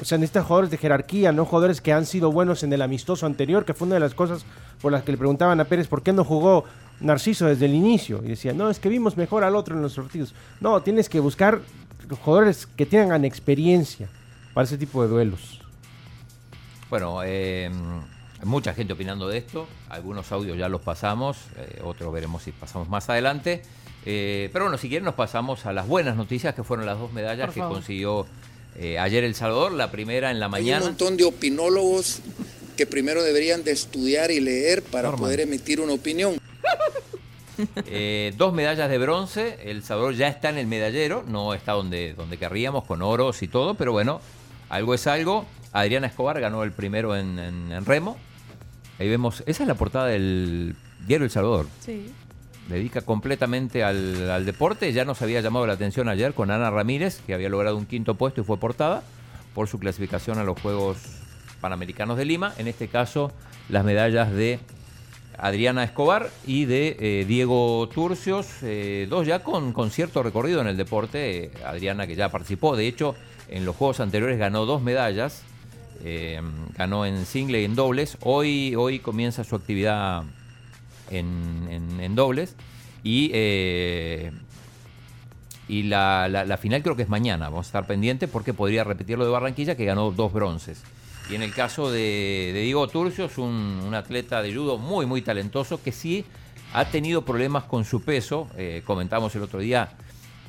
[0.00, 3.26] O sea, necesitan jugadores de jerarquía, no jugadores que han sido buenos en el amistoso
[3.26, 4.44] anterior, que fue una de las cosas
[4.80, 6.64] por las que le preguntaban a Pérez por qué no jugó
[7.04, 8.22] Narciso desde el inicio.
[8.24, 10.34] Y decía, no, es que vimos mejor al otro en los partidos.
[10.60, 11.60] No, tienes que buscar
[12.22, 14.08] jugadores que tengan experiencia
[14.52, 15.60] para ese tipo de duelos.
[16.90, 17.70] Bueno, eh,
[18.42, 19.66] mucha gente opinando de esto.
[19.88, 23.62] Algunos audios ya los pasamos, eh, otros veremos si pasamos más adelante.
[24.06, 27.12] Eh, pero bueno, si quieren nos pasamos a las buenas noticias, que fueron las dos
[27.12, 28.26] medallas que consiguió
[28.76, 29.72] eh, ayer El Salvador.
[29.72, 30.84] La primera en la Hay un mañana.
[30.86, 32.20] montón de opinólogos
[32.76, 36.36] que primero deberían de estudiar y leer para poder emitir una opinión.
[37.86, 39.58] Eh, dos medallas de bronce.
[39.70, 43.48] El Salvador ya está en el medallero, no está donde, donde querríamos, con oros y
[43.48, 44.20] todo, pero bueno,
[44.68, 45.46] algo es algo.
[45.72, 48.16] Adriana Escobar ganó el primero en, en- en remo.
[48.98, 50.76] Ahí vemos, esa es la portada del
[51.06, 51.66] diario El Salvador.
[51.80, 52.12] Sí.
[52.68, 54.92] Dedica completamente al, al deporte.
[54.92, 58.14] Ya nos había llamado la atención ayer con Ana Ramírez, que había logrado un quinto
[58.14, 59.02] puesto y fue portada
[59.54, 60.96] por su clasificación a los Juegos
[61.60, 62.54] Panamericanos de Lima.
[62.56, 63.32] En este caso,
[63.68, 64.60] las medallas de
[65.38, 70.66] Adriana Escobar y de eh, Diego Turcios, eh, dos ya con, con cierto recorrido en
[70.68, 71.44] el deporte.
[71.44, 73.14] Eh, Adriana que ya participó, de hecho,
[73.48, 75.42] en los Juegos anteriores ganó dos medallas,
[76.76, 78.18] ganó en single y en dobles.
[78.22, 80.22] Hoy, hoy comienza su actividad
[81.10, 82.56] en, en- dobles
[83.02, 83.30] y
[85.66, 89.16] Y la, la- final creo que es mañana, vamos a estar pendientes porque podría repetir
[89.16, 90.82] lo de Barranquilla que ganó dos bronces.
[91.30, 95.06] Y en el caso de, de Diego Turcio, es un, un atleta de judo muy,
[95.06, 96.24] muy talentoso que sí
[96.74, 98.48] ha tenido problemas con su peso.
[98.56, 99.90] Eh, comentamos el otro día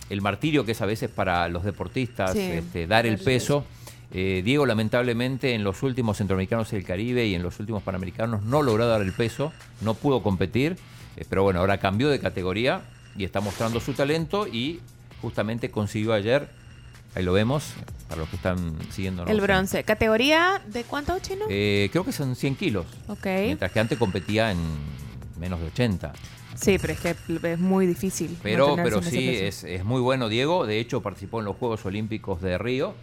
[0.09, 2.39] el martirio que es a veces para los deportistas Sí.
[2.41, 3.63] este, dar el peso.
[4.11, 8.61] Eh, Diego lamentablemente en los últimos centroamericanos del Caribe y en los últimos panamericanos no
[8.61, 10.77] logró dar el peso, no pudo competir,
[11.17, 12.81] eh, pero bueno, ahora cambió de categoría
[13.17, 14.79] y está mostrando su talento y
[15.21, 16.49] justamente consiguió ayer,
[17.15, 17.73] ahí lo vemos,
[18.07, 19.25] para los que están siguiendo.
[19.25, 19.83] El bronce.
[19.83, 21.45] ¿Categoría de cuánto, chino?
[21.49, 23.25] Eh, creo que son 100 kilos, ok.
[23.25, 24.59] mientras que antes competía en
[25.39, 26.13] menos de 80.
[26.55, 27.15] Sí, pero es que
[27.51, 28.37] es muy difícil.
[28.41, 30.65] Pero, pero sí, es, es muy bueno Diego.
[30.65, 32.93] De hecho, participó en los Juegos Olímpicos de Río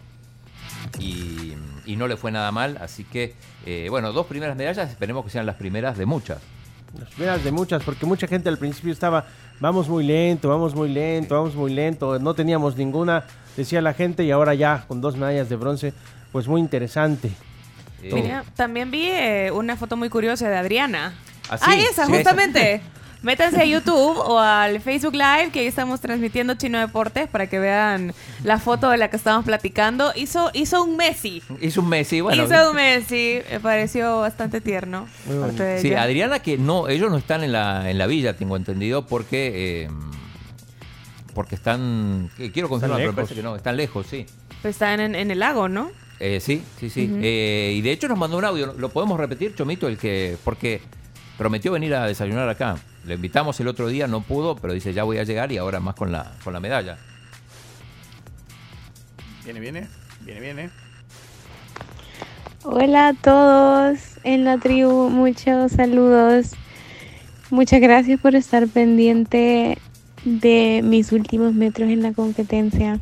[0.99, 1.53] y,
[1.85, 2.77] y no le fue nada mal.
[2.81, 3.35] Así que,
[3.65, 6.39] eh, bueno, dos primeras medallas, esperemos que sean las primeras de muchas.
[6.99, 9.25] Las primeras de muchas, porque mucha gente al principio estaba,
[9.59, 13.25] vamos muy lento, vamos muy lento, vamos muy lento, no teníamos ninguna,
[13.57, 15.93] decía la gente, y ahora ya con dos medallas de bronce,
[16.31, 17.31] pues muy interesante.
[18.01, 21.13] Mira, también vi eh, una foto muy curiosa de Adriana.
[21.49, 22.81] Ah, sí, esa, sí, justamente.
[23.23, 27.57] Métanse a YouTube o al Facebook Live, que ahí estamos transmitiendo Chino Deportes para que
[27.57, 28.13] vean
[28.43, 30.11] la foto de la que estábamos platicando.
[30.13, 31.41] Hizo, hizo un Messi.
[31.61, 32.43] Hizo un Messi, bueno.
[32.43, 33.39] hizo un Messi.
[33.49, 35.07] Me pareció bastante tierno.
[35.79, 35.93] Sí.
[35.93, 39.89] Adriana que no, ellos no están en la, en la villa, tengo entendido, porque eh,
[41.33, 44.25] porque están, que quiero confirmar, pero parece que no, están lejos, sí.
[44.61, 45.91] Pues están en, en el lago, ¿no?
[46.19, 47.11] Eh, sí, sí, sí.
[47.21, 48.73] Eh, y de hecho nos mandó un audio.
[48.77, 49.87] ¿Lo podemos repetir, Chomito?
[49.87, 50.37] El que.
[50.43, 50.81] Porque
[51.37, 52.77] prometió venir a desayunar acá.
[53.05, 55.79] Le invitamos el otro día, no pudo, pero dice ya voy a llegar y ahora
[55.79, 56.97] más con la, con la medalla.
[59.43, 59.87] Viene, viene,
[60.21, 60.69] viene, viene.
[62.63, 66.51] Hola a todos en la tribu, muchos saludos.
[67.49, 69.77] Muchas gracias por estar pendiente
[70.25, 72.99] de mis últimos metros en la competencia.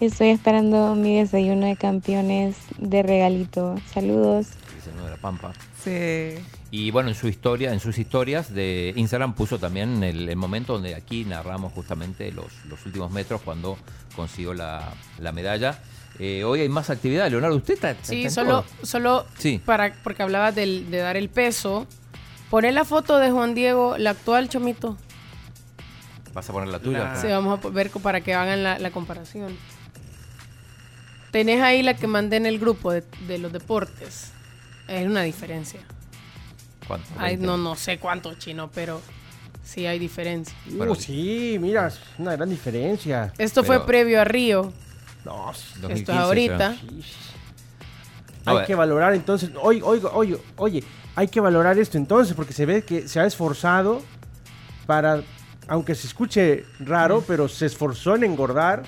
[0.00, 3.74] Estoy esperando mi desayuno de campeones de regalito.
[3.92, 4.46] Saludos.
[4.76, 5.52] Dice el de la Pampa.
[5.82, 6.34] Sí.
[6.70, 10.74] Y bueno, en su historia, en sus historias de Instagram puso también el, el momento
[10.74, 13.76] donde aquí narramos justamente los, los últimos metros cuando
[14.14, 15.80] consiguió la, la medalla.
[16.20, 17.56] Eh, hoy hay más actividad, Leonardo.
[17.56, 18.86] ¿Usted está, está Sí, en solo, todo?
[18.86, 19.60] solo Sí.
[19.64, 21.86] para, porque hablabas del- de dar el peso.
[22.50, 24.96] Poné la foto de Juan Diego, la actual Chomito.
[26.34, 27.16] ¿Vas a poner la tuya?
[27.16, 29.56] Sí, vamos a ver para que hagan la, la comparación.
[31.30, 34.32] Tenés ahí la que mandé en el grupo de, de los deportes.
[34.86, 35.80] Es una diferencia.
[36.86, 37.06] ¿Cuánto?
[37.18, 37.46] Ay, 20.
[37.46, 39.00] no, no sé cuánto chino, pero
[39.62, 40.56] sí hay diferencia.
[40.66, 43.32] Uh, sí, mira, es una gran diferencia.
[43.36, 44.72] Esto fue previo a Río.
[45.24, 46.76] No, Esto es ahorita.
[48.46, 50.84] Hay que valorar entonces, oye, oye, oye, oye,
[51.14, 54.00] hay que valorar esto entonces porque se ve que se ha esforzado
[54.86, 55.22] para,
[55.68, 58.82] aunque se escuche raro, pero se esforzó en engordar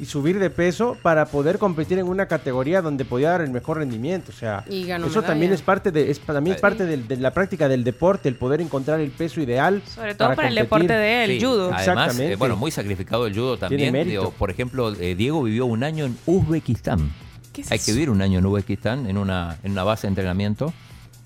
[0.00, 3.78] y subir de peso para poder competir en una categoría donde podía dar el mejor
[3.78, 5.26] rendimiento, o sea, Y ganó eso medalla.
[5.32, 8.36] también es parte de, es, también es parte del- de, la práctica del deporte, el
[8.36, 9.82] poder encontrar el peso ideal.
[9.92, 11.72] Sobre todo para el deporte de él, Sí, judo.
[11.74, 12.32] Además, Exactamente.
[12.34, 13.92] eh, bueno, muy sacrificado el judo también.
[13.92, 14.20] mérito.
[14.20, 17.10] Digo, por ejemplo, eh, Diego vivió un año en Uzbekistán.
[17.52, 17.94] ¿Qué es Hay que eso?
[17.94, 20.72] vivir un año en Uzbekistán, en una, en una base de entrenamiento.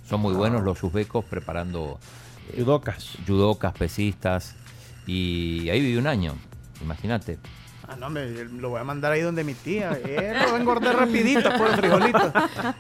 [0.09, 1.99] Son muy buenos los uzbecos preparando
[2.55, 3.19] eh, Judocas.
[3.27, 4.55] judocas, pesistas.
[5.07, 6.35] Y ahí vivió un año,
[6.81, 7.39] imagínate.
[7.89, 9.99] Ah, no, hombre, lo voy a mandar ahí donde mi tía.
[10.05, 12.33] Él lo va a engordar rapidito por el frijolito.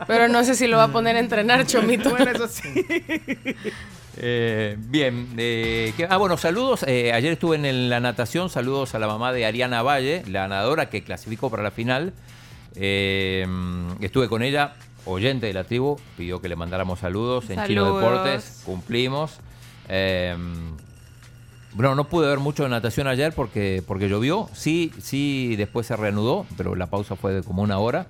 [0.07, 2.11] Pero no sé si lo va a poner a entrenar, Chomito.
[2.11, 2.63] Bueno, eso sí.
[4.19, 6.85] Eh, bien, eh, ¿qué- ah, bueno, saludos.
[6.87, 8.51] eh, ayer estuve en el- la natación.
[8.51, 12.13] Saludos a la mamá de Ariana Valle, la nadadora que clasificó para la final.
[12.77, 13.47] Eh,
[14.03, 14.75] estuve con ella,
[15.07, 17.87] oyente de la tribu, pidió que le mandáramos saludos en Chino.
[17.97, 18.61] Deportes.
[18.67, 19.41] Cumplimos.
[21.75, 24.49] Bueno, no pude ver mucho de natación ayer porque, porque llovió.
[24.53, 28.07] Sí, sí, después se reanudó, pero la pausa fue de como una hora.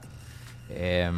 [0.71, 1.11] Eh,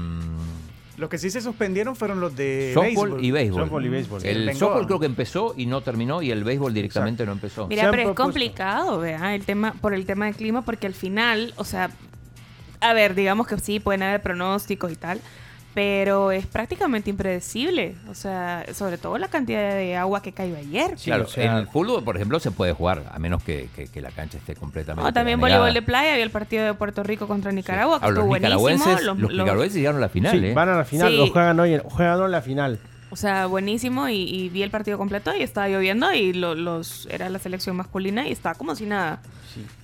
[0.99, 3.25] Los que sí se suspendieron fueron los de softball béisbol.
[3.25, 3.63] y béisbol.
[3.63, 4.25] Softball y béisbol.
[4.27, 4.55] El Bengoa.
[4.59, 7.67] softball creo que empezó y no terminó y el béisbol directamente no empezó.
[7.67, 11.55] Mira, pero es complicado, vea, el tema, por el tema del clima, porque al final,
[11.57, 11.91] o sea,
[12.81, 15.21] a ver, digamos que sí, pueden haber pronósticos y tal,
[15.75, 17.97] pero es prácticamente impredecible.
[18.09, 20.95] O sea, sobre todo la cantidad de agua que cayó ayer.
[21.03, 24.11] claro, en el fútbol, por ejemplo, se puede jugar, a menos que, que- que la
[24.11, 25.05] cancha esté completamente.
[25.09, 25.59] No, también anegada.
[25.63, 28.29] voleibol de playa, había el partido de Puerto Rico contra Nicaragua, que A los estuvo
[28.29, 28.59] buenísimo.
[28.69, 30.55] nicaragüenses, los- los los- nicaragüenses llegaron a la final, Sí, ¿eh?
[30.55, 31.17] van a la final, Sí.
[31.19, 32.79] lo juegan hoy, juegan hoy la final.
[33.15, 37.07] O sea, buenísimo y, y vi el partido completo y estaba lloviendo y lo- los
[37.09, 39.23] era la selección masculina y estaba como si nada.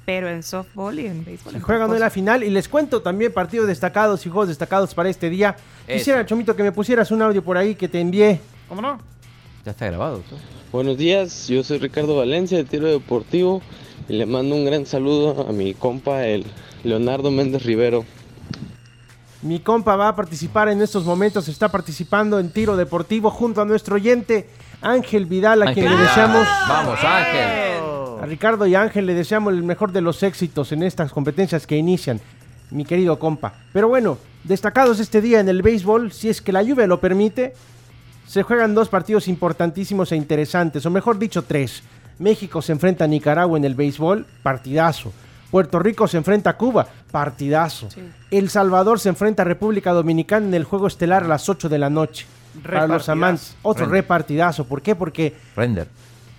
[0.05, 1.61] Pero en softball y en béisbol.
[1.61, 5.31] Juegan hoy la final y les cuento también partidos destacados y juegos destacados para este
[5.31, 5.55] día.
[5.87, 8.41] Quisiera, Chomito, que me pusieras un audio por ahí que te envié.
[8.69, 8.99] ¿Cómo no?
[9.65, 10.25] Ya está grabado.
[10.73, 13.63] Buenos días, yo soy Ricardo Valencia de Tiro Deportivo.
[14.09, 16.45] Y le mando un gran saludo a mi compa, el
[16.83, 18.05] Leonardo Méndez Rivero.
[19.43, 23.65] Mi compa va a participar en estos momentos, está participando en tiro deportivo junto a
[23.65, 24.51] nuestro oyente
[24.83, 26.47] Ángel Vidal, a quien le deseamos...
[26.69, 27.81] Vamos, Ángel.
[28.23, 31.77] A Ricardo y Ángel le deseamos el mejor de los éxitos en estas competencias que
[31.77, 32.21] inician,
[32.71, 33.55] mi querido compa.
[33.73, 37.55] Pero bueno, destacados este día en el béisbol, si es que la lluvia lo permite,
[38.27, 41.83] se juegan dos partidos importantísimos e interesantes, o mejor dicho, tres.
[42.19, 45.15] México se enfrenta a Nicaragua en el béisbol, partidazo.
[45.51, 47.89] Puerto Rico se enfrenta a Cuba, partidazo.
[48.31, 51.79] El Salvador se enfrenta a República Dominicana en el juego estelar a las 8 de
[51.79, 52.27] la noche.
[52.65, 54.03] Para los amantes, otro Render.
[54.03, 54.65] repartidazo.
[54.65, 54.95] ¿Por qué?
[54.97, 55.87] Porque Render.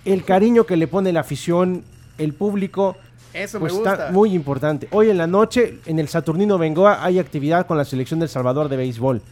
[0.04, 1.84] el cariño que le pone la afición,
[2.18, 2.96] el público,
[3.32, 4.12] Eso pues me está gusta.
[4.12, 4.88] muy importante.
[4.92, 8.68] Hoy en la noche, en el Saturnino Bengoa, hay actividad con la selección del Salvador
[8.68, 9.22] de béisbol.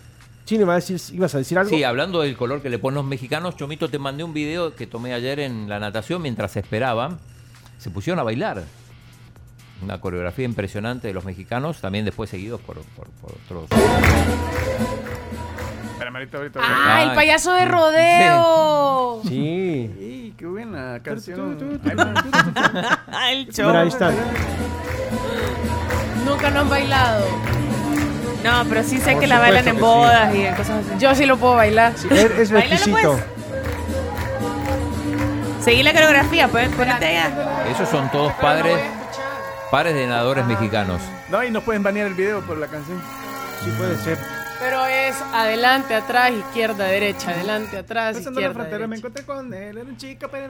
[0.47, 1.71] Chino, ¿me vas a decir- ¿ibas a decir algo?
[1.71, 4.87] Sí, hablando del color que le ponen los mexicanos, Chomito, te mandé un video que
[4.87, 7.19] tomé ayer en la natación mientras esperaban.
[7.79, 8.65] Se pusieron a bailar.
[9.83, 13.69] Una coreografía impresionante de los mexicanos, también después seguidos por, por- por otros.
[15.93, 16.61] Espérame, ahorita, ahorita.
[16.63, 17.17] ¡Ah, el Ay.
[17.17, 19.21] payaso de rodeo!
[19.31, 19.91] Sí.
[19.99, 21.59] Sí, qué buena canción.
[23.31, 23.67] el show.
[23.69, 24.11] Mira, ahí está.
[26.25, 27.27] Nunca no han bailado.
[28.43, 29.81] No, pero sí sé Por que la bailan en sí.
[29.81, 30.99] bodas y en cosas así.
[30.99, 31.93] Yo sí lo puedo bailar.
[31.95, 33.13] Es, es Báilalo, requisito.
[33.13, 33.25] pues.
[35.65, 37.31] Seguí la coreografía, pues, ponete allá.
[37.71, 38.79] Esos son todos padres,
[39.71, 41.01] padres de nadadores mexicanos.
[41.31, 43.01] No, y no pueden banear el video por la canción.
[43.65, 44.19] Sí, puede ser.
[44.59, 48.55] Pero es adelante, atrás, izquierda, derecha, adelante, atrás, Pasando la izquierda.
[48.63, 50.49] frontera me encontré con él, era un chico, pero...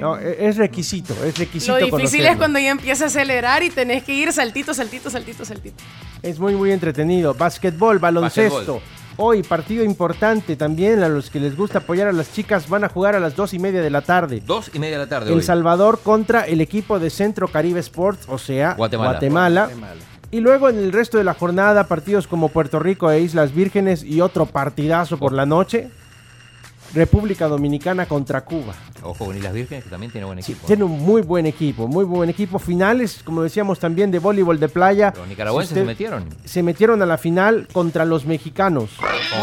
[0.00, 1.72] No, e- es requisito, es requisito.
[1.72, 2.30] Lo difícil conocerlo.
[2.30, 5.76] es cuando ya empieza a acelerar y tenés que ir saltito, saltito, saltito, saltito.
[6.20, 7.32] Es muy, muy entretenido.
[7.32, 8.82] Básquetbol, baloncesto.
[9.18, 11.02] Hoy, partido importante también.
[11.02, 13.54] A los que les gusta apoyar a las chicas, van a jugar a las dos
[13.54, 14.42] y media de la tarde.
[14.44, 15.30] Dos y media de la tarde.
[15.30, 15.42] El hoy.
[15.42, 19.12] Salvador contra el equipo de Centro Caribe Sports, o sea, Guatemala.
[19.12, 19.70] Guatemala.
[20.30, 24.02] Y luego en el resto de la jornada, partidos como Puerto Rico e Islas Vírgenes
[24.02, 25.88] y otro partidazo por la noche.
[26.96, 28.74] República Dominicana contra Cuba.
[29.02, 30.66] Ojo con Islas Vírgenes, que también tiene buen equipo.
[30.66, 32.58] Tiene un muy buen equipo, muy buen equipo.
[32.58, 35.12] Finales, como decíamos también, de voleibol de playa.
[35.14, 36.24] Los nicaragüenses Si se metieron.
[36.46, 38.90] Se metieron a la final contra los mexicanos.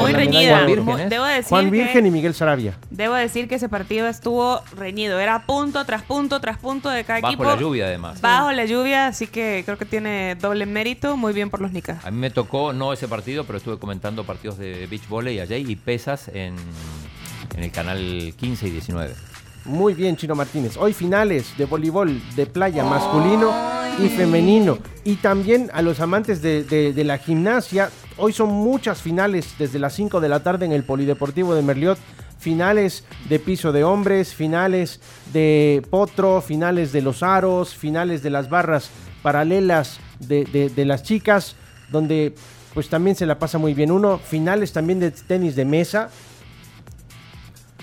[0.02, 0.66] Muy reñida.
[0.66, 2.76] Debo decir Juan que- Virgen y Miguel Sarabia.
[2.90, 5.20] Debo decir que ese partido estuvo reñido.
[5.20, 7.44] Era punto tras punto tras punto de cada Bajo equipo.
[7.46, 8.20] la lluvia, además.
[8.20, 11.16] Bajo la lluvia, así que creo que tiene doble mérito.
[11.16, 12.04] Muy bien por los Nicas.
[12.04, 15.56] A mí me tocó, no ese partido, pero estuve comentando partidos de beach volley allá
[15.56, 16.56] y pesas en,
[17.56, 19.14] en el canal 15 y 19.
[19.66, 20.76] Muy bien, Chino Martínez.
[20.78, 23.52] Hoy finales de voleibol de playa masculino
[23.98, 24.78] y femenino.
[25.06, 27.90] Y también a los amantes de, la gimnasia.
[28.18, 31.98] Hoy son muchas finales desde las 5 de la tarde en el Polideportivo de Merliot.
[32.40, 35.00] Finales de piso de hombres, finales
[35.32, 38.90] de potro, finales de los aros, finales de las barras
[39.22, 40.44] paralelas de-
[40.76, 41.56] de las chicas,
[41.90, 42.36] donde
[42.74, 43.92] pues también se la pasa muy bien.
[43.92, 46.10] Uno, finales también de tenis de mesa,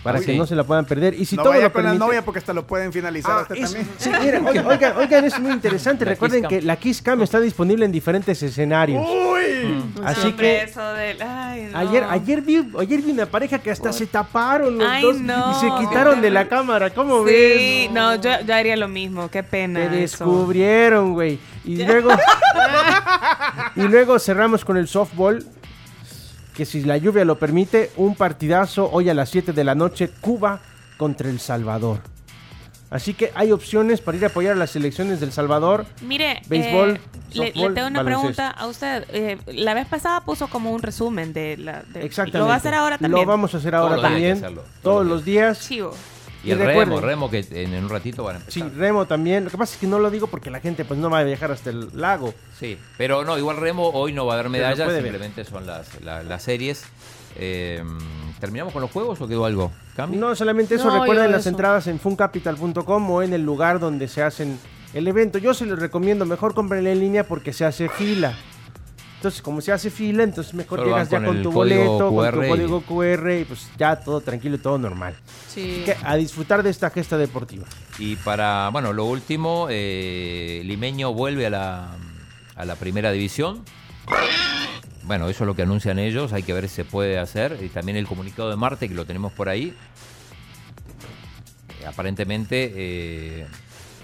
[0.02, 0.39] para Uy, que sí.
[0.39, 1.14] no se la puedan perder.
[1.14, 3.31] Y si no todo vaya lo con la permite- novia porque hasta lo pueden finalizar
[3.32, 3.89] Ah, hasta es- también.
[3.98, 6.05] sí, miren, oigan, oigan, oigan, es muy interesante.
[6.05, 9.05] La Recuerden que la Kiss Cam está disponible en diferentes escenarios.
[9.06, 9.85] Uy.
[10.05, 11.78] Así Siempre que eso del- ay, no.
[11.78, 15.51] ayer, ayer, vi, ayer vi una pareja que hasta se taparon los Ay, dos no,
[15.52, 16.90] y se quitaron de la cámara.
[16.90, 17.59] ¿Cómo ves?
[17.59, 19.28] Sí, no, yo, yo haría lo mismo.
[19.31, 19.81] Qué pena.
[19.81, 20.24] Te eso.
[20.24, 21.39] descubrieron, güey.
[21.64, 22.10] Y luego,
[23.77, 25.44] y luego cerramos con el softball.
[26.61, 30.11] Que si la lluvia lo permite, un partidazo hoy a las 7 de la noche,
[30.20, 30.61] Cuba
[30.99, 32.01] contra El Salvador.
[32.91, 35.87] Así que hay opciones para ir a apoyar a las selecciones del Salvador.
[36.03, 37.01] Mire, Béisbol, eh,
[37.32, 38.03] le, le tengo una baloncesto.
[38.03, 39.05] pregunta a usted.
[39.11, 41.82] Eh, la vez pasada puso como un resumen de la.
[41.95, 42.39] de- Exactamente.
[42.41, 43.24] ¿Lo va a hacer ahora también?
[43.24, 44.45] Lo vamos a hacer ahora también.
[44.82, 45.66] Todos los días.
[45.66, 45.95] Chivo.
[46.42, 48.80] Y, Y el remo, remo que en, en un ratito van a Sí, empezar.
[48.80, 49.44] remo también.
[49.44, 51.22] Lo que pasa es que no lo digo porque la gente pues no va a
[51.24, 52.32] viajar hasta el lago.
[52.58, 55.02] Sí, pero no, igual remo hoy no va a dar medallas, ver.
[55.02, 56.84] simplemente son las, la- las series.
[57.36, 57.82] Eh,
[58.40, 59.70] ¿Terminamos con los juegos o quedó algo?
[59.94, 60.18] ¿Cambio?
[60.18, 61.50] No solamente eso, No, recuerden las eso.
[61.50, 64.58] entradas en funcapital.com o en el lugar donde se hacen
[64.94, 65.38] el evento.
[65.38, 68.34] Yo se les recomiendo, mejor comprenle en línea porque se hace fila.
[69.20, 72.48] Entonces, como se hace fila, entonces mejor Solo llegas ya con tu boleto, con tu
[72.48, 75.14] código QR y pues ya todo tranquilo y todo normal.
[75.47, 75.60] Sí.
[75.60, 77.66] Así que a disfrutar de esta gesta deportiva.
[77.98, 81.97] Y para, bueno, lo último, eh, Limeño vuelve a la,
[82.56, 83.62] a la primera división.
[85.02, 87.59] Bueno, eso es lo que anuncian ellos, hay que ver si se puede hacer.
[87.60, 89.76] Y también el comunicado de Marte, que lo tenemos por ahí.
[91.78, 93.47] Eh, aparentemente, eh,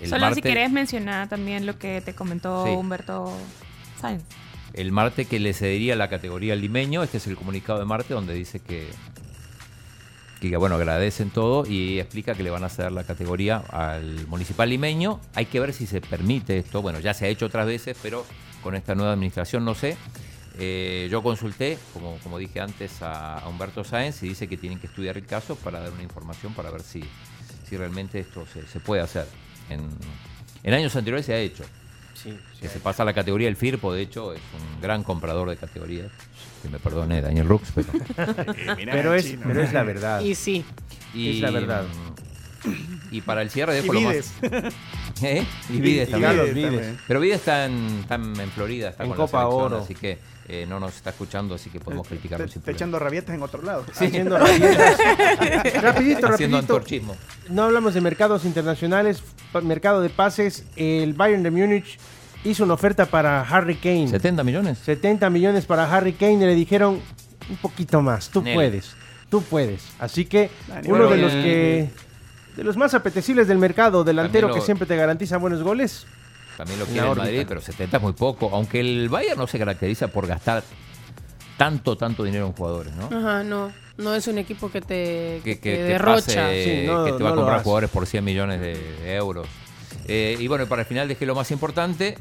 [0.02, 2.72] el, Solo Marte, si querés mencionar también lo que te comentó Sí.
[2.72, 3.32] Humberto
[3.98, 4.22] Sáenz.
[4.76, 7.02] El Marte que le cedería la categoría Limeño.
[7.02, 8.88] Este es el comunicado de Marte donde dice que,
[10.56, 15.18] bueno, agradecen todo y explica que le van a ceder la categoría al municipal limeño.
[15.34, 16.82] Hay que ver si se permite esto.
[16.82, 18.24] Bueno, ya se ha hecho otras veces, pero
[18.62, 19.96] con esta nueva administración no sé.
[20.58, 24.86] Eh, yo consulté, como, como dije antes, a, Humberto Sáenz y dice que tienen que
[24.86, 27.02] estudiar el caso para dar una información para ver si,
[27.68, 29.26] si realmente esto se, se puede hacer.
[29.68, 29.88] En,
[30.62, 31.64] en años anteriores se ha hecho.
[32.16, 33.48] Sí, que se pasa a la categoría.
[33.48, 36.10] El FIRPO, de hecho, es un gran comprador de categorías.
[36.62, 37.88] Que me perdone Daniel Rux, pero.
[38.76, 40.20] Pero es, pero es la verdad.
[40.20, 40.64] Y sí.
[41.14, 41.84] Es la verdad.
[43.10, 44.14] Y para el cierre dejo Y lo más.
[44.14, 44.32] Vides.
[45.22, 45.44] ¿Eh?
[45.70, 46.54] Y Y Vides y también.
[46.54, 46.96] Vides.
[47.06, 49.78] Pero Vides está en, está en Florida, está En con la Copa selección, Oro.
[49.78, 50.18] Así que
[50.48, 53.84] eh, no nos está escuchando, así que podemos criticarlo Está echando rabietas en otro lado.
[53.92, 54.96] Haciendo rabietas.
[55.82, 56.56] rapidito, Haciendo rapidito.
[56.58, 57.16] antorchismo.
[57.48, 59.22] No hablamos de mercados internacionales,
[59.62, 60.64] mercado de pases.
[60.76, 61.98] El Bayern de Múnich
[62.44, 64.06] hizo una oferta para Harry Kane.
[64.08, 64.78] ¿70 millones?
[64.78, 67.00] 70 millones para Harry Kane y le dijeron
[67.50, 68.28] un poquito más.
[68.30, 68.54] Tú Nel.
[68.54, 68.94] puedes,
[69.28, 69.82] tú puedes.
[69.98, 70.50] Así que
[70.86, 71.90] uno de los que
[72.56, 76.06] de los más apetecibles del mercado, delantero que siempre te garantiza buenos goles.
[76.56, 77.16] También lo quiere el.
[77.16, 78.50] Madrid, pero 70 es muy poco.
[78.52, 80.62] Aunque el Bayern no se caracteriza por gastar
[81.56, 83.06] tanto, tanto dinero en jugadores, ¿no?
[83.06, 83.72] Ajá, no.
[83.98, 86.20] No es un equipo que te, que, que que- te derrocha.
[86.44, 89.14] pase, Sí, no- que te va no a comprar jugadores por 100 millones de, de
[89.16, 89.46] euros.
[90.08, 92.18] Eh, y bueno, para el final dejé lo más importante.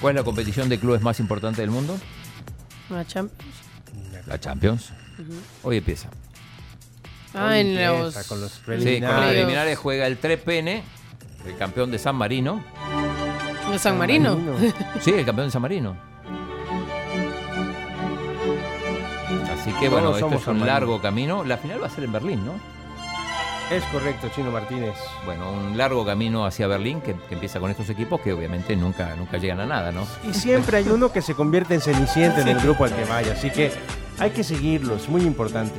[0.00, 1.98] ¿Cuál es la competición de clubes más importante del mundo?
[2.90, 3.54] La Champions.
[4.26, 4.90] La Champions.
[5.62, 6.08] Hoy empieza.
[7.34, 8.26] Ah, Hoy en empieza los...
[8.28, 9.28] con los Sí, con los preliminares.
[9.30, 10.82] preliminares juega el Trepene,
[11.46, 12.64] el campeón de San Marino.
[13.70, 14.36] De San Marino.
[15.00, 15.96] Sí, el campeón de San Marino.
[19.52, 21.44] Así que bueno, Todos esto es un largo camino.
[21.44, 22.54] La final va a ser en Berlín, ¿no?
[23.70, 24.94] Es correcto, Chino Martínez.
[25.26, 29.14] Bueno, un largo camino hacia Berlín que, que empieza con estos equipos que obviamente nunca,
[29.14, 30.06] nunca llegan a nada, ¿no?
[30.28, 33.32] Y siempre hay uno que se convierte en cenicienta en el grupo al que vaya.
[33.32, 33.70] Así que
[34.18, 35.74] hay que seguirlos, muy importante.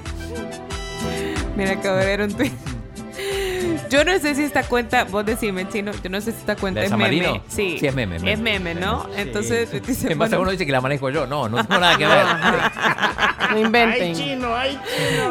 [1.58, 2.52] Mira, acabo de ver un tweet.
[3.90, 6.80] Yo no sé si esta cuenta, vos decime, chino, yo no sé si esta cuenta
[6.80, 7.18] ¿La de es San meme.
[7.28, 7.44] Marino?
[7.48, 8.34] Sí, Sí, es meme, meme.
[8.34, 9.04] Es meme, ¿no?
[9.06, 9.10] Sí.
[9.18, 11.26] Entonces, dice, En base a bueno, uno dice que la manejo yo.
[11.28, 12.26] No, no tengo nada que ver.
[13.50, 14.10] No inventen.
[14.10, 14.56] ¡Ay, chino!
[14.56, 14.80] ¡Ay,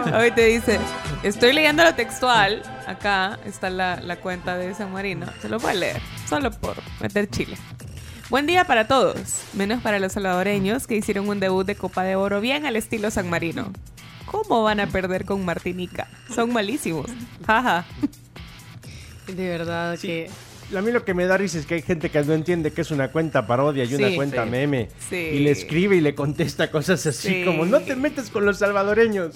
[0.05, 0.19] chino!
[0.19, 0.81] Hoy te dice,
[1.23, 2.63] estoy leyendo lo textual.
[2.89, 5.27] Acá está la, la cuenta de San Marino.
[5.41, 7.57] Se lo voy a leer, solo por meter chile.
[8.29, 12.17] Buen día para todos, menos para los salvadoreños que hicieron un debut de Copa de
[12.17, 13.73] Oro bien al estilo San Marino.
[14.27, 16.09] ¿Cómo van a perder con Martinica?
[16.35, 17.07] Son malísimos.
[17.47, 17.85] Jaja.
[19.29, 20.31] De verdad que...
[20.77, 22.83] A mí lo que me da risa es que hay gente que no entiende que
[22.83, 24.17] es una cuenta parodia y una Sí.
[24.17, 24.51] cuenta Sí.
[24.51, 24.89] meme.
[25.09, 25.17] Sí.
[25.17, 27.45] Y le escribe y le contesta cosas así Sí.
[27.47, 29.33] como no te metas con los salvadoreños.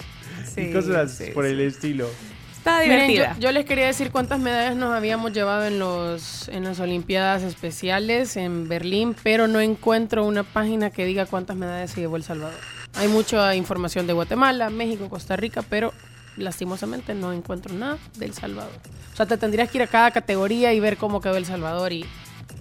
[0.53, 1.51] Sí, y cosas sí, por sí.
[1.51, 2.07] el estilo.
[2.55, 3.33] Está Miren, divertida.
[3.33, 7.41] yo, yo les quería decir cuántas medallas nos habíamos llevado en los en las Olimpiadas
[7.41, 12.23] especiales en Berlín, pero no encuentro una página que diga cuántas medallas se llevó El
[12.23, 12.57] Salvador.
[12.95, 15.93] Hay mucha información de Guatemala, México, Costa Rica, pero
[16.37, 18.71] lastimosamente no encuentro nada del Salvador.
[19.11, 21.93] O sea, te tendrías que ir a cada categoría y ver cómo quedó El Salvador
[21.93, 22.05] y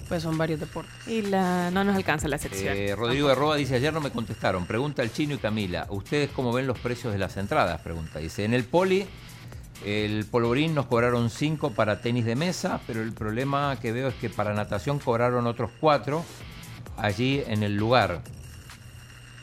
[0.08, 0.92] pues son varios deportes.
[1.06, 2.76] Y la, no nos alcanza la sección.
[2.76, 4.66] Eh, Rodrigo Arroba dice, ayer no me contestaron.
[4.66, 7.80] Pregunta el Chino y Camila, ¿ustedes cómo ven los precios de las entradas?
[7.80, 8.18] Pregunta.
[8.18, 9.06] Dice, en el poli,
[9.86, 14.14] el polvorín nos cobraron 5 para tenis de mesa, pero el problema que veo es
[14.16, 16.22] que para natación cobraron otros 4
[16.98, 18.22] allí en el lugar.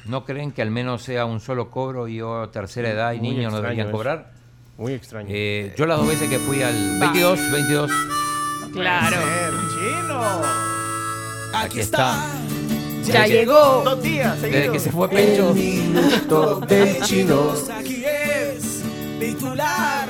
[0.10, 3.30] ¿No creen que al menos sea un solo cobro y o tercera edad y Muy
[3.30, 3.96] niños no deberían eso.
[3.96, 4.32] cobrar?
[4.78, 5.28] Muy extraño.
[5.30, 7.92] Eh, yo las dos veces que fui al 22, 22,
[8.74, 9.18] Claro.
[9.18, 10.22] ¡El chino!
[11.54, 12.26] aquí está.
[13.04, 13.82] Ya Desde llegó.
[13.84, 14.74] Dos días Desde seguidos.
[14.74, 15.54] que se fue Pencho.
[15.54, 17.54] Minuto del chino.
[17.78, 18.84] Aquí es
[19.20, 20.10] titular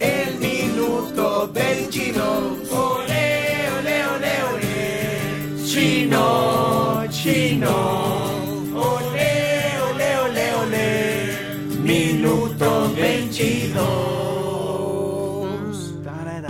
[0.00, 2.56] el minuto del chino.
[2.70, 5.64] Ole, ole, ole, ole.
[5.66, 8.03] Chino, chino.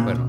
[0.02, 0.28] Bueno,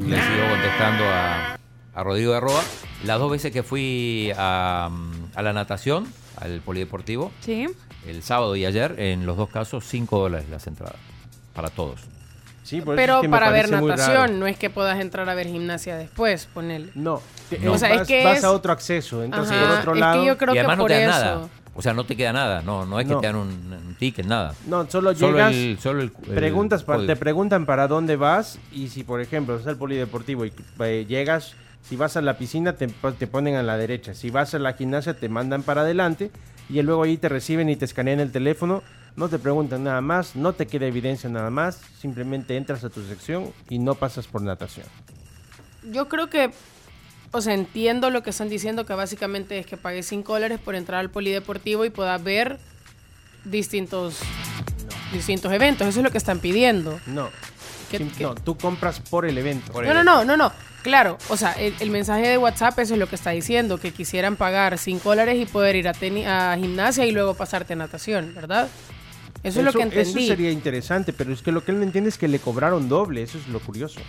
[0.00, 1.58] le sigo contestando a,
[1.94, 2.60] a Rodrigo de Arroba.
[3.04, 4.90] Las dos veces que fui a,
[5.34, 6.06] a la natación,
[6.40, 7.66] al polideportivo, Sí.
[8.06, 10.96] el sábado y ayer, en los dos casos, 5 dólares las entradas.
[11.54, 12.00] Para todos.
[12.62, 14.70] Sí, por eso Pero es que me para ver parece muy natación, no es que
[14.70, 16.90] puedas entrar a ver gimnasia después, ponele.
[16.94, 17.72] No, te- No.
[17.72, 19.22] eh, O sea, es vas, que vas es- a otro acceso.
[19.22, 20.24] Entonces, Ajá, por otro es que lado.
[20.24, 21.18] yo creo y además que no por te dan eso.
[21.20, 21.48] nada.
[21.78, 22.62] O sea, no te queda nada.
[22.62, 23.20] No, no es que No.
[23.20, 24.54] te dan un, un ticket, nada.
[24.66, 27.12] No, solo Solo llegas, el- solo el- preguntas pa- código.
[27.12, 31.54] te preguntan para dónde vas y si, por ejemplo, es el polideportivo y eh, llegas,
[31.82, 34.72] si vas a la piscina te, te ponen a la derecha, si vas a la
[34.72, 36.30] gimnasia te mandan para adelante
[36.70, 38.82] y luego ahí te reciben y te escanean el teléfono,
[39.14, 43.02] no te preguntan nada más, no te queda evidencia nada más, simplemente entras a tu
[43.06, 44.86] sección y no pasas por natación.
[45.92, 46.50] Yo creo que,
[47.32, 50.74] o sea, entiendo lo que están diciendo, que básicamente es que pagues 5 dólares por
[50.74, 52.58] entrar al polideportivo y puedas ver
[53.44, 54.18] distintos
[55.12, 55.86] distintos eventos.
[55.86, 57.00] Eso es lo que están pidiendo.
[57.06, 57.30] No.
[57.90, 58.24] ¿Qué- Sim- qué?
[58.24, 59.72] No, tú compras por el evento.
[59.82, 60.52] No, no, no, no, no.
[60.82, 63.92] Claro, o sea, el, el mensaje de WhatsApp eso es lo que está diciendo, que
[63.92, 67.76] quisieran pagar 5 dólares y poder ir a, teni- a gimnasia y luego pasarte a
[67.76, 68.68] natación, ¿verdad?
[69.48, 70.24] Eso, es lo que entendí.
[70.24, 72.88] Eso sería interesante, pero es que lo que él no entiende es que le cobraron
[72.88, 74.00] doble, eso es lo curioso.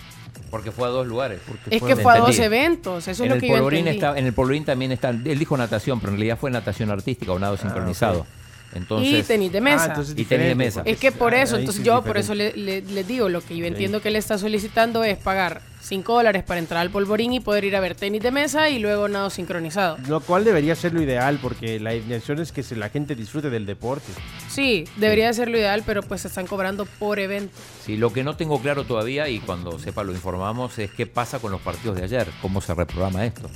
[0.50, 1.42] Porque fue a dos lugares.
[1.70, 3.98] Es que fue a dos eventos, eso es en lo el que yo polvorín entendí.
[3.98, 7.32] está, En el polvorín también está, él dijo natación, pero en realidad fue natación artística
[7.32, 8.26] o nado Ah, sincronizado.
[8.74, 10.04] Entonces, y tenis de mesa.
[10.16, 10.82] y tenis de mesa.
[10.86, 13.56] Es que por Ah, eso, entonces yo por eso le, le- le digo, lo que
[13.58, 17.40] yo entiendo que él está solicitando es pagar 5 dólares para entrar al polvorín y
[17.40, 19.98] poder ir a ver tenis de mesa y luego nado sincronizado.
[20.08, 23.66] Lo cual debería ser lo ideal, porque la intención es que la gente disfrute del
[23.66, 24.12] deporte.
[24.50, 27.56] Sí, debería ser lo ideal, pero pues se están cobrando por evento.
[27.86, 31.40] Sí, lo que no tengo claro todavía, y cuando sepa lo informamos, es qué pasa
[31.40, 33.50] con los partidos de ayer, cómo se reprograma esto.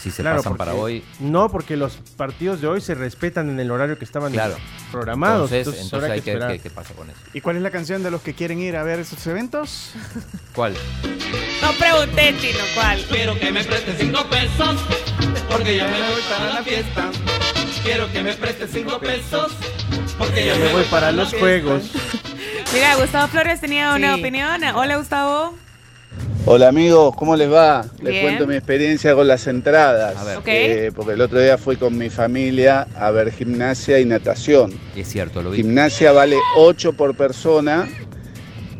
[0.00, 1.02] Si se Claro, pasan para hoy.
[1.18, 4.56] No, porque los partidos de hoy se respetan en el horario que estaban Claro.
[4.92, 5.50] programados.
[5.50, 6.56] Entonces, Entonces, hay que que ver esperar.
[6.56, 7.18] qué, qué pasa con eso.
[7.32, 9.92] ¿Y cuál es la canción de los que quieren ir a ver esos eventos?
[10.54, 10.74] ¿Cuál?
[11.60, 13.04] No pregunté, chino, ¿cuál?
[13.10, 14.76] Quiero que me prestes cinco pesos,
[15.50, 17.10] porque ya me voy para la fiesta.
[17.82, 19.52] Quiero que me prestes cinco pesos,
[20.16, 21.90] porque ya Me voy para los juegos.
[22.72, 24.20] Mira, Gustavo Flores tenía una Sí.
[24.20, 24.62] opinión.
[24.74, 25.54] Hola, Gustavo.
[26.46, 27.84] Hola amigos, ¿cómo les va?
[28.00, 28.22] Les Bien.
[28.22, 30.16] cuento mi experiencia con las entradas.
[30.16, 30.36] A ver.
[30.38, 30.44] Ok.
[30.46, 34.72] Eh, porque el otro día fui con mi familia a ver gimnasia y natación.
[34.96, 35.58] Es cierto, lo vi.
[35.58, 37.86] Gimnasia vale 8 por persona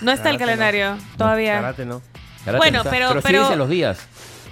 [0.00, 0.60] No está el Karate no.
[0.60, 1.54] calendario todavía.
[1.56, 2.02] Karate no.
[2.44, 3.98] Karate Bueno, no pero- sí pero- dicen los días.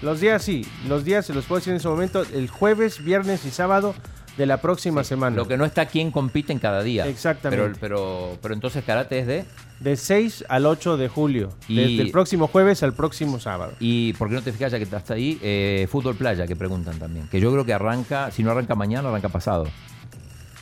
[0.00, 3.44] Los días sí, los días se los puedo decir en ese momento, el jueves, viernes
[3.44, 3.94] y sábado
[4.36, 5.36] de la próxima semana.
[5.36, 7.06] Lo que no está quién compite en cada día.
[7.06, 7.78] Exactamente.
[7.80, 7.98] Pero,
[8.28, 9.44] pero, pero entonces karate es de.
[9.80, 13.72] De 6 al 8 de julio, Y- desde el próximo jueves al próximo sábado.
[13.80, 16.98] Y por qué no te fijas ya que hasta ahí, eh, fútbol playa, que preguntan
[16.98, 17.26] también.
[17.28, 19.66] Que yo creo que arranca, si no arranca mañana, arranca pasado.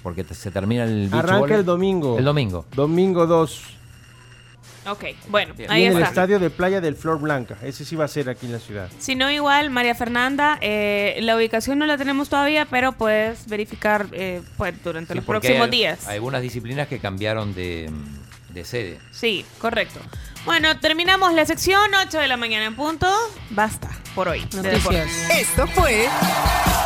[0.03, 2.19] Porque te- se termina el Arranca el domingo.
[2.19, 2.65] El domingo.
[2.75, 3.63] Domingo 2.
[4.91, 5.71] Ok, bueno, Bien.
[5.71, 7.57] ahí y en el estadio de Playa del Flor Blanca.
[7.63, 8.89] Ese sí va a ser aquí en la ciudad.
[8.99, 14.07] Si no, igual, María Fernanda, eh, la ubicación no la tenemos todavía, pero puedes verificar
[14.13, 16.09] eh, pues, durante Sí, los próximos hay días.
[16.09, 17.91] Algunas disciplinas que cambiaron de,
[18.49, 18.99] de sede.
[19.13, 20.01] Sí, correcto.
[20.45, 23.07] Bueno, terminamos la sección 8 de la mañana en punto.
[23.51, 24.45] Basta por hoy.
[24.63, 24.77] de.
[25.39, 26.07] Esto fue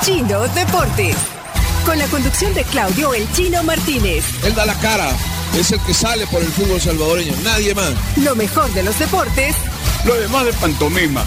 [0.03, 1.17] Chino Deportes.
[1.87, 4.25] Con la conducción de Claudio El Chino Martínez.
[4.45, 5.09] Él da la cara,
[5.59, 7.93] es el que sale por el fútbol salvadoreño, nadie más.
[8.17, 9.55] Lo mejor de los deportes
[10.05, 11.25] Lo demás de pantomima.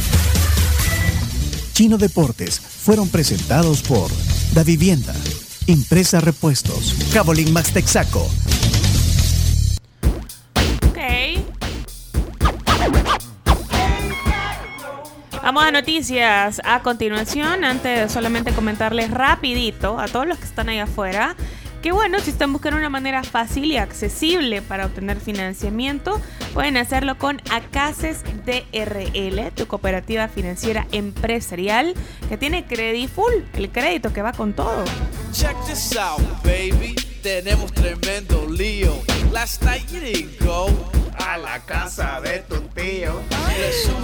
[1.74, 4.10] Chino Deportes fueron presentados por
[4.54, 5.14] Da Vivienda,
[5.68, 8.28] Impresa Repuestos, Cabolín Max Texaco,
[10.90, 10.98] Ok.
[15.44, 20.68] Vamos a noticias a continuación, antes de solamente comentarles rapidito a todos los que están
[20.68, 21.36] ahí afuera,
[21.88, 26.20] que bueno, si están buscando una manera fácil y accesible para obtener financiamiento,
[26.54, 31.94] pueden hacerlo con Acaces DRL, tu cooperativa financiera empresarial
[32.28, 34.84] que tiene Credifull, el crédito que va con todo.
[35.32, 36.94] Check this out, baby.
[37.24, 38.94] Tenemos tremendo lío.
[39.32, 40.68] Last night you didn't go
[41.18, 43.22] A la casa de tu tío.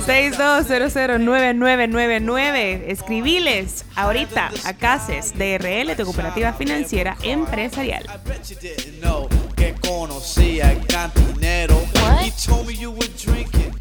[0.06, 2.84] 62009999.
[2.88, 8.04] Escribiles ahorita a Cases DRL, tu cooperativa financiera empresarial.
[8.26, 11.80] Bet you didn't know que conocía el cantinero.
[12.22, 13.74] He told me you were drinking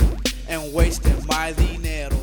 [0.49, 2.17] and wasting my dinero.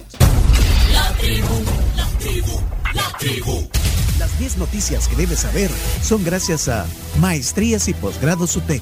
[0.93, 1.63] La tribu,
[1.95, 2.61] la tribu,
[2.93, 3.69] la tribu.
[4.17, 5.69] Las Las 10 noticias que debes saber
[6.01, 6.85] son gracias a
[7.19, 8.81] Maestrías y Posgrados UTEC.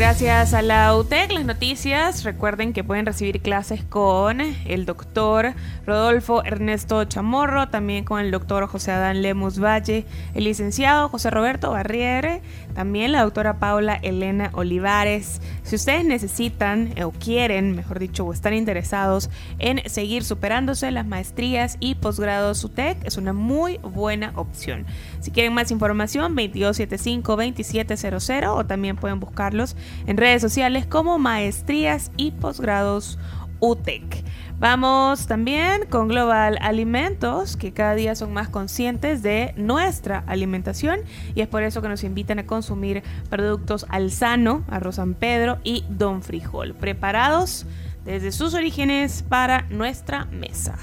[0.00, 2.24] Gracias a la UTEC, las noticias.
[2.24, 5.52] Recuerden que pueden recibir clases con el doctor
[5.86, 11.72] Rodolfo Ernesto Chamorro, también con el doctor José Adán Lemus Valle, el licenciado José Roberto
[11.72, 12.40] Barriere,
[12.80, 15.42] también la doctora Paula Elena Olivares.
[15.64, 19.28] Si ustedes necesitan o quieren, mejor dicho, o están interesados
[19.58, 24.86] en seguir superándose las maestrías y posgrados UTEC, es una muy buena opción.
[25.20, 29.76] Si quieren más información, 2275-2700 o también pueden buscarlos
[30.06, 33.18] en redes sociales como Maestrías y Posgrados
[33.60, 34.24] UTEC.
[34.60, 41.00] Vamos también con Global Alimentos, que cada día son más conscientes de nuestra alimentación
[41.34, 45.86] y es por eso que nos invitan a consumir productos Alzano, Arroz San Pedro y
[45.88, 47.64] Don Frijol, preparados
[48.04, 50.76] desde sus orígenes para nuestra mesa.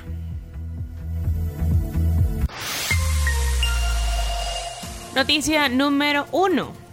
[5.13, 6.86] Noticia número uno.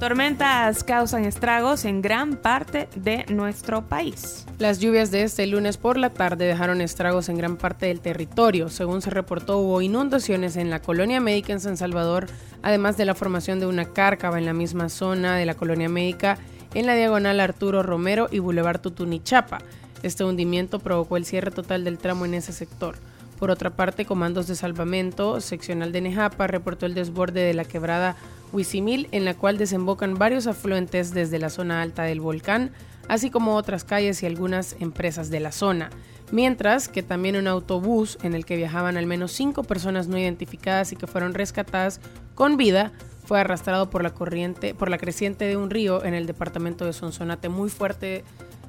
[0.00, 4.46] Tormentas causan estragos en gran parte de nuestro país.
[4.58, 8.70] Las lluvias de este lunes por la tarde dejaron estragos en gran parte del territorio.
[8.70, 12.28] Según se reportó, hubo inundaciones en la colonia médica en San Salvador,
[12.62, 16.38] además de la formación de una cárcava en la misma zona de la colonia médica
[16.72, 19.58] en la diagonal Arturo Romero y Boulevard Tutunichapa.
[20.02, 22.96] Este hundimiento provocó el cierre total del tramo en ese sector.
[23.40, 28.14] Por otra parte, comandos de salvamento seccional de Nejapa reportó el desborde de la quebrada
[28.52, 32.70] Huisimil, en la cual desembocan varios afluentes desde la zona alta del volcán,
[33.08, 35.88] así como otras calles y algunas empresas de la zona.
[36.30, 40.92] Mientras que también un autobús en el que viajaban al menos cinco personas no identificadas
[40.92, 41.98] y que fueron rescatadas
[42.34, 42.92] con vida
[43.24, 46.92] fue arrastrado por la corriente, por la creciente de un río en el departamento de
[46.92, 47.48] Sonsonate.
[47.48, 48.22] Muy fuerte,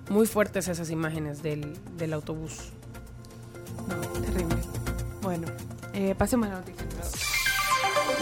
[0.09, 2.71] muy fuertes esas imágenes del autobús.
[3.87, 4.55] No, terrible.
[5.21, 5.47] Bueno,
[5.93, 6.81] eh, pasemos a la noticia.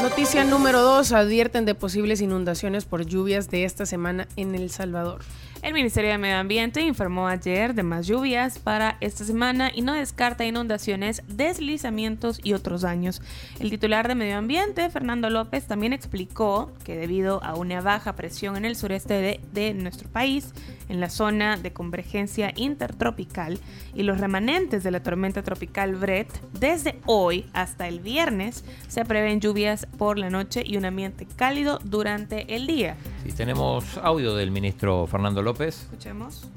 [0.02, 1.12] Noticia número 2.
[1.12, 5.20] Advierten de posibles inundaciones por lluvias de esta semana en El Salvador.
[5.62, 9.94] El Ministerio de Medio Ambiente informó ayer de más lluvias para esta semana y no
[9.94, 13.22] descarta inundaciones, deslizamientos y otros daños.
[13.60, 18.56] El titular de Medio Ambiente, Fernando López, también explicó que debido a una baja presión
[18.56, 20.54] en el sureste de, de nuestro país,
[20.90, 23.60] en la zona de convergencia intertropical
[23.94, 26.28] y los remanentes de la tormenta tropical Brett,
[26.60, 31.80] desde hoy hasta el viernes se prevén lluvias por la noche y un ambiente cálido
[31.84, 32.98] durante el día.
[33.24, 35.84] Sí, tenemos audio del ministro Fernando López.
[35.84, 36.50] Escuchemos.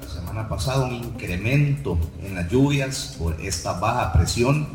[0.00, 4.68] La semana pasada un incremento en las lluvias por esta baja presión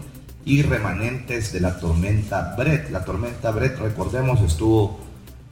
[0.46, 2.90] y remanentes de la tormenta Brett.
[2.90, 5.00] La tormenta Brett, recordemos, estuvo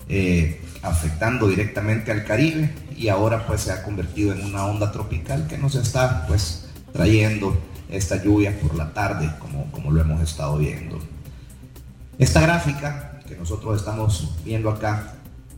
[0.07, 5.47] eh, afectando directamente al Caribe y ahora pues se ha convertido en una onda tropical
[5.47, 7.57] que nos está pues trayendo
[7.89, 10.99] esta lluvia por la tarde como, como lo hemos estado viendo.
[12.17, 15.15] Esta gráfica que nosotros estamos viendo acá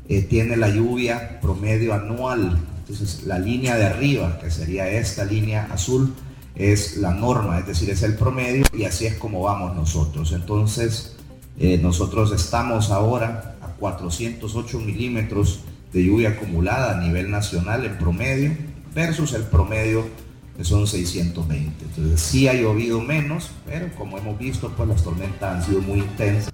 [0.08, 2.60] eh, tiene la lluvia promedio anual.
[2.80, 6.14] Entonces la línea de arriba, que sería esta línea azul,
[6.56, 10.34] es la norma, es decir, es el promedio y así es como vamos nosotros.
[10.34, 11.16] Entonces
[11.60, 18.56] eh, nosotros estamos ahora 408 milímetros de lluvia acumulada a nivel nacional en promedio
[18.94, 20.06] versus el promedio
[20.56, 21.86] que son 620.
[21.86, 26.00] Entonces sí ha llovido menos, pero como hemos visto, pues las tormentas han sido muy
[26.00, 26.54] intensas.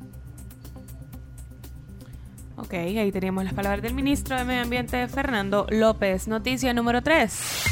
[2.56, 6.28] Ok, ahí teníamos las palabras del ministro de Medio Ambiente, Fernando López.
[6.28, 7.67] Noticia número 3.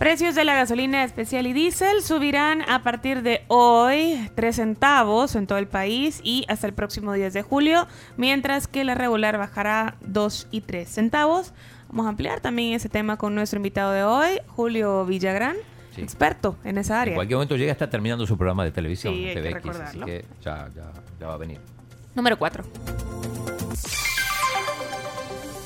[0.00, 5.46] Precios de la gasolina especial y diésel subirán a partir de hoy 3 centavos en
[5.46, 7.86] todo el país y hasta el próximo 10 de julio,
[8.16, 11.52] mientras que la regular bajará 2 y 3 centavos.
[11.90, 15.56] Vamos a ampliar también ese tema con nuestro invitado de hoy, Julio Villagrán,
[15.94, 16.00] Sí.
[16.00, 17.12] experto en esa área.
[17.12, 19.68] En cualquier momento llega, está terminando su programa de televisión, Sí, hay que TVX, así
[19.68, 20.06] recordarlo.
[20.06, 21.58] que ya, ya, ya va a venir.
[22.14, 22.64] Número 4.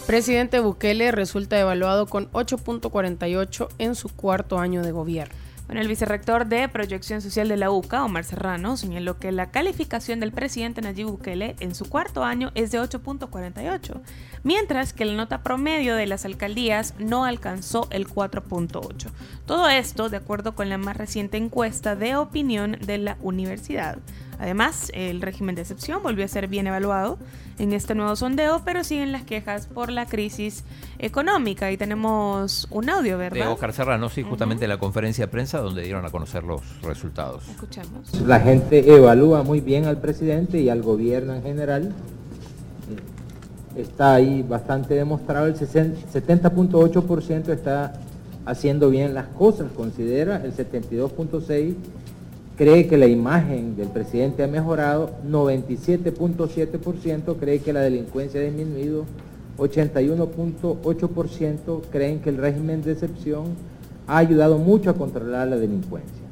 [0.06, 5.34] Presidente Bukele resulta evaluado con 8.48 en su cuarto año de gobierno.
[5.66, 10.20] Bueno, el vicerrector de Proyección Social de la UCA, Omar Serrano, señaló que la calificación
[10.20, 14.02] del presidente Nayib Bukele en su cuarto año es de 8.48,
[14.42, 19.08] mientras que la nota promedio de las alcaldías no alcanzó el 4.8.
[19.46, 23.96] Todo esto de acuerdo con la más reciente encuesta de opinión de la universidad.
[24.38, 27.18] Además, el régimen de excepción volvió a ser bien evaluado
[27.58, 30.64] en este nuevo sondeo, pero siguen las quejas por la crisis
[30.98, 31.70] económica.
[31.70, 33.52] Y tenemos un audio, De ¿verdad?
[33.52, 37.48] Oscar Serrano, sí, justamente la conferencia de prensa donde dieron a conocer los resultados.
[37.48, 38.20] Escuchemos.
[38.26, 41.94] La gente evalúa muy bien al presidente y al gobierno en general.
[43.76, 47.94] está ahí bastante demostrado, el 70.8% está
[48.46, 51.74] haciendo bien las cosas, considera, el 72.6%
[52.56, 59.06] cree que la imagen del presidente ha mejorado, 97.7% cree que la delincuencia ha disminuido,
[59.58, 63.46] 81.8% creen que el régimen de excepción
[64.06, 66.22] ha ayudado mucho a controlar la delincuencia.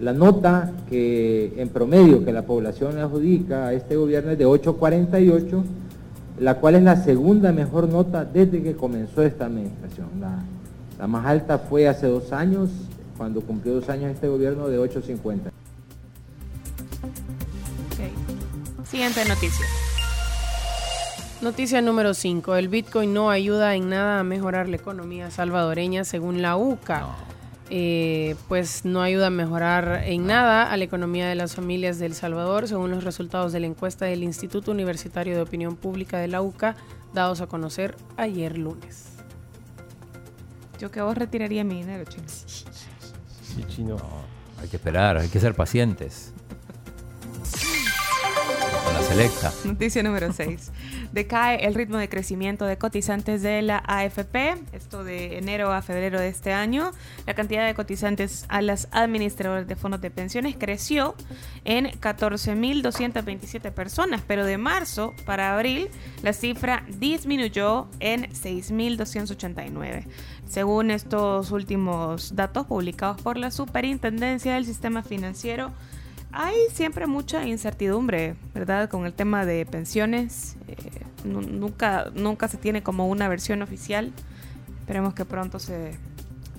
[0.00, 5.62] La nota que en promedio que la población adjudica a este gobierno es de 8.48,
[6.40, 10.08] la cual es la segunda mejor nota desde que comenzó esta administración.
[10.20, 10.40] La,
[10.98, 12.70] la más alta fue hace dos años,
[13.22, 15.52] cuando cumplió dos años este gobierno de 8.50.
[18.84, 19.64] Siguiente noticia.
[21.40, 22.56] Noticia número 5.
[22.56, 27.06] El Bitcoin no ayuda en nada a mejorar la economía salvadoreña según la UCA.
[27.70, 32.06] Eh, pues no ayuda a mejorar en nada a la economía de las familias de
[32.06, 36.26] El Salvador, según los resultados de la encuesta del Instituto Universitario de Opinión Pública de
[36.26, 36.74] la UCA,
[37.14, 39.10] dados a conocer ayer lunes.
[40.80, 42.26] Yo que vos retiraría mi dinero, chino.
[43.54, 43.96] Sí, chino.
[44.60, 46.32] Hay que esperar, hay que ser pacientes.
[48.94, 49.52] La selecta.
[49.64, 50.70] Noticia número 6.
[51.12, 56.18] Decae el ritmo de crecimiento de cotizantes de la AFP, esto de enero a febrero
[56.18, 56.92] de este año.
[57.26, 61.14] La cantidad de cotizantes a las administradoras de fondos de pensiones creció
[61.64, 65.88] en 14.227 personas, pero de marzo para abril
[66.22, 70.06] la cifra disminuyó en 6.289.
[70.48, 75.70] Según estos últimos datos publicados por la Superintendencia del Sistema Financiero,
[76.30, 78.88] hay siempre mucha incertidumbre, ¿verdad?
[78.90, 80.56] Con el tema de pensiones.
[80.68, 80.76] Eh,
[81.24, 84.12] nu- nunca, nunca se tiene como una versión oficial.
[84.80, 85.96] Esperemos que pronto se,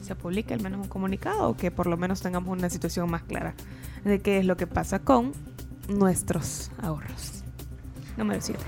[0.01, 3.23] se publique al menos un comunicado o que por lo menos tengamos una situación más
[3.23, 3.53] clara
[4.03, 5.33] de qué es lo que pasa con
[5.87, 7.43] nuestros ahorros.
[8.17, 8.59] Número 7.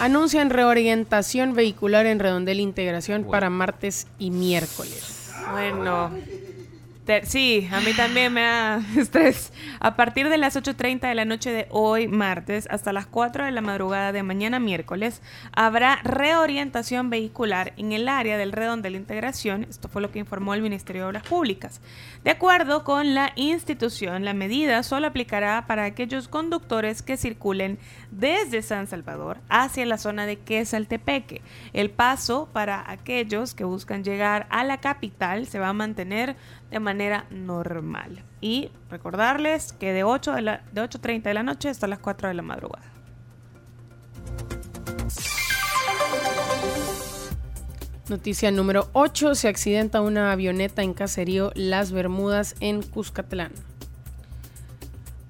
[0.00, 5.30] Anuncian reorientación vehicular en Redondel Integración para martes y miércoles.
[5.52, 6.10] Bueno,
[7.04, 9.52] te- sí, a mí también me da estrés.
[9.80, 13.50] A partir de las 8.30 de la noche de hoy, martes, hasta las 4 de
[13.50, 15.20] la madrugada de mañana, miércoles,
[15.52, 19.64] habrá reorientación vehicular en el área del redón de la integración.
[19.68, 21.80] Esto fue lo que informó el Ministerio de Obras Públicas.
[22.24, 27.78] De acuerdo con la institución, la medida solo aplicará para aquellos conductores que circulen
[28.10, 31.42] desde San Salvador hacia la zona de Quesaltepeque.
[31.72, 36.36] El paso para aquellos que buscan llegar a la capital se va a mantener
[36.70, 38.24] de manera normal.
[38.40, 42.28] Y recordarles que de 8 de la, de 8.30 de la noche hasta las 4
[42.28, 42.90] de la madrugada.
[48.08, 49.36] Noticia número 8.
[49.36, 53.52] Se accidenta una avioneta en caserío Las Bermudas en Cuscatlán.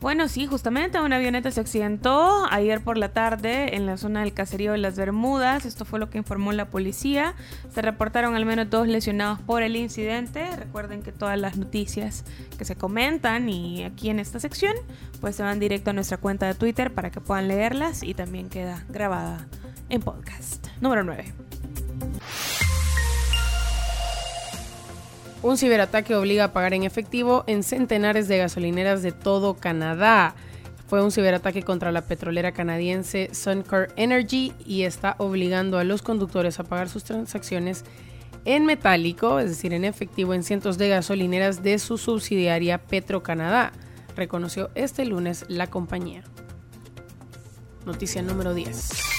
[0.00, 4.32] Bueno, sí, justamente una avioneta se accidentó ayer por la tarde en la zona del
[4.32, 5.66] caserío de las Bermudas.
[5.66, 7.34] Esto fue lo que informó la policía.
[7.74, 10.56] Se reportaron al menos dos lesionados por el incidente.
[10.56, 12.24] Recuerden que todas las noticias
[12.56, 14.74] que se comentan y aquí en esta sección,
[15.20, 18.48] pues se van directo a nuestra cuenta de Twitter para que puedan leerlas y también
[18.48, 19.48] queda grabada
[19.90, 20.66] en podcast.
[20.80, 21.34] Número 9.
[25.42, 30.34] Un ciberataque obliga a pagar en efectivo en centenares de gasolineras de todo Canadá.
[30.86, 36.60] Fue un ciberataque contra la petrolera canadiense Suncor Energy y está obligando a los conductores
[36.60, 37.84] a pagar sus transacciones
[38.44, 43.72] en metálico, es decir, en efectivo, en cientos de gasolineras de su subsidiaria Petro-Canadá,
[44.16, 46.22] reconoció este lunes la compañía.
[47.86, 49.09] Noticia número 10.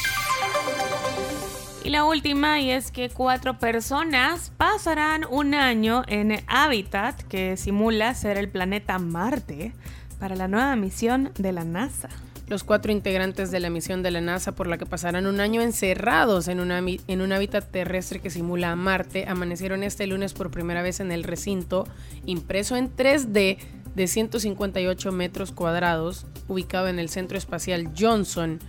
[1.83, 8.13] Y la última, y es que cuatro personas pasarán un año en Habitat, que simula
[8.13, 9.73] ser el planeta Marte,
[10.19, 12.09] para la nueva misión de la NASA.
[12.47, 15.61] Los cuatro integrantes de la misión de la NASA por la que pasarán un año
[15.61, 20.83] encerrados en, en un hábitat terrestre que simula a Marte amanecieron este lunes por primera
[20.83, 21.87] vez en el recinto
[22.25, 23.57] impreso en 3D
[23.95, 28.59] de 158 metros cuadrados ubicado en el Centro Espacial Johnson.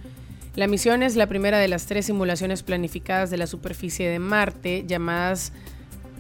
[0.55, 4.85] La misión es la primera de las tres simulaciones planificadas de la superficie de Marte
[4.87, 5.53] llamadas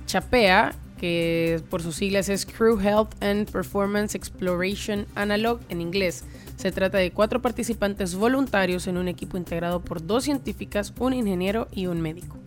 [0.06, 6.24] CHAPEA, que por sus siglas es Crew Health and Performance Exploration Analog en inglés.
[6.56, 11.68] Se trata de cuatro participantes voluntarios en un equipo integrado por dos científicas, un ingeniero
[11.70, 12.38] y un médico.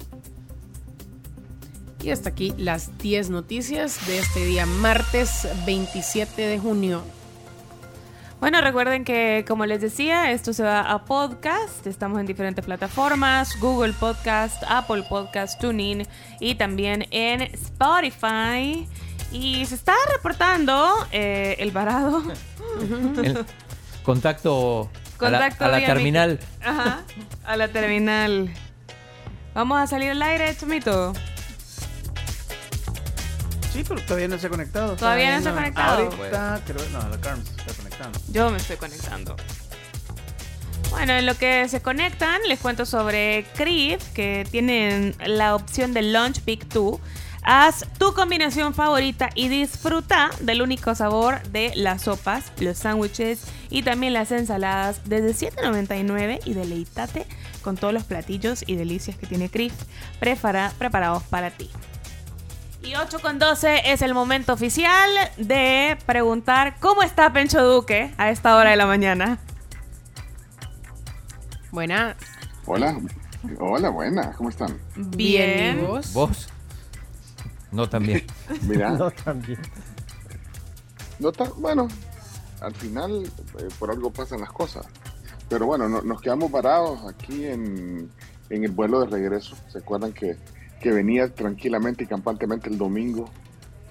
[2.01, 7.03] Y hasta aquí las 10 noticias de este día, martes 27 de junio.
[8.39, 11.87] Bueno, recuerden que, como les decía, esto se va a podcast.
[11.87, 16.05] Estamos en diferentes plataformas: Google Podcast, Apple Podcast, TuneIn
[16.39, 18.87] y también en Spotify.
[19.31, 22.23] Y se está reportando eh, el varado.
[24.03, 26.39] Contacto, Contacto a la, a la vía terminal.
[26.63, 27.01] Ajá,
[27.45, 28.53] a la terminal.
[29.53, 31.13] Vamos a salir al aire, Chomito.
[33.75, 34.95] Sí, pero todavía no se ha conectado.
[34.95, 36.05] Todavía no se ha conectado.
[36.11, 38.19] Ahorita, creo, no, la Carmen se está conectando.
[38.29, 39.35] Yo me estoy conectando.
[40.91, 46.01] Bueno, en lo que se conectan, les cuento sobre Crib, que tienen la opción de
[46.03, 46.99] Launch Pick 2.
[47.47, 53.83] Haz tu combinación favorita y disfruta del único sabor de las sopas, los sándwiches y
[53.83, 57.27] también las ensaladas desde $7.99 y deleítate
[57.61, 59.73] con todos los platillos y delicias que tiene Crib
[60.19, 61.69] prepara- preparados para ti.
[62.85, 68.29] Y 8 con 12 es el momento oficial de preguntar cómo está Pencho Duque a
[68.29, 69.39] esta hora de la mañana.
[71.71, 72.15] Buena.
[72.67, 72.99] Hola,
[73.59, 74.79] hola, buena, ¿cómo están?
[74.95, 75.79] Bien.
[75.79, 76.13] ¿y vos?
[76.13, 76.47] ¿Vos?
[77.71, 78.25] No también.
[78.61, 79.59] Mira, No, también.
[81.19, 81.87] no tan, bueno,
[82.61, 83.23] al final
[83.59, 84.85] eh, por algo pasan las cosas.
[85.49, 88.09] Pero bueno, no- nos quedamos parados aquí en,
[88.49, 89.55] en el vuelo de regreso.
[89.69, 90.37] ¿Se acuerdan que,
[90.79, 93.29] que venía tranquilamente y campantemente el domingo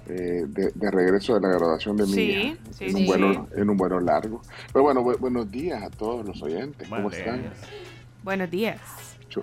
[0.07, 2.57] eh, de, de regreso de la graduación de mi Sí, hija?
[2.71, 2.95] sí, en, sí.
[3.01, 4.41] un vuelo, en un vuelo largo.
[4.71, 6.87] Pero bueno, bu- buenos días a todos los oyentes.
[6.87, 7.17] ¿Cómo Vale.
[7.17, 7.43] están?
[8.23, 8.79] Buenos días.
[9.29, 9.41] Cho-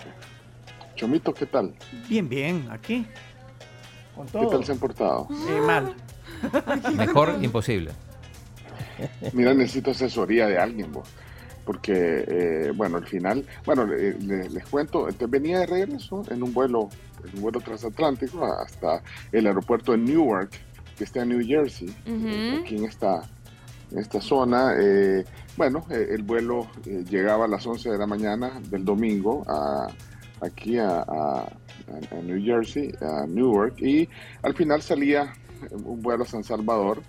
[0.95, 1.75] Chomito, ¿qué tal?
[2.09, 3.07] Bien, bien, aquí.
[4.15, 4.49] Con ¿Qué todo.
[4.51, 5.27] tal se han portado?
[5.49, 5.95] Eh, mal.
[6.97, 7.91] Mejor imposible.
[9.33, 11.09] Mira, necesito asesoría de alguien, vos.
[11.65, 16.43] Porque, eh, bueno, al final, bueno, le- le- les cuento, entonces venía de regreso en
[16.43, 16.89] un vuelo,
[17.25, 20.51] en un vuelo transatlántico hasta el aeropuerto de Newark,
[20.99, 21.95] que está en New Jersey,
[22.63, 23.23] aquí en esta,
[23.93, 24.75] en esta zona.
[24.79, 25.25] eh,
[25.57, 29.87] bueno, eh, el vuelo eh, llegaba a las 11 de la mañana del domingo a,
[30.41, 31.47] aquí a- a
[32.25, 34.09] New Jersey, a Newark, y
[34.43, 35.33] al final salía
[35.71, 37.03] un vuelo a San Salvador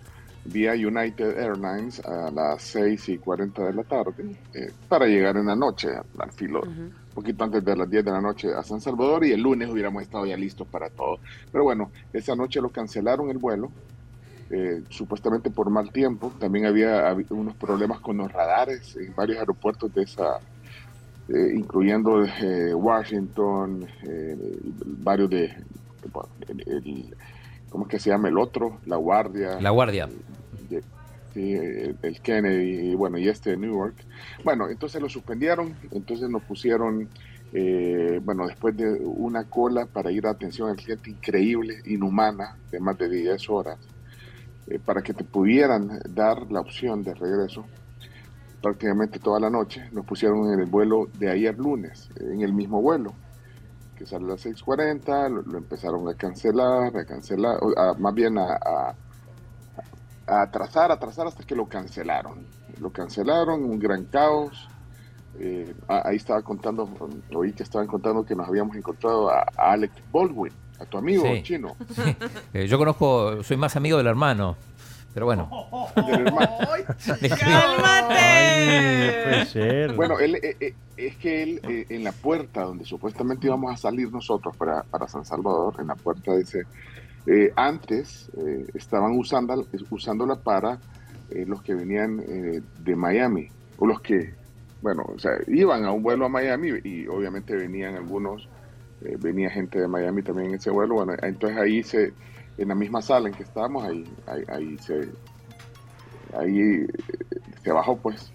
[0.46, 5.46] vía United Airlines a las 6 y 40 de la tarde eh, para llegar en
[5.46, 8.82] la noche, al filo, un poquito antes de las 10 de la noche a San
[8.82, 11.20] Salvador y el lunes hubiéramos estado ya listos para todo.
[11.52, 13.74] Pero bueno, esa noche lo cancelaron el vuelo,
[14.50, 16.34] eh, supuestamente por mal tiempo.
[16.40, 20.40] También había, unos problemas con los radares en varios aeropuertos de esa,
[21.30, 22.24] eh, incluyendo
[22.76, 23.88] Washington,
[24.86, 25.54] varios de,
[26.12, 27.16] bueno, el- el-
[27.74, 28.78] ¿cómo es que se llama el otro?
[28.86, 29.60] La Guardia.
[29.60, 30.08] La Guardia.
[31.34, 33.96] sí, el, el Kennedy y bueno, y este de Newark.
[34.44, 37.10] Bueno, entonces lo suspendieron, entonces nos pusieron,
[37.52, 42.80] eh, bueno, después de una cola para ir a atención al cliente increíble, inhumana, de
[42.80, 43.80] más de 10 horas,
[44.68, 47.66] eh, para que te pudieran dar la opción de regreso
[48.62, 52.84] prácticamente toda la noche, nos pusieron en el vuelo de ayer lunes, en el mismo
[52.84, 53.16] vuelo
[54.04, 58.38] que sale a las 6.40, lo, lo empezaron a cancelar, a cancelar, a- más bien
[58.38, 58.96] a, a,
[60.28, 62.46] a atrasar, atrasar hasta que lo cancelaron.
[62.80, 64.68] Lo cancelaron, un gran caos.
[65.40, 66.88] Eh, ahí estaba contando,
[67.34, 71.44] oí que estaban contando que nos habíamos encontrado a, Alex Baldwin, a tu amigo Sí.
[71.44, 71.76] chino.
[72.54, 74.56] Eh, yo conozco, soy más amigo del hermano.
[75.14, 75.50] Pero bueno.
[79.48, 79.94] Ser.
[79.94, 83.78] Bueno, él, eh, eh, es que él eh, en la puerta donde supuestamente íbamos a
[83.78, 86.64] salir nosotros para, para San Salvador, en la puerta dice,
[87.26, 90.80] eh, antes eh, estaban usando, usándola para
[91.30, 94.34] eh, los que venían eh, de Miami, o los que,
[94.82, 98.50] bueno, o sea, iban a un vuelo a Miami y obviamente venían algunos,
[99.02, 102.14] eh, venía gente de Miami también en ese vuelo, bueno, entonces ahí se,
[102.58, 105.10] en la misma sala en que estábamos, ahí, ahí, ahí se,
[106.38, 106.88] ahí eh,
[107.64, 108.32] se bajó pues.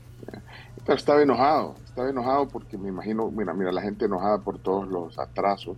[0.84, 4.88] Pero estaba enojado, estaba enojado porque me imagino, mira, mira, la gente enojada por todos
[4.88, 5.76] los atrasos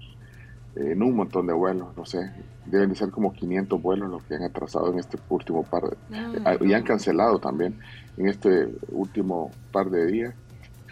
[0.76, 2.30] eh, en un montón de vuelos, no sé,
[2.66, 5.96] deben de ser como 500 vuelos los que han atrasado en este último par de,
[6.44, 6.54] Ah.
[6.54, 7.78] eh, y han cancelado también
[8.16, 10.34] en este último par de días.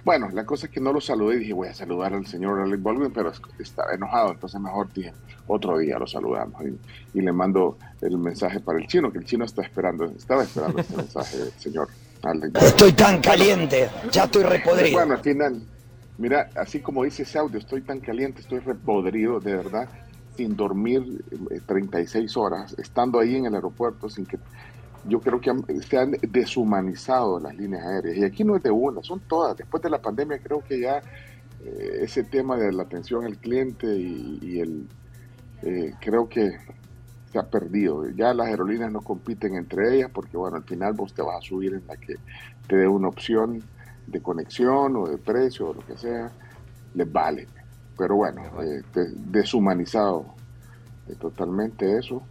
[0.08, 2.58] Bueno, la cosa es que no lo saludé y dije, voy a saludar al señor
[2.60, 5.12] Alec Baldwin, pero es- estaba enojado, entonces mejor dije,
[5.46, 9.24] otro día lo saludamos y, y le mando el mensaje para el chino, que el
[9.26, 11.88] chino está esperando, estaba esperando este mensaje del señor
[12.22, 12.62] Alec Baldwin.
[12.68, 14.96] Estoy tan caliente, ya estoy repodrido.
[14.98, 15.62] Bueno, al final,
[16.16, 19.88] mira, así como dice ese audio, estoy tan caliente, estoy repodrido, de verdad,
[20.38, 21.02] sin dormir
[21.50, 24.38] eh, 36 horas, estando ahí en el aeropuerto, sin que
[25.02, 28.16] yo creo que han- se han deshumanizado las líneas aéreas.
[28.18, 29.56] Y aquí no es de una, son todas.
[29.56, 30.98] Después de la pandemia creo que ya
[31.60, 34.90] eh, ese tema de la atención al cliente y, y el
[35.62, 36.58] eh, creo que
[37.24, 38.08] se ha perdido.
[38.10, 41.40] Ya las aerolíneas no compiten entre ellas porque bueno, al final vos te vas a
[41.42, 42.16] subir en la que
[42.66, 43.70] te dé una opción
[44.06, 46.34] de conexión o de precio o lo que sea,
[46.94, 47.50] les vale.
[47.96, 50.40] Pero bueno, eh, de- deshumanizado
[51.18, 52.30] totalmente eso.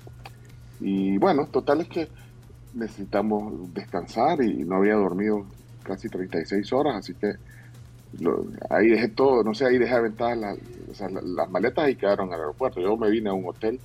[0.80, 2.12] Y bueno, total es que
[2.78, 7.36] necesitamos descansar y no había dormido casi 36 horas, así que
[8.14, 12.82] lo- ahí dejé todo, no sé, ahí dejé aventadas las, maletas y quedaron al aeropuerto.
[12.82, 13.84] Yo me vine a un hotel,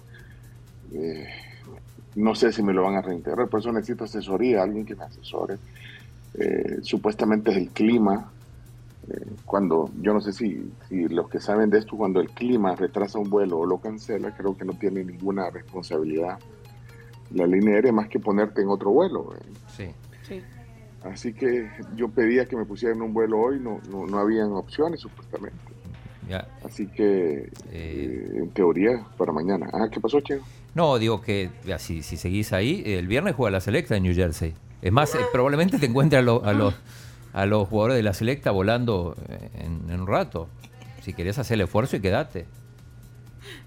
[0.92, 1.26] eh,
[2.14, 5.04] no sé si me lo van a reintegrar, por eso necesito asesoría, alguien que me
[5.04, 5.60] asesore.
[6.34, 8.34] Eh, supuestamente es el clima,
[9.08, 12.76] eh, cuando, yo no sé si, si los que saben de esto, cuando el clima
[12.76, 16.40] retrasa un vuelo o lo cancela, creo que no tiene ninguna responsabilidad
[17.34, 19.32] la línea aérea más que ponerte en otro vuelo.
[19.34, 19.42] eh.
[19.76, 19.86] Sí.
[20.28, 20.42] Sí.
[21.04, 25.00] Así que yo pedía que me pusieran un vuelo hoy, no, no, no habían opciones
[25.00, 25.58] supuestamente.
[26.28, 26.46] Ya.
[26.64, 29.68] Así que eh, en teoría para mañana.
[29.72, 30.38] Ah, ¿qué pasó, Che?
[30.74, 34.14] No, digo que ya, si, si seguís ahí, el viernes juega la selecta en New
[34.14, 34.54] Jersey.
[34.80, 36.74] Es más, eh, probablemente te encuentres a, lo- a los,
[37.32, 40.48] a los jugadores de la selecta volando eh, en, en un rato.
[41.02, 42.46] Si querés hacer el esfuerzo y quedate.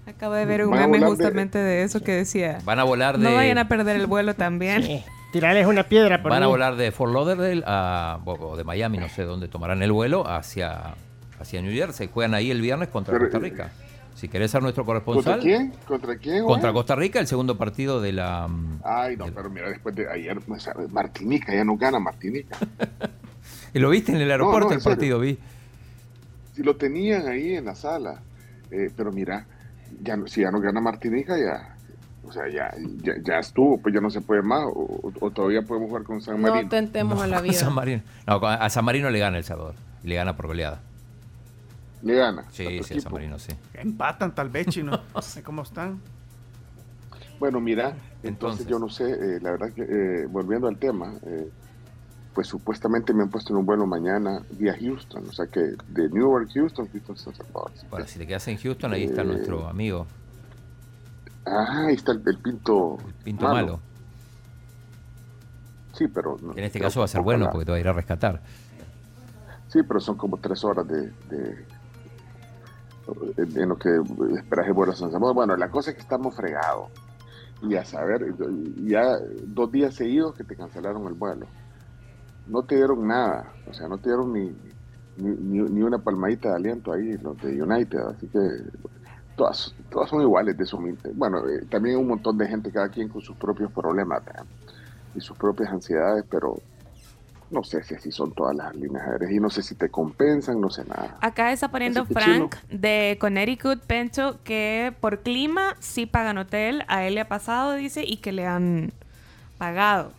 [0.06, 2.58] Acabo de ver un meme de- justamente de eso que decía.
[2.64, 3.24] Van a volar de.
[3.24, 5.02] No vayan a perder el vuelo también.
[5.32, 9.08] Tirarles una piedra por Van a volar de Fort Lauderdale a, o de Miami, no
[9.08, 10.94] sé dónde tomarán el vuelo, hacia,
[11.38, 12.08] hacia New Jersey.
[12.12, 13.70] Juegan ahí el viernes contra Pero, Costa Rica.
[14.14, 15.34] Si querés ser nuestro corresponsal.
[15.34, 15.72] ¿Contra quién?
[15.86, 16.44] ¿Contra quién?
[16.46, 16.80] Contra güey?
[16.80, 18.48] Costa Rica, el segundo partido de la.
[18.48, 20.38] mm, Ay, no, pero mira, después de ayer,
[20.90, 22.56] Martinica, ya no gana Martinica.
[23.74, 25.18] ¿Y lo viste en el aeropuerto no, en el partido?
[25.20, 25.36] Vi.
[26.54, 28.22] Si lo tenían ahí en la sala,
[28.70, 29.44] eh, pero mira,
[30.02, 31.74] ya, no- si ya no gana Martinica, ya,
[32.26, 35.62] o sea, ya, ya, ya estuvo, pues ya no se puede más, o, o todavía
[35.62, 36.62] podemos jugar con San Marino.
[36.62, 37.54] No tentemos a la vida.
[37.54, 38.02] San Marino.
[38.26, 39.74] No, a San Marino le gana El Salvador.
[40.02, 40.80] Le gana por goleada.
[42.02, 42.44] Le gana.
[42.52, 43.52] Sí, sí, a San Marino, sí.
[43.74, 45.00] Empatan tal vez, chino.
[45.14, 46.00] No sé cómo están.
[47.38, 47.92] Bueno, mira,
[48.22, 51.50] entonces, yo no sé, eh, la verdad que eh, volviendo al tema, eh,
[52.36, 56.08] pues supuestamente me han puesto en un vuelo mañana vía Houston, o sea que de
[56.10, 57.70] Newark, Houston, Houston, San Salvador.
[57.90, 60.06] Bueno, si te quedas en Houston, ahí está Eh, nuestro amigo.
[61.46, 62.98] Ah, ahí está el, el pinto.
[63.24, 63.80] Pinto malo.
[65.94, 66.36] Sí, pero.
[66.42, 67.52] no- En este caso va a ser bueno ojalá.
[67.52, 68.42] porque te va a ir a rescatar.
[69.68, 71.10] Sí, pero son como tres horas de.
[71.30, 71.64] de-
[73.38, 73.88] en en lo que
[74.36, 75.34] esperas el vuelo a San Salvador.
[75.34, 76.90] Bueno, la cosa es que estamos fregados.
[77.62, 78.34] Y a saber,
[78.84, 81.46] ya dos días seguidos que te cancelaron el vuelo.
[82.46, 84.50] No te dieron nada, o sea, no te dieron ni,
[85.16, 87.98] ni, ni- una palmadita de aliento ahí, los de United.
[88.00, 88.38] Así que
[89.34, 90.78] todas, todas son iguales de su
[91.14, 94.46] Bueno, eh, también un montón de gente, cada quien con sus propios problemas ¿verdad?
[95.14, 96.62] y sus propias ansiedades, pero
[97.50, 100.60] no sé si así son todas las líneas aéreas y no sé si te compensan,
[100.60, 101.18] no sé nada.
[101.20, 106.84] Acá está poniendo Frank de Connecticut, Pencho, que por clima sí pagan hotel.
[106.88, 108.92] A él le ha pasado, dice, y que le han
[109.58, 110.12] pagado.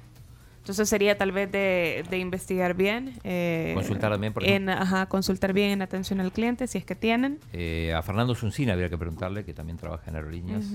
[0.68, 3.14] Entonces sería tal vez de, de investigar bien.
[3.24, 4.68] eh, Consultar también, por en.
[4.68, 7.40] Ajá, consultar bien en atención al cliente, si es que tienen.
[7.54, 10.66] Eh, a Fernando Zuncina habría que preguntarle, que también trabaja en aerolíneas.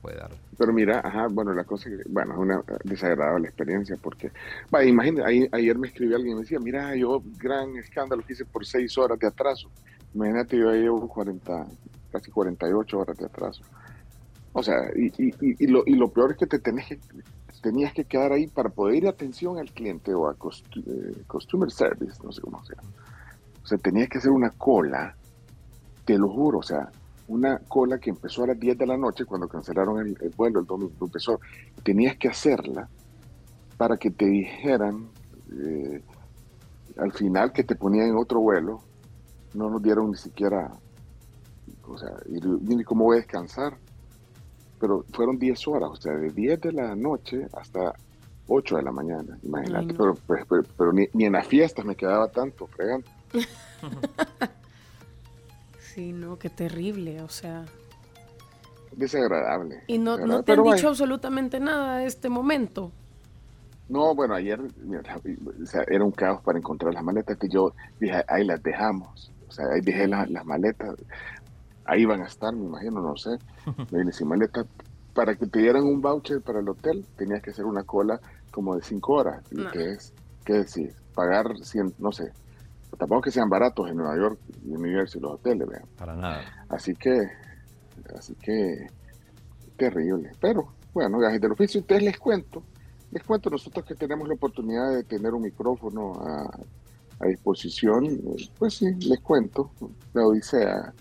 [0.00, 0.32] Puede dar.
[0.58, 4.32] Pero mira, ajá, bueno, la cosa que, bueno, es una desagradable experiencia porque,
[4.72, 8.44] vaya, imagínate, ayer me escribió alguien y me decía, mira, yo, gran escándalo que hice
[8.44, 9.70] por seis horas de atraso.
[10.14, 11.64] Imagínate, yo llevo 40,
[12.10, 13.62] casi 48 horas de atraso.
[14.52, 16.98] O sea, y, y, y, y lo, y lo peor es que te tenés que,
[17.62, 21.72] tenías que quedar ahí para poder ir atención al cliente o a costu- eh, customer
[21.72, 22.90] service, no sé cómo se llama.
[23.64, 25.18] O sea, tenías que hacer una cola,
[26.04, 26.92] te lo juro, o sea,
[27.26, 30.60] una cola que empezó a las 10 de la noche cuando cancelaron el, el vuelo,
[30.60, 31.40] el domingo empezó,
[31.82, 32.90] tenías que hacerla
[33.76, 35.16] para que te dijeran
[35.52, 36.04] eh,
[36.96, 38.88] al final que te ponían en otro vuelo,
[39.54, 40.80] no nos dieron ni siquiera,
[41.82, 43.80] o sea, ni cómo voy a descansar,
[44.82, 47.94] pero fueron 10 horas, o sea, de 10 de la noche hasta
[48.48, 49.94] 8 de la mañana, imagínate, Ay, no.
[49.96, 53.06] pero, pues, pero, pero ni, ni en las fiestas me quedaba tanto, fregando.
[55.94, 57.66] Sí, no, qué terrible, o sea.
[58.96, 59.82] Desagradable.
[59.86, 62.90] Y no, desagradable, no te han dicho absolutamente nada de este momento.
[63.88, 65.02] No, bueno, ayer mira,
[65.62, 69.30] o sea, era un caos para encontrar las maletas que yo dije, ahí las dejamos.
[69.48, 70.94] O sea, ahí dejé la- las maletas.
[71.92, 73.30] Ahí van a estar, me imagino, no sé.
[73.90, 74.66] Me vine sin maletas.
[75.12, 78.18] Para que te dieran un voucher para el hotel, tenías que hacer una cola
[78.50, 79.44] como de cinco horas.
[79.50, 79.70] Y No.
[79.70, 80.14] que es,
[80.44, 80.94] ¿qué decir?
[81.14, 82.32] Pagar 100, no sé.
[82.98, 85.84] Tampoco que sean baratos en Nueva York y en New Jersey los hoteles, vean.
[85.98, 86.40] Para nada.
[86.70, 87.28] Así que,
[88.18, 88.86] así que,
[89.76, 90.30] terrible.
[90.40, 92.62] Pero, bueno, gajes del oficio, ustedes les cuento,
[93.10, 96.58] les cuento nosotros que tenemos la oportunidad de tener un micrófono a,
[97.20, 99.70] a disposición, eh, pues sí, les cuento,
[100.14, 100.94] la Odisea.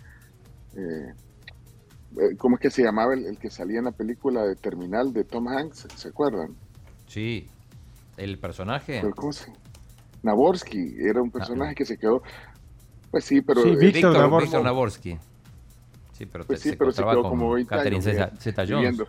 [0.75, 1.13] Eh,
[2.17, 5.13] eh, ¿Cómo es que se llamaba el, el que salía en la película de Terminal
[5.13, 5.87] de Tom Hanks?
[5.95, 6.55] ¿Se acuerdan?
[7.07, 7.47] Sí.
[8.17, 9.01] El personaje.
[9.15, 9.51] ¿Cómo se?
[10.23, 12.21] Naborsky era un personaje que se quedó,
[13.09, 13.63] pues sí, pero...
[13.63, 14.45] Sí, Víctor Naborsky.
[14.45, 15.17] Víctor Naborsky.
[16.13, 18.39] Sí, pero, Pues te- sí, se pero se quedó como 20 Catherine años.
[18.39, 19.07] Zeta- viviendo.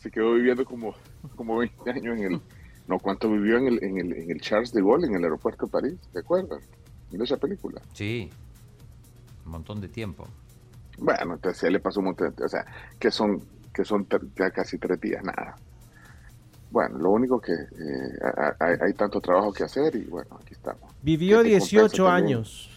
[0.00, 0.94] Se quedó viviendo como,
[1.36, 2.40] como 20 años en el...
[2.88, 5.66] No, ¿cuánto vivió en el, en el, en el Charles de Gaulle, en el aeropuerto
[5.66, 5.94] de París?
[6.12, 6.64] ¿Te acuerdas?
[7.10, 7.80] De esa película.
[7.92, 8.30] Sí,
[9.52, 10.26] montón de tiempo.
[10.98, 12.44] Bueno, entonces él le pasó un montón de...
[12.44, 12.64] O sea,
[12.98, 13.40] que son,
[13.72, 14.06] que son
[14.36, 15.56] ya casi tres días, nada.
[16.70, 18.18] Bueno, lo único que eh,
[18.60, 20.90] hay, hay- tanto trabajo que hacer y bueno, aquí estamos.
[21.02, 22.26] Vivió ¿Qué te compensa 18 también?
[22.38, 22.70] años.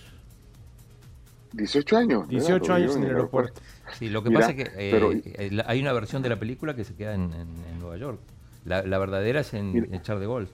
[1.54, 2.28] 18 años.
[2.28, 2.68] 18 ¿verdad?
[2.68, 3.62] Lo años en el aeropuerto.
[3.98, 6.38] Sí, lo que Mira, pasa es que eh, pero- eh, hay una versión de la
[6.38, 8.20] película que se queda en, en- en Nueva York.
[8.66, 9.88] La, la verdadera es en, Mira.
[9.96, 10.48] en Charles de Gaulle.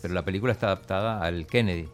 [0.00, 1.88] Pero la película está adaptada al Kennedy.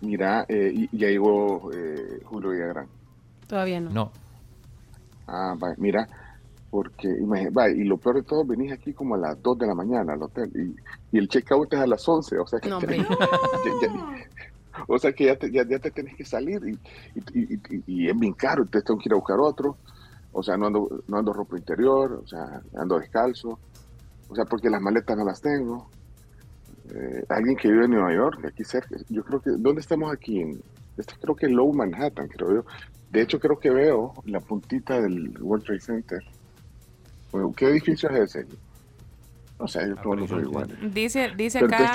[0.00, 2.88] Mira, eh, y, y ya llegó eh, Julio Villagrán.
[3.46, 3.90] Todavía no.
[3.90, 4.12] No.
[5.26, 6.08] Ah, mira,
[6.70, 9.66] porque, imagi- va, y lo peor de todo, venís aquí como a las 2 de
[9.66, 12.70] la mañana al hotel y, y el check-out es a las 11, o sea que,
[12.70, 12.80] No,
[13.62, 16.72] ya- ya- o sea que ya te, ya, ya te tenés que salir y,
[17.14, 19.78] y, y- y- y es bien caro, entonces tengo que ir a buscar otro,
[20.30, 23.60] o sea, no ando, no ando ropa interior, o sea, ando descalzo,
[24.28, 25.90] o sea, porque las maletas no las tengo.
[26.94, 30.40] Eh, alguien que vive en Nueva York, aquí cerca, yo creo que, ¿dónde estamos aquí?
[30.40, 30.60] En,
[30.96, 32.64] esto creo que es Low Manhattan, creo yo.
[33.10, 36.22] De hecho, creo que veo la puntita del World Trade Center.
[37.56, 38.46] ¿Qué edificio es ese?
[39.58, 40.76] No sé, yo todos los veo iguales.
[40.94, 41.92] Dice, dice acá,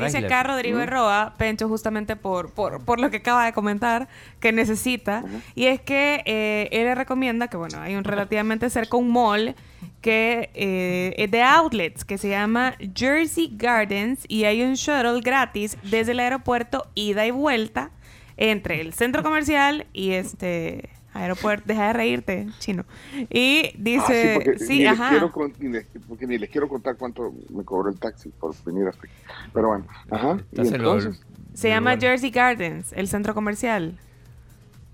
[0.00, 0.82] dice acá Rodrigo ¿Mm?
[0.82, 4.08] Herroa, Pencho, justamente por, por, por lo que acaba de comentar,
[4.38, 5.24] que necesita.
[5.56, 9.56] Y es que eh, él le recomienda que, bueno, hay un relativamente cerca un mall
[10.00, 15.76] que eh, es de outlets que se llama Jersey Gardens y hay un shuttle gratis
[15.82, 17.90] desde el aeropuerto ida y vuelta
[18.36, 21.64] entre el centro comercial y este aeropuerto.
[21.66, 22.84] Deja de reírte, chino.
[23.30, 25.10] Y dice, Ah, porque, sí, ni les ajá.
[25.10, 28.54] quiero con- ni les- porque ni les quiero contar cuánto me cobró el taxi por
[28.64, 29.14] venir hasta aquí.
[29.52, 30.38] Pero bueno, ajá.
[30.52, 31.22] Y Estás en lo- entonces,
[31.54, 33.98] Se llama Jersey Gardens, el centro comercial.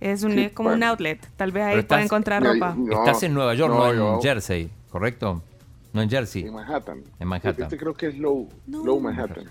[0.00, 0.86] Es un, Sí, es como un bueno.
[0.92, 1.20] outlet.
[1.36, 2.74] Tal vez ahí estás- encontrar Mira, ropa.
[2.76, 5.42] No, Estás en Nueva York, no, no, en yo- Jersey, ¿correcto?
[5.92, 7.02] No en Jersey, en Manhattan.
[7.18, 7.62] en Manhattan.
[7.64, 9.44] Este creo que es Low, Low Manhattan.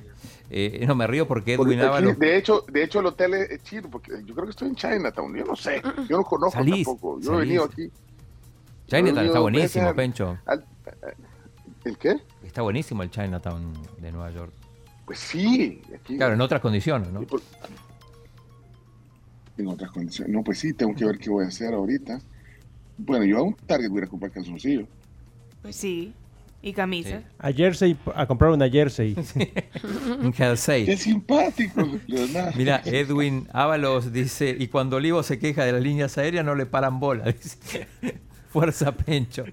[0.49, 2.19] Eh, no, me río porque Porque Edwin aquí, Ábalos...
[2.19, 5.35] de hecho, de hecho el hotel es, chino, porque yo creo que estoy en Chinatown,
[5.35, 7.37] yo no sé, yo no conozco Salís, tampoco, yo salís.
[7.37, 7.91] he venido aquí.
[8.87, 10.37] Chinatown está buenísimo, al- Pencho.
[10.45, 10.65] al-
[11.83, 12.15] ¿El qué?
[12.43, 14.51] Está buenísimo el Chinatown de Nueva York.
[15.05, 17.21] Pues sí, aquí Claro, en otras condiciones, ¿no?
[17.21, 17.41] Por-
[19.57, 20.33] en otras condiciones.
[20.33, 22.19] No, pues sí, tengo que ver qué voy a hacer ahorita.
[22.97, 24.87] Bueno, yo a un Target voy a ir a comprar calzoncillos.
[25.61, 26.13] Pues sí.
[26.65, 27.21] Y camisa.
[27.37, 29.15] A Jersey, a comprar una Jersey.
[30.23, 30.85] En Jersey.
[30.87, 31.87] ¡Qué simpático!
[32.07, 32.57] Leonardo!
[32.57, 36.65] Mira, Edwin Ábalos dice, y cuando Olivo se queja de las líneas aéreas no le
[36.65, 37.25] paran bola.
[37.31, 37.85] Dice,
[38.49, 39.45] Fuerza Pencho.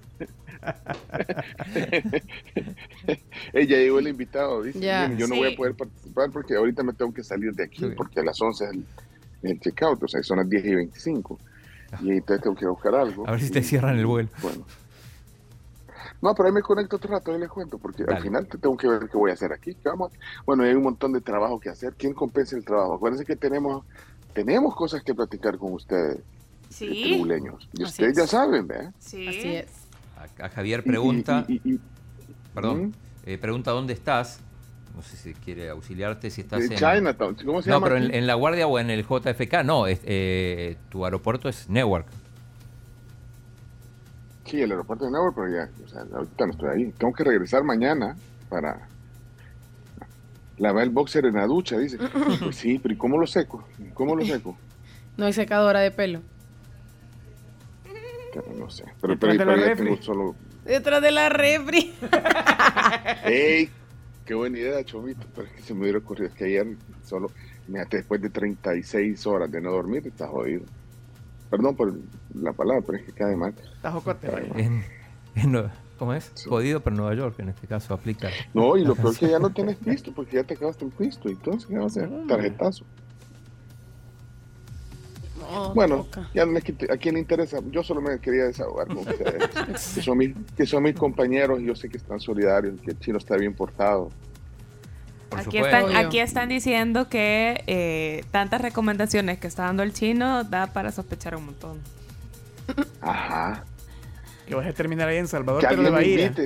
[3.53, 4.79] Ella llegó el invitado, dice.
[4.79, 5.39] Ya, "Miren, yo no sí.
[5.41, 7.91] voy a poder participar porque ahorita me tengo que salir de aquí Sí.
[7.95, 8.85] porque a las 11 es el,
[9.43, 11.39] el checkout, o sea, son las 10 y 25.
[12.01, 13.27] Y entonces tengo que buscar algo.
[13.27, 14.29] A ver si te cierran el vuelo.
[14.41, 14.65] Bueno.
[16.23, 18.15] No, pero ahí me conecto otro rato y les cuento, porque Dale.
[18.17, 19.73] al final te tengo que ver qué voy a hacer aquí.
[19.75, 21.95] ¿qué vamos a- Bueno, hay un montón de trabajo que hacer.
[21.97, 22.93] ¿Quién compensa el trabajo?
[22.93, 23.85] Acuérdense que tenemos,
[24.33, 26.19] tenemos cosas que platicar con ustedes,
[26.69, 26.87] Sí.
[26.87, 27.67] tribuleños.
[27.73, 28.17] Y Así ustedes es.
[28.17, 28.93] ya saben, ¿verdad?
[28.99, 29.27] Sí.
[29.27, 29.67] Así es.
[30.17, 31.79] Acá Javier pregunta, Y- y- y-
[32.55, 32.91] perdón, ¿Mm?
[33.25, 34.39] eh, pregunta dónde estás.
[34.95, 36.69] No sé si quiere auxiliarte, si estás en...
[36.77, 37.87] Chinatown, ¿cómo se No, llama?
[37.87, 42.05] pero en, La Guardia o en el JFK, no, es, eh, tu aeropuerto es Newark.
[44.45, 46.91] Sí, el aeropuerto de Newark, pero ya, o sea, ahorita no estoy ahí.
[46.97, 48.15] Tengo que regresar mañana
[48.49, 48.87] para
[50.57, 51.97] lavar el boxer en la ducha, dice.
[52.39, 53.63] Pues sí, pero ¿y cómo lo seco?
[53.93, 54.57] ¿Cómo lo seco?
[55.17, 56.21] No hay secadora de pelo.
[58.57, 58.85] No sé.
[58.99, 60.35] Pero, pero, pero ya tengo solo...
[60.65, 61.93] Detrás de la refri.
[63.25, 63.69] ¡Ey!
[64.25, 65.27] ¡Qué buena idea, Chomito!
[65.35, 66.27] Pero es que se me hubiera ocurrido.
[66.27, 66.67] Es que ayer
[67.05, 67.29] solo,
[67.67, 70.63] fíjate, después de 36 horas de no dormir, estás jodido.
[71.53, 71.93] Perdón por
[72.33, 73.53] la palabra, pero es que cae mal.
[73.75, 74.27] Está jocote.
[74.55, 74.83] En,
[75.35, 75.69] en
[75.99, 76.31] ¿Cómo es?
[76.47, 78.29] Jodido, pero Nueva York en este caso aplica.
[78.55, 80.89] No, y lo peor es que ya no tenés pisto, porque ya te acabaste el
[80.89, 81.29] pisto.
[81.29, 82.27] Entonces, ¿qué vas a hacer?
[82.27, 82.85] Tarjetazo.
[85.39, 86.27] No, Bueno, toca.
[86.33, 87.59] ya no les quite- a quién le interesa.
[87.69, 89.47] Yo solo me quería desahogar con ustedes.
[89.93, 92.99] que, son mis, que son mis compañeros y yo sé que están solidarios, que el
[92.99, 94.09] chino está bien portado.
[95.33, 95.67] Por Aquí supuesto.
[95.77, 95.97] están, Obvio.
[96.07, 101.35] aquí están diciendo que eh, tantas recomendaciones que está dando el chino da para sospechar
[101.35, 101.79] un montón.
[103.01, 103.63] Ajá.
[104.45, 106.33] Que vas a terminar ahí en Salvador, Que pero de Bahía.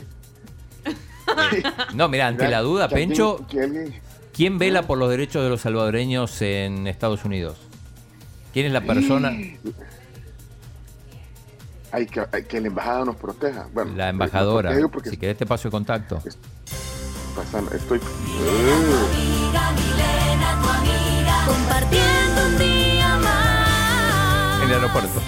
[1.94, 3.46] No, mira, ante la duda, Pencho,
[4.34, 7.58] ¿quién vela por los derechos de los salvadoreños en Estados Unidos?
[8.54, 9.34] ¿Quién es la persona?
[11.92, 13.68] Hay que, hay que la embajada nos proteja.
[13.74, 14.74] Bueno, La embajadora.
[15.04, 16.22] Si querés te paso el contacto.
[17.38, 18.00] Pasan- estoy.
[21.46, 24.62] Compartiendo un día más.
[24.64, 25.22] En el aeropuerto.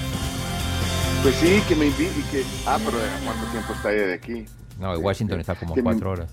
[1.23, 2.44] Pues sí, que me invite y que.
[2.65, 4.45] Ah, pero ¿de ¿cuánto tiempo está ella de aquí?
[4.80, 6.30] No, en Washington está como me- cuatro horas.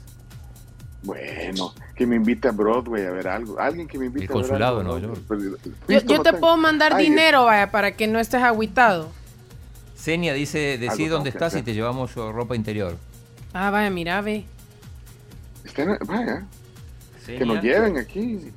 [1.03, 3.61] Bueno, que me invite a Broadway a ver algo.
[3.61, 5.13] Alguien que me invite El a ver consulado algo.
[5.29, 5.41] Pero,
[6.01, 9.11] Yo, no te puedo mandar Ay, dinero, vaya, para que no estés agüitado.
[9.95, 12.97] Senia dice, decí dónde estás y te llevamos su ropa interior.
[13.53, 14.45] Ah, vaya, mira, ve.
[16.07, 16.47] Vaya,
[17.39, 18.53] que nos lleven aquí.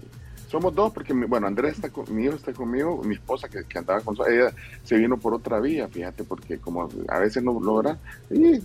[0.47, 3.63] Somos dos, porque, mi- bueno, Andrés está con, mi hijo está conmigo, mi esposa que,
[3.65, 4.51] que andaba con su, ella
[4.83, 7.97] se vino por otra vía, fíjate, porque como a veces no logra,
[8.31, 8.55] y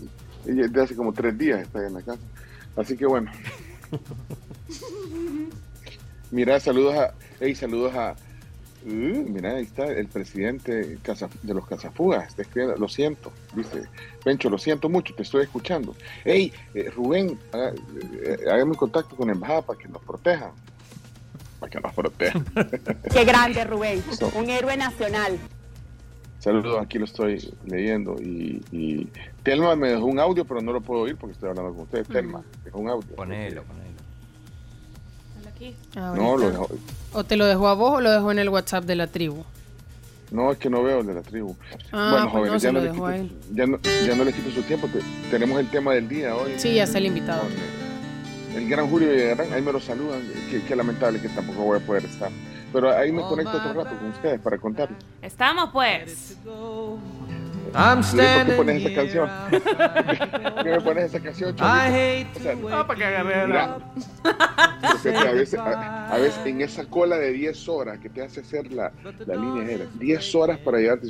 [0.47, 2.23] ella de hace como tres días está en la casa.
[2.77, 3.31] Así que bueno.
[6.31, 8.17] Mira, saludos a, hey, saludos a,
[8.85, 8.89] uh,
[9.31, 10.99] mira, ahí está el presidente
[11.43, 13.85] de los Cazafugas, está escribiendo, lo siento, dice,
[14.25, 15.95] Pencho, lo siento mucho, te estoy escuchando.
[16.25, 17.73] Hey, eh, Rubén, haga-
[18.23, 20.53] eh, hágame un contacto con la embajada para que nos protejan.
[21.61, 22.45] Para que nos protejan.
[23.13, 24.03] Qué grande, Rubén.
[24.19, 25.39] So- Un héroe nacional.
[26.39, 28.17] Saludos, aquí lo estoy leyendo.
[28.21, 29.09] Y, y
[29.43, 32.07] Telma me dejó un audio, pero no lo puedo oír porque estoy hablando con ustedes.
[32.07, 33.09] Telma, dejó un audio.
[33.17, 33.84] Ponelo, ponelo.
[35.95, 36.69] No, lo dejó.
[37.13, 39.45] ¿O te lo dejó a vos o lo dejó en el WhatsApp de la tribu?
[40.31, 41.55] No, es que no veo el de la tribu.
[41.93, 43.57] Ah, bueno, pues jóvenes, no, ya, no lo le dejó a quito, él.
[43.57, 44.89] ya, no, ya no le quito su tiempo.
[44.89, 46.53] te- tenemos el tema del día hoy.
[46.57, 47.43] Sí, ya está el invitado.
[48.57, 50.23] El gran Julio Villarán, ahí me lo saludan.
[50.51, 52.31] Qué, qué lamentable que tampoco voy a poder estar.
[52.73, 54.99] Pero ahí me conecto otro rato con ustedes para contarles.
[55.23, 56.37] Estamos pues.
[57.75, 59.31] I'm Luis, ¿Por qué standing pones esa canción?
[59.51, 61.75] ¿Por qué me pones esa canción, I Cholito?
[61.75, 63.79] hate O sea, No, para que agarre la...
[64.25, 68.73] A, veces, a, a veces en esa cola de 10 horas que te hace hacer
[68.73, 68.93] la,
[69.27, 71.07] la línea aérea, 10 horas para llevarte,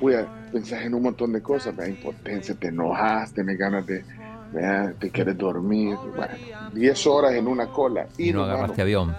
[0.00, 3.86] voy a pensar en un montón de cosas, me da impotencia, te enojas, tenés ganas
[3.86, 4.04] de,
[4.52, 6.34] vea, te quieres dormir, bueno,
[6.72, 8.06] 10 horas en una cola.
[8.18, 9.14] Y no agarraste avión.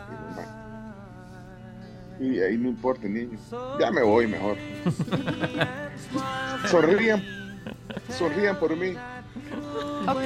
[2.19, 3.37] Y ahí no importa, niño.
[3.79, 4.57] Ya me voy mejor.
[6.69, 7.23] Sonrían,
[8.17, 8.95] sonrían por mí.
[10.07, 10.25] Ok.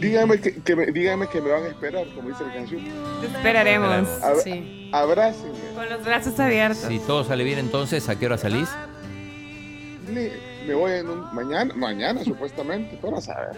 [0.00, 2.82] Dígame que, que me, dígame que me van a esperar, como dice la canción.
[3.20, 4.08] Te esperaremos.
[4.22, 4.90] Ab- Sí.
[4.92, 5.58] Abrácenme.
[5.74, 6.78] Con los brazos abiertos.
[6.88, 8.68] Si todo sale bien, entonces, ¿a qué hora salís?
[10.12, 10.30] Me,
[10.66, 13.56] me voy en un, mañana, mañana supuestamente, pero a saber.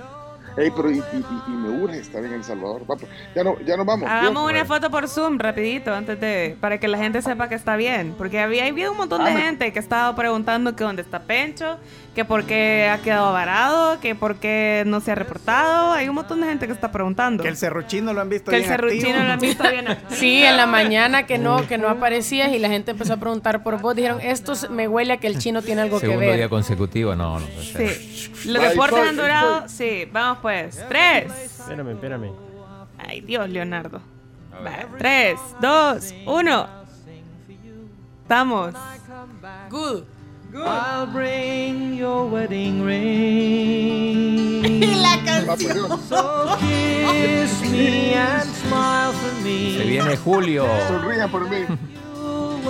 [0.57, 1.01] Ey, pero y, y-
[1.49, 2.83] y- me urge estar en El Salvador.
[2.91, 4.09] Va, pues, ya no, ya nos vamos.
[4.09, 7.55] Hagamos Dios, una foto por Zoom rapidito antes de para que la gente sepa que
[7.57, 10.83] está bien, porque había habido un montón de Ah, me- gente que estaba preguntando que
[10.85, 11.77] dónde está Pencho,
[12.17, 15.93] que por qué ha quedado varado, que por qué no se ha reportado.
[15.93, 17.43] Hay un montón de gente que está preguntando.
[17.43, 18.77] Que el serruchino lo han visto Que el activo.
[18.89, 20.11] serruchino lo han visto bien activo.
[20.19, 23.63] Sí, en la mañana que no, que no aparecías y la gente empezó a preguntar
[23.63, 23.95] por vos.
[23.95, 26.37] Dijeron, esto me huele a que el chino tiene algo que Segundo ver.
[26.37, 27.89] día consecutivo, no, no puede ser.
[27.95, 28.33] Sí.
[28.47, 29.69] Los deportes han durado.
[29.69, 30.83] Sí, vamos pues.
[30.89, 31.31] Tres.
[31.61, 32.31] Espérame, espérame.
[32.99, 34.01] Ay, Dios, Leonardo.
[34.67, 36.67] Va, Tres, dos, uno.
[38.23, 38.75] Estamos.
[39.71, 40.03] Good.
[40.65, 44.63] I'll bring your wedding ring.
[45.03, 45.17] La
[45.47, 46.01] Va, pues, Dios.
[46.09, 49.77] So kiss me and smile for me.
[49.79, 50.67] Se viene Julio.
[50.89, 51.59] Sonrían por mí.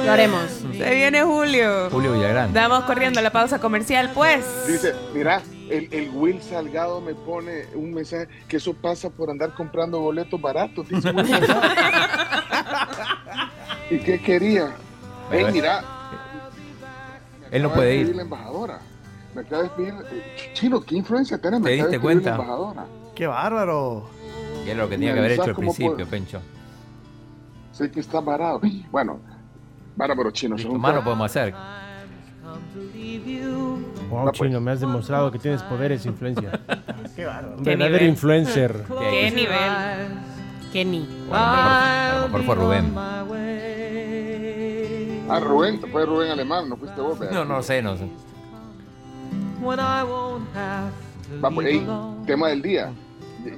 [0.05, 0.43] Lo haremos.
[0.77, 1.89] Se viene Julio.
[1.91, 2.53] Julio Villagrán.
[2.53, 4.45] Damos corriendo la pausa comercial, pues.
[4.67, 5.41] Dice, mira,
[5.71, 10.39] el, el Will Salgado me pone un mensaje que eso pasa por andar comprando boletos
[10.41, 10.87] baratos.
[10.89, 11.61] Dice Will Salgado.
[13.91, 14.67] ¿Y qué quería?
[15.31, 15.85] Ey, Pero- mira.
[17.57, 18.17] Él no puede de ir.
[18.17, 18.79] la embajadora.
[19.35, 19.95] Me acaba de escribir.
[20.13, 21.61] eh, Chino, ¿qué influencia tenés?
[21.61, 22.31] Me ¿Te diste cuenta?
[22.31, 22.87] La embajadora.
[23.15, 24.09] Qué bárbaro.
[24.65, 26.41] Que es lo que tenía que haber hecho al principio, Pencho.
[27.73, 28.61] Sé que está varado.
[28.91, 29.21] Bueno,
[29.97, 30.57] bárbaro chino.
[30.57, 31.55] Listo, más no podemos hacer.
[34.11, 36.51] Wow, chino, me has demostrado que tienes poderes e influencia.
[37.17, 37.57] Qué bárbaro.
[37.59, 38.09] Un ¿Qué verdadero nivel?
[38.11, 38.85] influencer.
[39.11, 40.09] Qué nivel.
[40.73, 41.07] Kenny.
[41.29, 42.95] Bueno, a lo mejor fue Rubén.
[45.29, 47.19] Ah, Rubén, fue Rubén Alemán, no fuiste vos.
[47.19, 47.35] ¿verdad?
[47.35, 48.05] No, no sé, no sé.
[49.61, 50.91] When I won't have
[51.31, 52.27] to Vamos, be ey, alone.
[52.27, 52.93] tema del día.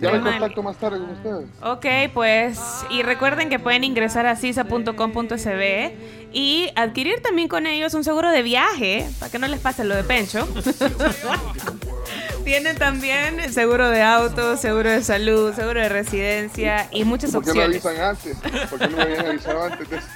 [0.00, 1.48] Ya me contacto más tarde con ustedes.
[1.62, 5.94] Ok, pues, y recuerden que pueden ingresar a cisa.com.sb
[6.32, 9.94] y adquirir también con ellos un seguro de viaje, para que no les pase lo
[9.96, 10.46] de Pencho.
[12.44, 17.52] Tienen también seguro de auto, seguro de salud, seguro de residencia y muchas ¿Por qué
[17.54, 17.84] no opciones.
[17.86, 18.36] avisan antes?
[18.68, 19.90] ¿Por qué no me habían avisado antes?
[19.90, 20.06] de eso?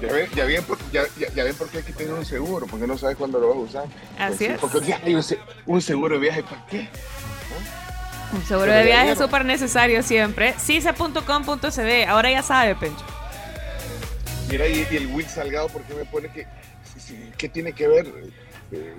[0.00, 2.24] Ya ven, ya, ven por, ya, ya- ya ven por qué hay que tener un
[2.24, 3.84] seguro, porque no sabes cuándo lo vas a usar.
[4.18, 4.60] Así Pues sí, es.
[4.60, 6.88] Porque ya hay un, se- un seguro de viaje, ¿para qué?
[8.32, 10.54] Un seguro Pero de viaje es súper necesario siempre.
[10.58, 13.04] cisa.com.sb, ahora ya sabe, Pencho.
[14.48, 16.46] Mira, y, y el Will Salgado, ¿por qué me pone que...
[16.92, 18.06] si- si- ¿Qué tiene que ver?
[18.72, 18.94] Eh,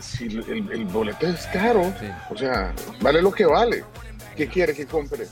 [0.00, 1.92] si el, el boleto es caro,
[2.28, 3.84] o sea, vale lo que vale.
[4.36, 5.26] ¿Qué quiere que compre?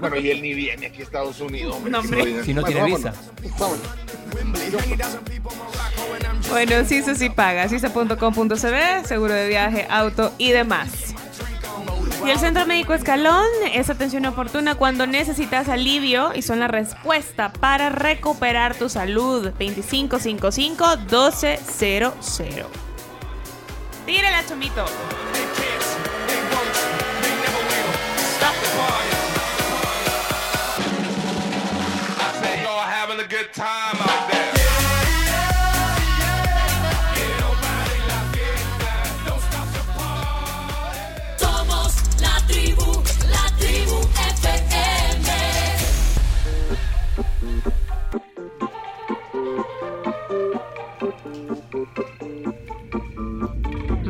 [0.00, 1.74] Bueno, y él ni viene aquí a Estados Unidos.
[1.76, 2.24] hombre, No, que hombre.
[2.24, 2.44] viene.
[2.44, 3.16] Si no Bueno, tiene vámonos.
[3.58, 3.82] Vámonos.
[6.50, 7.68] Bueno, CISA sí paga.
[7.68, 11.14] CISA.com.sb, seguro de viaje, auto y demás.
[12.24, 13.44] Y el Centro Médico Escalón
[13.74, 19.50] es atención oportuna cuando necesitas alivio y son la respuesta para recuperar tu salud.
[19.58, 22.12] 2555-1200.
[24.06, 24.84] Tírala, chomito.
[32.62, 34.33] Y'all having a good time out there.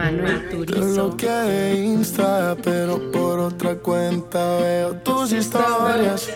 [0.05, 6.28] Manuel Te bloqueé Insta, pero por otra cuenta veo tus historias.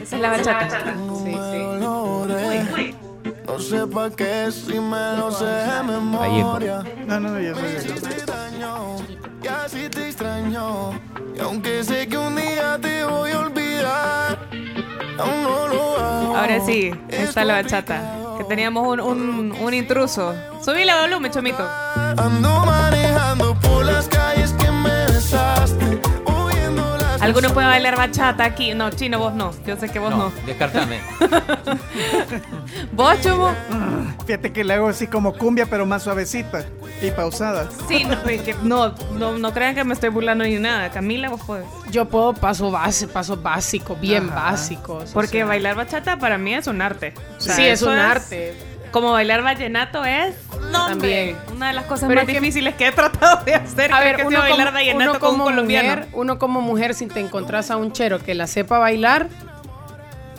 [0.00, 0.94] Esa es la bachata.
[0.94, 2.94] No logré.
[3.48, 6.84] No sé pa' qué si me lo sé de memoria.
[7.06, 8.96] No, no, ya Me extraño,
[9.42, 10.92] y así te extraño.
[11.36, 14.38] Y aunque sé que un día te voy a olvidar,
[15.18, 18.18] Ahora sí, está la bachata.
[18.38, 20.34] Que teníamos un, un, intruso.
[20.64, 21.68] Subí la volumen, chomito.
[22.16, 24.08] Ando manejando por las
[27.24, 28.74] ¿Alguno puede bailar bachata aquí?
[28.74, 29.52] No, chino, vos no.
[29.66, 30.32] Yo sé que vos no.
[30.46, 31.00] Descartame.
[32.92, 33.50] ¿Vos, Chomo?
[34.26, 36.64] Fíjate que le hago así como cumbia, pero más suavecita
[37.02, 37.68] y pausada.
[37.88, 40.90] Sí, no, es que no, no, no crean que me estoy burlando ni nada.
[40.90, 41.66] Camila, vos podés.
[41.90, 44.50] Yo puedo paso base, paso básico, bien Ajá.
[44.52, 45.10] básicos.
[45.10, 45.46] o Porque sea.
[45.46, 47.14] bailar bachata para mí es un arte.
[47.36, 48.54] O sea, Sí, es un arte.
[48.94, 50.36] Como bailar vallenato es
[50.70, 51.36] no, También.
[51.52, 53.92] una de las cosas Pero más es que- difíciles que he tratado de hacer.
[53.92, 55.88] A ver, que uno bailar como, vallenato uno con un como colombiano.
[55.88, 59.26] mujer, uno como mujer, si te encontrás a un chero que la sepa bailar,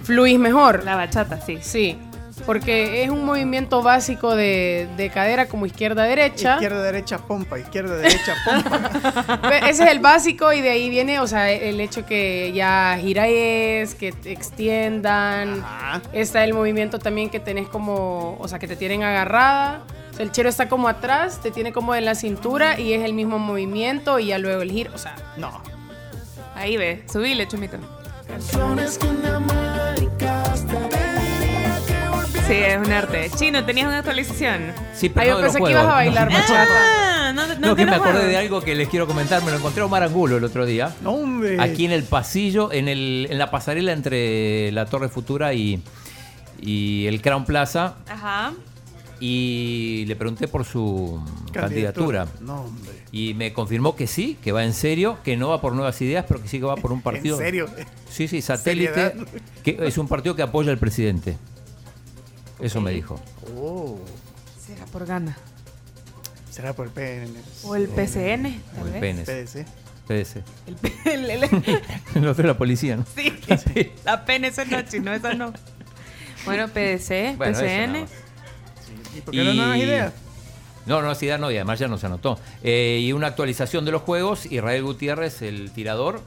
[0.03, 0.83] fluís mejor.
[0.85, 1.57] La bachata, sí.
[1.61, 1.99] Sí,
[2.45, 6.53] porque es un movimiento básico de, de cadera como izquierda-derecha.
[6.55, 7.57] Izquierda, derecha, pompa.
[7.59, 9.41] Izquierda, derecha, pompa.
[9.49, 12.97] Pe- Ese es el básico y de ahí viene, o sea, el hecho que ya
[13.01, 15.63] gira es, que te extiendan.
[16.13, 19.83] Está el movimiento también que tenés como, o sea, que te tienen agarrada.
[20.11, 23.03] O sea, el chero está como atrás, te tiene como en la cintura y es
[23.03, 25.15] el mismo movimiento y ya luego el giro, o sea.
[25.37, 25.61] No.
[26.55, 27.77] Ahí ve, subile, chumito.
[28.27, 29.07] canciones que
[32.47, 33.31] Sí, es un arte.
[33.35, 34.71] Chino, ¿tenías una actualización?
[34.93, 35.81] Sí, pero yo no de los pensé que juegos.
[35.83, 36.67] ibas a bailar No, bachata.
[37.29, 39.43] Ah, no, no, No, que me acordé de algo que les quiero comentar.
[39.43, 40.93] Me lo encontré a Omar Angulo el otro día.
[41.01, 41.59] No, hombre.
[41.59, 45.81] Aquí en el pasillo, en, el, en la pasarela entre la Torre Futura y,
[46.61, 47.95] y el Crown Plaza.
[48.07, 48.53] Ajá.
[49.19, 51.19] Y le pregunté por su
[51.51, 52.27] candidatura.
[52.41, 52.91] No, hombre.
[53.11, 56.25] Y me confirmó que sí, que va en serio, que no va por nuevas ideas,
[56.27, 57.37] pero que sí que va por un partido.
[57.39, 57.67] ¿En serio?
[58.07, 58.93] Sí, sí, satélite.
[58.93, 59.27] ¿Seriedad?
[59.63, 61.37] Que es un partido que apoya al presidente.
[62.59, 63.19] Eso me dijo.
[63.57, 63.99] Oh.
[64.65, 65.37] Será por gana.
[66.49, 67.33] Será por el PN.
[67.63, 68.99] O el PCN, tal O el.
[68.99, 69.25] PNC.
[69.25, 69.65] PDC.
[70.07, 70.43] PDC.
[71.07, 71.49] El, el- el-
[72.15, 73.05] El otro es la policía, ¿no?
[73.15, 73.33] sí,
[74.05, 75.51] la PNC no, chino, esa no.
[76.45, 78.05] Bueno, PDC, Bueno, PCN.
[79.17, 80.13] ¿Y por qué no nuevas ideas?
[80.85, 82.39] No, no, idea no, y además ya no se anotó.
[82.63, 86.21] Eh, y una actualización de los juegos, Israel Gutiérrez, el tirador,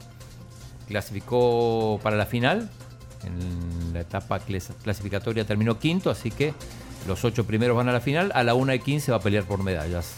[0.87, 2.69] clasificó para la final.
[3.23, 3.37] En
[3.99, 6.53] la etapa clas- clasificatoria terminó quinto, así que
[7.07, 8.31] los ocho primeros van a la final.
[8.33, 10.13] A la 1 y 15 va a pelear por medallas.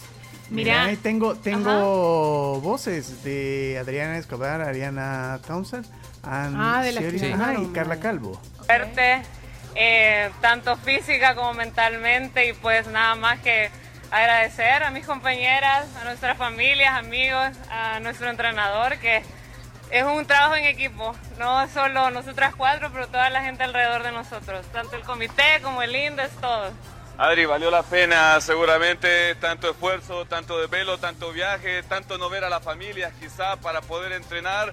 [0.50, 0.84] Mira.
[0.84, 5.86] ahí tengo, tengo voces de Adriana Escobar, Ariana Townsend,
[6.22, 8.38] Ann Ah, de que ajá, y Carla Calvo.
[8.66, 9.22] suerte,
[9.74, 13.70] eh, tanto física como mentalmente, y pues nada más que
[14.10, 19.22] agradecer a mis compañeras, a nuestras familias, amigos, a nuestro entrenador, que
[19.92, 24.10] es un trabajo en equipo, no solo nosotras cuatro, pero toda la gente alrededor de
[24.10, 26.72] nosotros, tanto el comité como el INDES, todos.
[27.18, 32.48] Adri, valió la pena seguramente tanto esfuerzo, tanto desvelo, tanto viaje, tanto no ver a
[32.48, 34.72] la familia quizá para poder entrenar.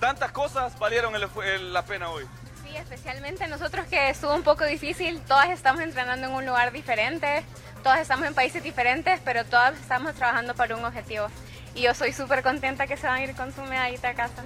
[0.00, 2.26] Tantas cosas valieron el esfu- el- la pena hoy.
[2.64, 7.44] Sí, especialmente nosotros que estuvo un poco difícil, todas estamos entrenando en un lugar diferente,
[7.84, 11.28] todas estamos en países diferentes, pero todas estamos trabajando para un objetivo.
[11.76, 14.42] Y yo soy súper contenta que se van a ir con su medallita a casa.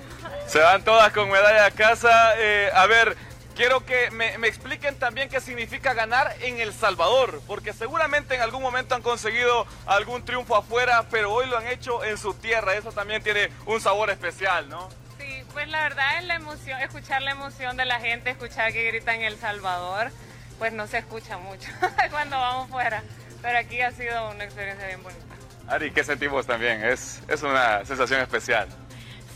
[0.48, 2.32] Se van todas con medalla a casa.
[2.36, 3.16] Eh, a ver,
[3.54, 8.40] quiero que me, me expliquen también qué significa ganar en El Salvador, porque seguramente en
[8.40, 12.74] algún momento han conseguido algún triunfo afuera, pero hoy lo han hecho en su tierra.
[12.74, 14.88] Eso también tiene un sabor especial, ¿no?
[15.16, 18.88] Sí, pues la verdad es la emoción, escuchar la emoción de la gente, escuchar que
[18.88, 20.10] gritan El Salvador,
[20.58, 21.68] pues no se escucha mucho
[22.10, 23.04] cuando vamos fuera,
[23.40, 25.39] pero aquí ha sido una experiencia bien bonita.
[25.70, 26.84] Ari, ¿qué sentimos también?
[26.84, 28.68] Es, es una sensación especial.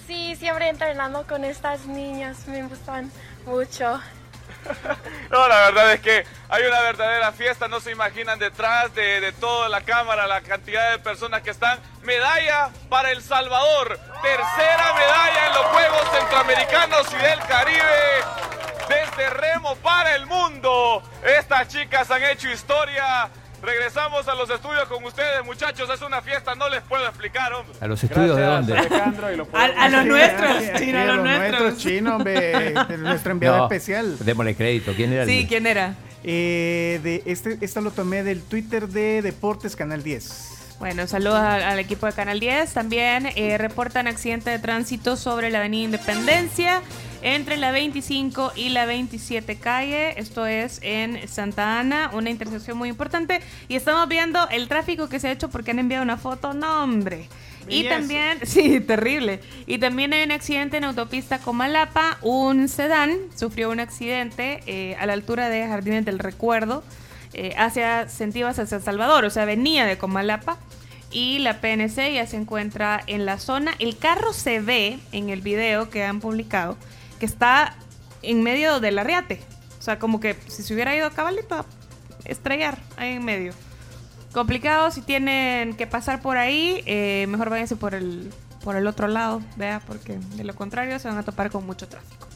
[0.06, 3.10] Sí, siempre entrenando con estas niñas me gustan
[3.46, 4.00] mucho.
[5.30, 9.32] No, la verdad es que hay una verdadera fiesta, no se imaginan detrás de, de
[9.32, 11.78] toda la cámara la cantidad de personas que están.
[12.02, 18.24] Medalla para El Salvador, tercera medalla en los Juegos Centroamericanos y del Caribe.
[18.88, 21.02] Desde Remo para el mundo.
[21.22, 23.30] Estas chicas han hecho historia.
[23.64, 25.88] Regresamos a los estudios con ustedes, muchachos.
[25.92, 27.74] Es una fiesta, no les puedo explicar, hombre.
[27.80, 28.76] ¿A los estudios de dónde?
[28.76, 31.76] A, a los nuestros, chino, a los nuestros.
[31.78, 34.16] chino, hombre, nuestro enviado No, especial.
[34.20, 34.92] Démosle crédito.
[34.94, 35.94] ¿Quién era el- Sí, ¿quién era?
[36.24, 40.50] Eh, de este, esta lo tomé del Twitter de Deportes Canal 10.
[40.78, 42.72] Bueno, saludos al, al equipo de Canal 10.
[42.74, 46.82] También eh, reportan accidente de tránsito sobre la Avenida Independencia
[47.24, 50.20] entre la 25 y la 27 calle.
[50.20, 53.40] Esto es en Santa Ana, una intersección muy importante.
[53.66, 56.52] Y estamos viendo el tráfico que se ha hecho porque han enviado una foto.
[56.52, 57.28] No, hombre.
[57.66, 59.40] Y también, sí, terrible.
[59.66, 62.18] Y también hay un accidente en autopista Comalapa.
[62.20, 66.84] Un sedán sufrió un accidente eh, a la altura de Jardines del Recuerdo
[67.32, 70.56] eh, hacia sentido hacia San Salvador, o sea, venía de Comalapa
[71.10, 73.72] y la PNC ya se encuentra en la zona.
[73.80, 76.76] El carro se ve en el video que han publicado
[77.24, 77.76] está
[78.22, 79.40] en medio del arriate,
[79.78, 81.66] o sea, como que si se hubiera ido a cabalito a
[82.24, 83.52] estrellar ahí en medio.
[84.32, 88.32] Complicado si tienen que pasar por ahí, eh, mejor váyanse por el
[88.64, 91.86] por el otro lado, vea, porque de lo contrario se van a topar con mucho
[91.86, 92.26] tráfico.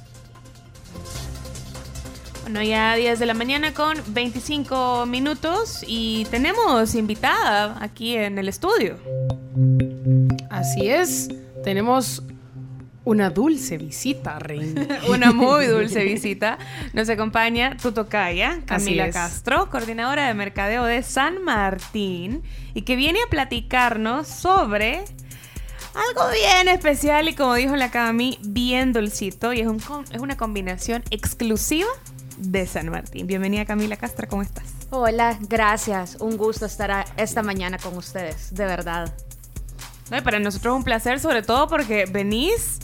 [2.43, 8.49] Bueno, ya 10 de la mañana con 25 minutos y tenemos invitada aquí en el
[8.49, 8.97] estudio.
[10.51, 11.29] Así es,
[11.65, 12.23] tenemos
[13.09, 14.87] una dulce visita, Reina.
[15.09, 16.59] Una muy dulce visita.
[16.93, 19.11] Nos acompaña tu tocaya, Camila.
[19.11, 22.43] Castro, coordinadora de mercadeo de San Martín,
[22.75, 25.05] y que viene a platicarnos sobre
[25.95, 29.81] algo bien especial y como dijo la Cami, bien dulcito, y es, un
[30.13, 31.89] es una combinación exclusiva
[32.37, 33.27] de San Martín.
[33.27, 34.67] Bienvenida Camila Castro, ¿cómo estás?
[34.91, 36.19] Hola, gracias.
[36.21, 39.15] Un gusto estar esta mañana con ustedes, de verdad.
[40.11, 42.81] No, y para nosotros es un placer, sobre todo porque venís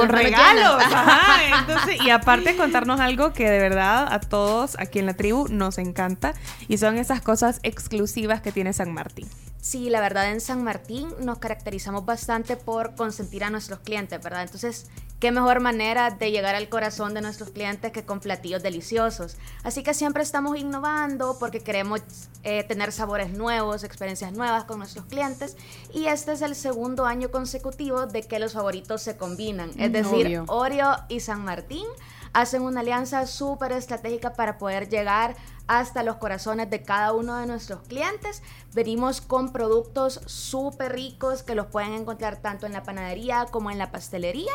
[0.00, 0.82] con, regalos.
[0.84, 5.46] Ajá, entonces, y aparte contarnos algo que de verdad a todos aquí en la tribu
[5.48, 6.34] nos encanta
[6.68, 9.28] y son esas cosas exclusivas que tiene San Martín.
[9.64, 14.42] Sí, la verdad en San Martín nos caracterizamos bastante por consentir a nuestros clientes, ¿verdad?
[14.42, 14.88] Entonces,
[15.20, 19.38] qué mejor manera de llegar al corazón de nuestros clientes que con platillos deliciosos.
[19.62, 22.02] Así que siempre estamos innovando porque queremos
[22.42, 25.56] eh, tener sabores nuevos, experiencias nuevas con nuestros clientes.
[25.94, 29.70] Y este es el segundo año consecutivo de que los favoritos se combinan.
[29.78, 30.44] Es Mm, decir, obvio.
[30.48, 31.86] Oreo y San Martín
[32.34, 35.36] hacen una alianza súper estratégica para poder llegar
[35.66, 38.42] hasta los corazones de cada uno de nuestros clientes.
[38.74, 43.78] Venimos con productos súper ricos que los pueden encontrar tanto en la panadería como en
[43.78, 44.52] la pastelería.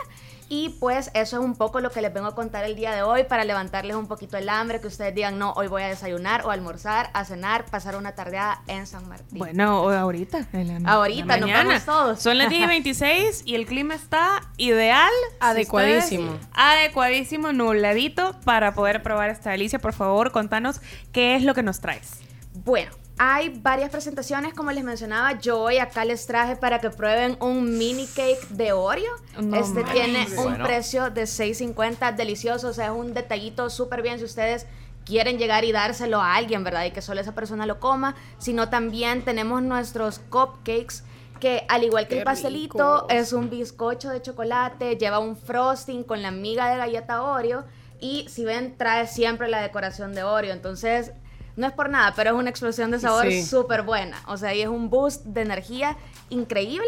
[0.51, 3.03] Y pues eso es un poco lo que les vengo a contar el día de
[3.03, 6.43] hoy para levantarles un poquito el hambre, que ustedes digan, no, hoy voy a desayunar
[6.43, 9.37] o almorzar, a cenar, pasar una tardeada en San Martín.
[9.37, 10.47] Bueno, o ahorita.
[10.53, 12.19] en la- Ahorita, en la nos vemos todos.
[12.21, 15.11] Son las 10 y 26 y el clima está ideal.
[15.39, 16.31] Adecuadísimo.
[16.31, 19.77] Si ustedes- Adecuadísimo, nubladito para poder probar esta delicia.
[19.79, 20.81] Por favor, contanos
[21.11, 22.21] qué es lo que nos traes.
[22.65, 22.91] Bueno,
[23.21, 25.37] hay varias presentaciones, como les mencionaba.
[25.39, 29.11] Yo hoy acá les traje para que prueben un mini cake de Oreo.
[29.41, 30.63] No este tiene un Bueno.
[30.63, 34.65] precio de 6.50, delicioso, o sea, es un detallito súper bien si ustedes
[35.05, 36.85] quieren llegar y dárselo a alguien, ¿verdad?
[36.85, 41.03] Y que solo esa persona lo coma, sino también tenemos nuestros cupcakes
[41.41, 43.07] que al igual que Qué el pastelito rico.
[43.09, 47.65] es un bizcocho de chocolate, lleva un frosting con la miga de galleta Oreo
[47.99, 51.11] y si ven trae siempre la decoración de Oreo, entonces
[51.59, 53.43] no es por nada, pero es una explosión de sabor Sí.
[53.45, 55.97] súper buena, o sea, y es un boost de energía
[56.29, 56.87] increíble.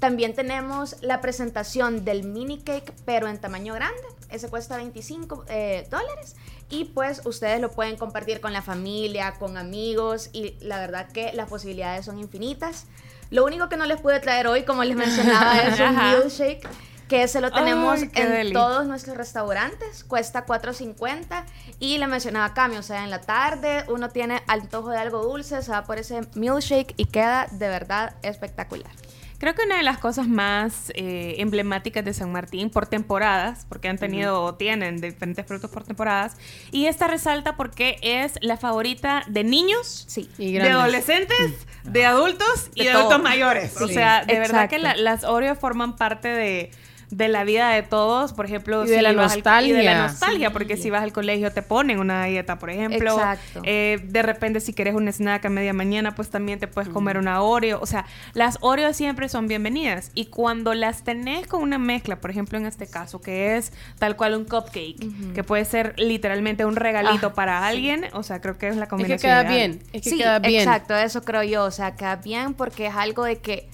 [0.00, 4.02] También tenemos la presentación del mini cake, pero en tamaño grande.
[4.30, 6.36] Ese cuesta 25 eh, dólares.
[6.68, 10.28] Y pues ustedes lo pueden compartir con la familia, con amigos.
[10.34, 12.86] Y la verdad que las posibilidades son infinitas.
[13.30, 16.68] Lo único que no les pude traer hoy, como les mencionaba, es un milkshake.
[17.08, 18.52] Que se lo tenemos Ay, en deli.
[18.52, 20.02] todos nuestros restaurantes.
[20.04, 21.44] Cuesta 4.50.
[21.78, 25.62] Y le mencionaba Cami, o sea, en la tarde uno tiene antojo de algo dulce,
[25.62, 28.90] se va por ese milkshake y queda de verdad espectacular.
[29.38, 33.88] Creo que una de las cosas más eh, emblemáticas de San Martín por temporadas, porque
[33.88, 36.38] han tenido o tienen diferentes productos por temporadas,
[36.72, 40.06] y esta resalta porque es la favorita de niños,
[40.38, 43.76] Y de adolescentes, de adultos y De adultos mayores.
[43.80, 43.92] O Sí.
[43.94, 44.70] sea, de verdad Exacto.
[44.70, 46.70] que la- las Oreo forman parte de
[47.10, 49.94] de la vida de todos, por ejemplo, Y de la vas al- y de la
[49.94, 50.02] nostalgia.
[50.08, 53.12] nostalgia, porque si vas al colegio te ponen una dieta, por ejemplo.
[53.14, 53.62] Exacto.
[53.64, 57.18] Eh, de repente, si quieres un snack a media mañana, pues también te puedes comer
[57.18, 57.78] una Oreo.
[57.80, 60.10] O sea, las Oreo siempre son bienvenidas.
[60.14, 64.16] Y cuando las tenés con una mezcla, por ejemplo, en este caso, que es tal
[64.16, 67.66] cual un cupcake, que puede ser literalmente un regalito Ah, para sí.
[67.76, 69.18] alguien, o sea, creo que es la combinación.
[69.20, 69.54] queda ideal.
[69.54, 69.82] bien.
[69.92, 70.60] Es que sí, queda bien.
[70.62, 71.64] exacto, eso creo yo.
[71.64, 73.68] O sea, queda bien porque es algo de que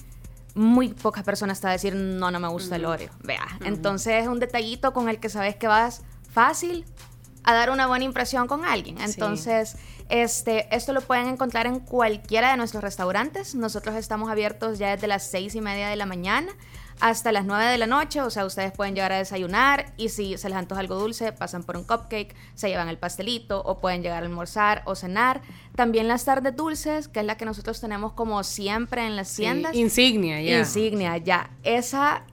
[0.55, 3.09] muy pocas personas te van a decir, no, no me gusta el Oreo.
[3.23, 6.85] Vea, entonces es un detallito con el que sabes que vas fácil
[7.43, 8.99] a dar una buena impresión con alguien.
[9.01, 9.75] Entonces,
[10.09, 13.55] este, esto lo pueden encontrar en cualquiera de nuestros restaurantes.
[13.55, 16.53] Nosotros estamos abiertos ya desde las seis y media de la mañana
[16.99, 20.37] hasta las 9 de la noche, o sea, ustedes pueden llegar a desayunar y si
[20.37, 24.01] se les antoja algo dulce, pasan por un cupcake, se llevan el pastelito o pueden
[24.03, 25.41] llegar a almorzar o cenar.
[25.75, 29.41] También las tardes dulces, que es la que nosotros tenemos como siempre en las Sí,
[29.43, 29.73] tiendas.
[29.73, 30.59] insignia, ya.
[30.59, 31.49] Insignia, ya.
[31.63, 32.23] Esa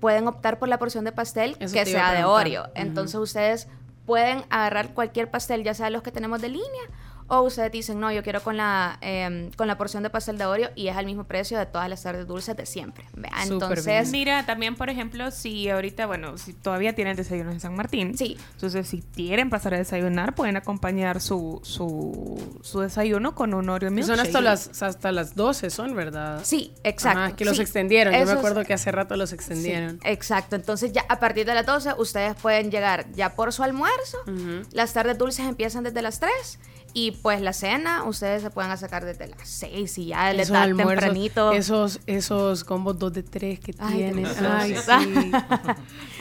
[0.00, 2.24] pueden optar por la porción de pastel Eso que sea de.
[2.24, 2.68] Oreo.
[2.74, 3.68] Entonces ustedes
[4.06, 6.82] pueden agarrar cualquier pastel, ya sea los que tenemos de línea,
[7.28, 10.46] o ustedes dicen, no, yo quiero con la, em, con la porción de pastel de
[10.46, 13.04] Oreo y es al mismo precio de todas las tardes dulces de siempre.
[13.42, 18.16] Entonces, Mira, también, por ejemplo, si ahorita, bueno, si todavía tienen desayunos en San Martín,
[18.16, 18.36] sí.
[18.54, 23.90] entonces si quieren pasar a desayunar, pueden acompañar su, su, su desayuno con un Oreo
[23.90, 24.16] milkshake.
[24.16, 26.40] son hasta las, hasta las 12, son, ¿verdad?
[26.44, 27.18] Sí, exacto.
[27.20, 27.62] Ajá, que los Sí.
[27.62, 28.14] extendieron.
[28.14, 29.92] Yo me acuerdo que hace rato los extendieron.
[30.02, 30.56] Sí, exacto.
[30.56, 34.18] Entonces ya a partir de las 12 ustedes pueden llegar ya por su almuerzo.
[34.72, 36.58] Las tardes dulces empiezan desde las 3
[36.98, 40.54] y pues la cena ustedes se pueden sacar desde las 6 y ya le Esos
[40.54, 41.52] da almuerzos, tempranito.
[41.52, 44.24] Esos, esos combos 2 de 3 que Ay, tienen.
[44.24, 44.88] deliciosos.
[44.88, 45.32] Ay, sí.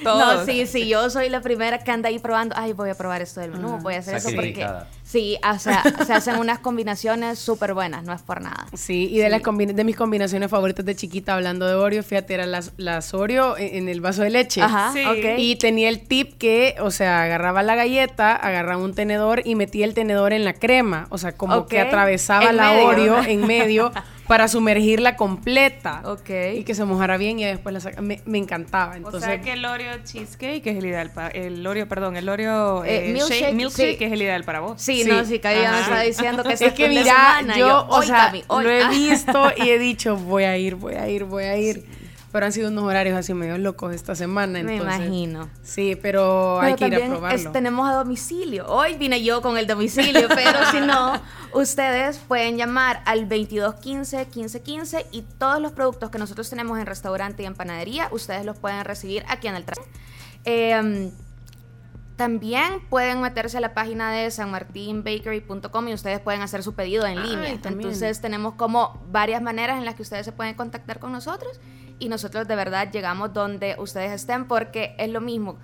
[0.04, 2.56] No, sí, sí, yo soy la primera que anda ahí probando.
[2.58, 4.68] Ay, voy a probar esto del menú, voy a hacer eso porque.
[5.06, 8.66] Sí, o sea, se hacen unas combinaciones súper buenas, no es por nada.
[8.74, 12.34] Sí, y de, las combi- de mis combinaciones favoritas de chiquita, hablando de Oreo, fíjate,
[12.34, 14.62] eran las, las Oreo en, en el vaso de leche.
[14.62, 15.06] Ajá, Sí.
[15.06, 15.38] ok.
[15.38, 19.86] Y tenía el tip que, o sea, agarraba la galleta, agarraba un tenedor y metía
[19.86, 21.08] el tenedor en la crema.
[21.12, 22.86] O sea, como que atravesaba En la medio.
[22.88, 23.92] Oreo en medio
[24.28, 26.02] para sumergirla completa.
[26.06, 26.30] Ok.
[26.56, 28.02] Y que se mojara bien y después la saca.
[28.02, 28.96] Me, me encantaba.
[28.98, 32.28] Entonces, o sea que el Oreo cheesecake es el ideal para el Oreo, perdón, el
[32.28, 34.04] Oreo Eh, eh, milkshake, shake- milkshake sí.
[34.06, 34.82] es el ideal para vos.
[34.82, 37.88] Sí, no, sí, que ella me estaba diciendo que es que mira, semana, yo, yo,
[37.90, 41.24] o sea, Cami, lo he visto y he dicho, voy a ir, voy a ir,
[41.26, 41.86] voy a ir.
[42.36, 44.62] Pero han sido unos horarios así medio locos esta semana.
[44.62, 45.50] Me entonces- imagino.
[45.64, 47.38] Sí, pero, hay que ir a probarlo.
[47.38, 48.66] es- tenemos a domicilio.
[48.68, 51.14] Hoy vine yo con el domicilio, pero si no,
[51.54, 57.44] ustedes pueden llamar al 2215 1515 y todos los productos que nosotros tenemos en restaurante
[57.44, 59.82] y en panadería, ustedes los pueden recibir aquí en el tra-
[60.44, 61.12] Eh,
[62.18, 67.22] también pueden meterse a la página de sanmartinbakery.com y ustedes pueden hacer su pedido en
[67.24, 67.50] línea.
[67.50, 71.60] Entonces tenemos como varias maneras en las que ustedes se pueden contactar con nosotros
[72.00, 75.58] y nosotros de verdad llegamos donde ustedes estén porque es lo mismo.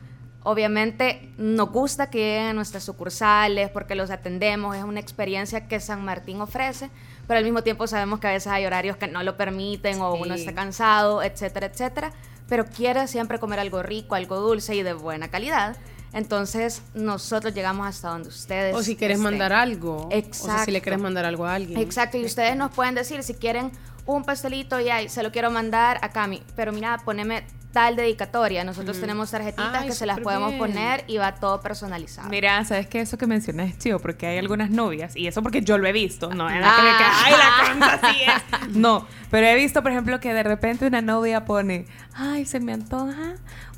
[0.44, 5.80] Obviamente nos gusta que lleguen a nuestras sucursales porque los atendemos, es una experiencia que
[5.80, 6.90] San Martín ofrece,
[7.27, 10.16] pero al mismo tiempo sabemos que a veces hay horarios que no lo permiten o
[10.16, 10.42] uno Sí.
[10.42, 12.11] está cansado, etcétera, etcétera,
[12.50, 15.77] pero quiere siempre comer algo rico, algo dulce y de buena calidad.
[16.14, 19.24] Entonces nosotros llegamos hasta donde ustedes O si quieres estén.
[19.32, 20.10] mandar algo.
[20.11, 20.51] Exacto.
[20.53, 21.80] O sea, si le quieres mandar algo a alguien.
[21.80, 23.72] Exacto, y ustedes nos pueden decir si quieren
[24.15, 28.65] un pastelito y ay, se lo quiero mandar a Cami, pero mira, poneme tal dedicatoria.
[28.65, 29.01] Nosotros Ujú.
[29.06, 30.59] tenemos tarjetitas Ay, que se las podemos bien.
[30.59, 32.27] poner y va todo personalizado.
[32.27, 35.61] Mira, sabes que eso que mencionas es chido porque hay algunas novias y eso porque
[35.61, 37.23] yo lo he visto, no es que Ah.
[37.25, 37.33] ay
[37.80, 38.67] la así es.
[38.75, 42.73] No, pero he visto, por ejemplo, que de repente una novia pone, ay, se me
[42.73, 43.35] antoja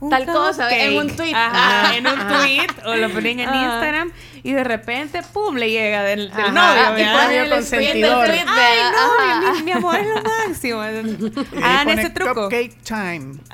[0.09, 0.81] Tal cosa, cupcake".
[0.91, 1.33] en un tweet.
[1.35, 1.95] Ajá, Ah.
[1.95, 3.53] en un tweet o lo ponen en.
[3.53, 4.11] Instagram
[4.45, 7.23] y de repente pum le llega del, del novio, y ¿verdad?
[7.23, 8.25] pone el consentidor.
[8.27, 10.81] tweet, Ay, no, mi, mi amor es lo máximo.
[11.63, 12.33] Hagan pone ese truco.
[12.49, 13.35] Cupcake time.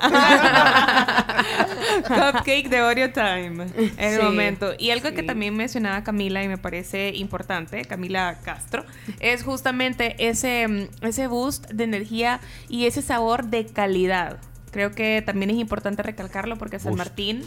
[2.08, 4.72] Cupcake de Oreo Time en el Sí, momento.
[4.78, 8.84] Y algo que también mencionaba Camila y me parece importante, Camila Castro,
[9.20, 14.38] es justamente ese, mm, ese boost de energía y ese sabor de calidad.
[14.70, 16.94] Creo que también es importante recalcarlo porque San.
[16.96, 17.42] Martín,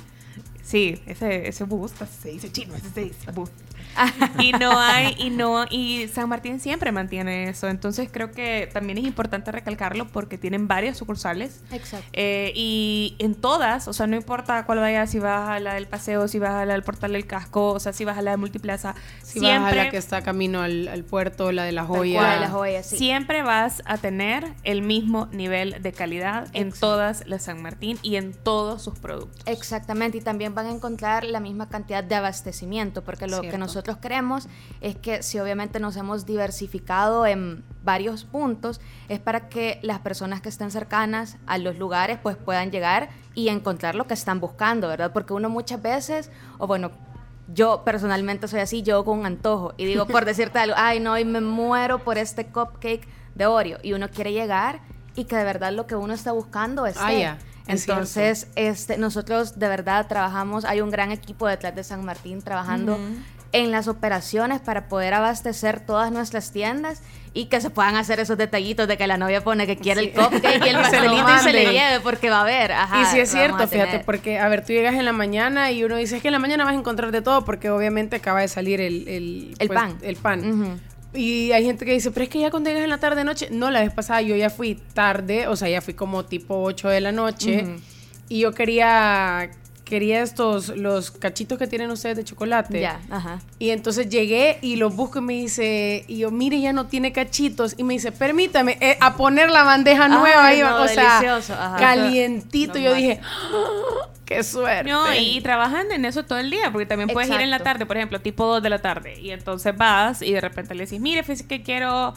[0.64, 1.64] sí, ese, ese
[2.02, 3.54] así se dice chino, ese se dice boost.
[4.40, 7.68] Y no hay, y no, y San Martín siempre mantiene eso.
[7.68, 11.62] Entonces creo que también es importante recalcarlo porque tienen varias sucursales.
[11.72, 12.08] Exacto.
[12.14, 15.88] Eh, y en todas, o sea, no importa cuál vaya, si vas a la del
[15.88, 18.32] paseo, si vas a la del portal del casco, o sea, si vas a la
[18.32, 21.72] de multiplaza, Si siempre, vas a la que está camino al, al puerto, la de
[21.72, 22.20] la joya.
[22.20, 22.98] cual, la joya, sí.
[22.98, 28.16] siempre vas a tener el mismo nivel de calidad en todas las San Martín y
[28.16, 29.44] en todos sus productos.
[29.46, 33.83] Exactamente, y también van a encontrar la misma cantidad de abastecimiento, porque lo que nosotros
[33.84, 34.48] nosotros queremos
[34.80, 38.80] es que si obviamente nos hemos diversificado en varios puntos,
[39.10, 43.50] es para que las personas que estén cercanas a los lugares pues puedan llegar y
[43.50, 45.12] encontrar lo que están buscando, ¿verdad?
[45.12, 46.92] Porque uno muchas veces, o bueno,
[47.54, 51.18] yo personalmente soy así, yo con un antojo y digo por decirte algo, ay no,
[51.18, 53.06] y me muero por este cupcake
[53.36, 54.80] de Oreo y uno quiere llegar
[55.14, 59.58] y que de verdad lo que uno está buscando es Ah, es entonces, este, nosotros
[59.58, 63.04] de verdad trabajamos, hay un gran equipo detrás de San Martín trabajando Ujú.
[63.54, 67.02] En las operaciones para poder abastecer todas nuestras tiendas
[67.36, 70.12] y que se puedan hacer esos detallitos de que la novia pone que quiere el
[70.12, 72.72] cupcake y el pastelito y se le lleve porque va a haber.
[72.72, 75.84] Ajá, y sí es cierto, fíjate, porque, a ver, tú llegas en la mañana y
[75.84, 78.42] uno dice, es que en la mañana vas a encontrar de todo, porque obviamente acaba
[78.42, 79.98] de salir el, el, El pues, pan.
[80.02, 80.82] El pan.
[81.14, 83.50] Y hay gente que dice, pero es que ya cuando llegas en la tarde noche,
[83.52, 86.90] no, la vez pasada yo ya fui tarde, o sea, ya fui como tipo 8
[86.90, 87.66] de la noche,
[88.30, 89.52] y yo quería,
[89.94, 92.82] quería estos, los cachitos que tienen ustedes de chocolate.
[92.82, 93.40] Ya, ajá.
[93.60, 97.12] Y entonces llegué y los busco y me dice, y yo, mire, ya no tiene
[97.14, 97.76] cachitos.
[97.78, 101.20] Y me dice, permítame, eh, a poner la bandeja nueva Ay, ahí, no, o sea,
[101.20, 101.78] delicioso, ajá.
[101.78, 102.74] calientito.
[102.74, 102.98] No yo más.
[102.98, 104.90] dije, "Ah, qué suerte.
[104.90, 107.64] No, y trabajan en eso todo el día, porque también puedes ir en la Exacto.
[107.74, 110.86] tarde, por ejemplo, tipo 2 de la tarde, y entonces vas y de repente le
[110.86, 112.16] decís, mire, fíjese que quiero,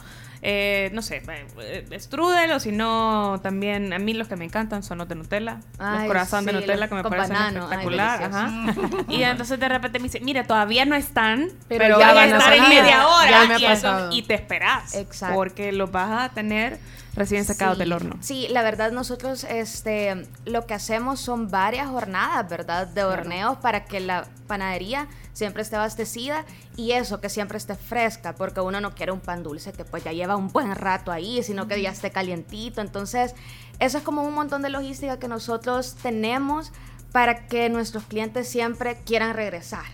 [0.49, 1.21] eh, no sé,
[1.59, 5.15] eh, strudel, o si no, también, a mí los que me encantan son los de
[5.15, 8.49] Nutella, los corazón de Nutella los que me parecen banano, espectacular, ajá.
[9.09, 12.37] Y entonces de repente me dice, mire, todavía no están, Pero pero, ya van a
[12.37, 14.09] estar en media hora, me y, eso- pasado.
[14.13, 15.35] y te esperas, Exacto.
[15.35, 16.79] porque los vas a tener
[17.13, 18.15] recién sacados Sí, del horno.
[18.21, 22.87] Sí, la verdad nosotros este, lo que hacemos son varias jornadas, ¿verdad?
[22.87, 28.33] De horneos para que la panadería siempre esté abastecida y eso, que siempre esté fresca,
[28.33, 31.43] porque uno no quiere un pan dulce que pues ya lleva un buen rato ahí,
[31.43, 32.81] sino que ya esté calientito.
[32.81, 33.35] Entonces,
[33.77, 36.71] eso es como un montón de logística que nosotros tenemos
[37.11, 39.85] para que nuestros clientes siempre quieran regresar.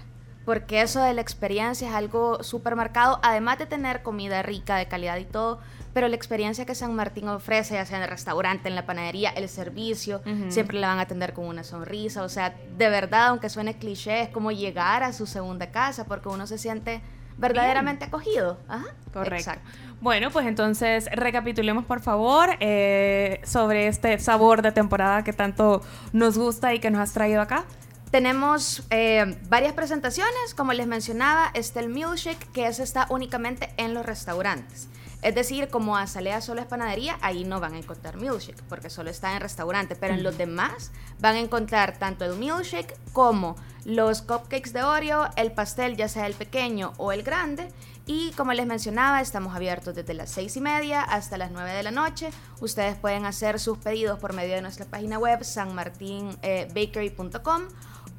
[0.45, 4.88] Porque eso de la experiencia es algo súper marcado, además de tener comida rica, de
[4.88, 5.59] calidad y todo,
[5.93, 9.30] pero la experiencia que San Martín ofrece, ya sea en el restaurante, en la panadería,
[9.30, 12.23] el servicio, siempre le van a atender con una sonrisa.
[12.23, 16.30] O sea, de verdad, aunque suene cliché, es como llegar a su segunda casa, porque
[16.30, 17.01] uno se siente
[17.38, 18.57] verdaderamente acogido.
[18.67, 19.51] Ajá, Correcto.
[19.51, 19.69] Exacto.
[20.01, 25.81] Bueno, pues entonces recapitulemos por favor eh, sobre este sabor de temporada que tanto
[26.11, 27.63] nos gusta y que nos has traído acá.
[28.11, 33.93] Tenemos eh, varias presentaciones, como les mencionaba, está el milkshake, que ese está únicamente en
[33.93, 34.88] los restaurantes.
[35.23, 39.09] Es decir, como Azalea solo es panadería, ahí no van a encontrar milkshake, porque solo
[39.09, 44.21] está en restaurante, pero en los demás van a encontrar tanto el milkshake como los
[44.21, 47.69] cupcakes de Oreo, el pastel, ya sea el pequeño o el grande.
[48.05, 51.83] Y como les mencionaba, estamos abiertos desde las 6 y media hasta las 9 de
[51.83, 52.31] la noche.
[52.59, 57.61] Ustedes pueden hacer sus pedidos por medio de nuestra página web sanmartinbakery.com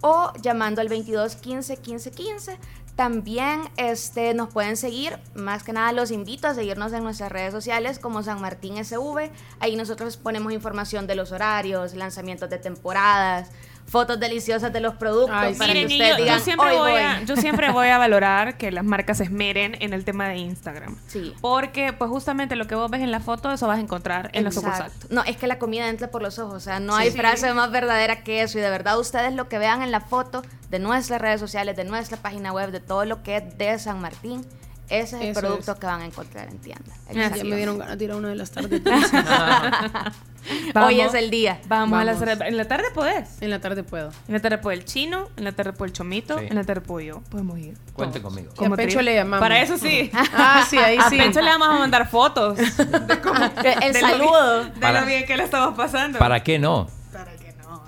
[0.00, 2.58] o llamando al 22 15 15 15.
[2.96, 7.52] También este, nos pueden seguir, más que nada los invito a seguirnos en nuestras redes
[7.52, 9.32] sociales como San Martín SV.
[9.58, 13.50] Ahí nosotros ponemos información de los horarios, lanzamientos de temporadas,
[13.86, 16.90] fotos deliciosas de los productos Ay, para miren, que y ustedes yo, siempre "Hoy voy
[16.92, 17.00] voy".
[17.00, 20.36] a, yo siempre voy a valorar que las marcas se esmeren en el tema de
[20.38, 20.96] Instagram.
[21.06, 21.32] Sí.
[21.40, 24.44] Porque, pues justamente lo que vos ves en la foto, eso vas a encontrar en
[24.44, 24.86] la sucursal.
[24.86, 25.06] Exacto.
[25.14, 27.02] No, es que la comida entra por los ojos, o sea, no Sí.
[27.04, 27.18] hay Sí.
[27.18, 28.58] frase más verdadera que eso.
[28.58, 31.84] Y de verdad, ustedes lo que vean en la foto de nuestras redes sociales, de
[31.84, 34.44] nuestra página web, de todo lo que es de San Martín,
[34.88, 35.78] ese es el Eso producto es.
[35.78, 36.92] que van a encontrar en tienda.
[37.12, 37.44] Ya Exacto.
[37.44, 38.82] me dieron ganas de ir a una de las tardes.
[40.74, 41.58] Hoy es el día.
[41.68, 42.12] Vamos, a la.
[42.46, 43.40] En la tarde podés.
[43.40, 44.10] En la tarde puedo.
[44.28, 46.46] En la tarde puede el chino, en la tarde puede el chomito, Sí.
[46.48, 47.20] en la tarde puedo yo.
[47.30, 47.78] Podemos ir.
[47.94, 48.52] Cuente conmigo.
[48.58, 49.40] A Pencho le llamamos.
[49.42, 50.10] Para eso sí.
[50.34, 51.16] Ah, sí, ahí A sí.
[51.16, 52.56] Pencho le vamos a mandar fotos.
[52.58, 54.60] De cómo- El de lo saludo.
[54.62, 56.18] bien- De Para- lo bien que le estamos pasando.
[56.18, 56.88] ¿Para qué no?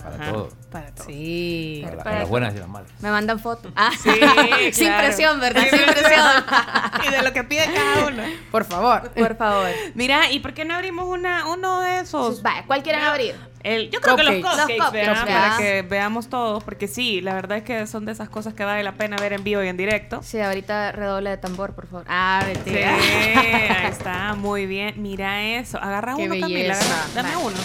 [0.06, 0.16] Para.
[0.18, 0.32] Para Ajá.
[0.32, 0.48] todo.
[0.70, 1.06] Para todo.
[1.06, 1.80] Sí.
[1.84, 2.90] Para, para- las buenas y las malas.
[3.00, 3.72] Me mandan fotos.
[3.76, 4.10] Ah, Sí,
[4.72, 5.06] Sin claro.
[5.06, 5.62] presión, ¿verdad?
[5.62, 6.44] Sí, Sin presión.
[7.06, 8.22] y de lo que pide cada uno.
[8.50, 9.10] Por favor.
[9.10, 9.68] Por favor.
[9.94, 12.42] Mira, ¿y por qué no abrimos una, uno de esos?
[12.42, 13.34] Vaya, ¿cuál quieren abrir?
[13.62, 14.76] El- yo creo que los Cupcakes.
[14.78, 18.28] Los cupcakes, para que veamos todos, porque sí, la verdad es que son de esas
[18.28, 20.20] cosas que vale la pena ver en vivo y en directo.
[20.22, 22.04] Sí, ahorita redoble de tambor, por favor.
[22.08, 22.94] Ah, Sí, mentira.
[22.94, 25.02] ahí está, muy bien.
[25.02, 25.78] Mira eso.
[25.78, 26.46] Agarra Qué uno, Camila.
[26.74, 26.84] belleza.
[26.84, 27.46] agarra- Dame Vale.
[27.46, 27.56] uno.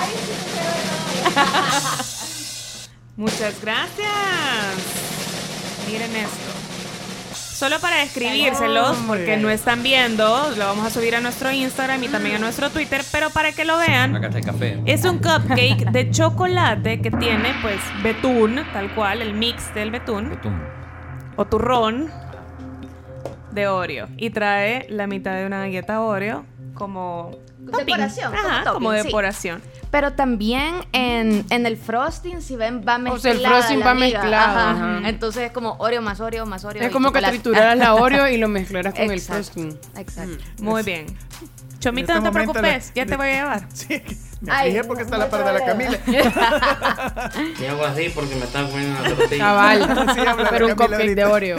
[3.16, 4.08] Muchas gracias.
[5.90, 6.50] Miren esto.
[7.60, 10.24] Solo para describírselos, porque no están viendo,
[10.56, 13.66] lo vamos a subir a nuestro Instagram y también a nuestro Twitter, pero para que
[13.66, 14.16] lo vean.
[14.16, 14.80] Acá está el café.
[14.86, 20.30] Es un cupcake de chocolate que tiene pues betún, tal cual, el mix del betún
[20.30, 20.58] Betún.
[21.36, 22.10] o turrón
[23.52, 27.32] de Oreo y trae la mitad de una galleta Oreo como.
[27.60, 28.96] Decoración, como Ajá, como sí.
[28.98, 29.62] decoración.
[29.90, 33.16] Pero también en, en el frosting, si ven, va mezclada.
[33.16, 34.70] O sea, el frosting va mezclado, ajá.
[34.98, 35.08] ajá.
[35.08, 36.82] Entonces es como Oreo más Oreo más Oreo.
[36.82, 39.76] Es como que trituraras la Oreo y lo mezclaras con el frosting.
[39.96, 40.44] Exacto.
[40.62, 41.06] Muy bien.
[41.80, 43.68] Chomito, En no este te preocupes, la- ya te voy a llevar.
[44.40, 45.98] Me Ay, fijé porque está no la par de la Camila.
[47.60, 49.38] Y hago así porque me están comiendo una tortilla.
[49.38, 50.06] Cabal.
[50.14, 50.20] Sí,
[50.50, 51.24] Pero un cupcake de.
[51.24, 51.58] Oreo.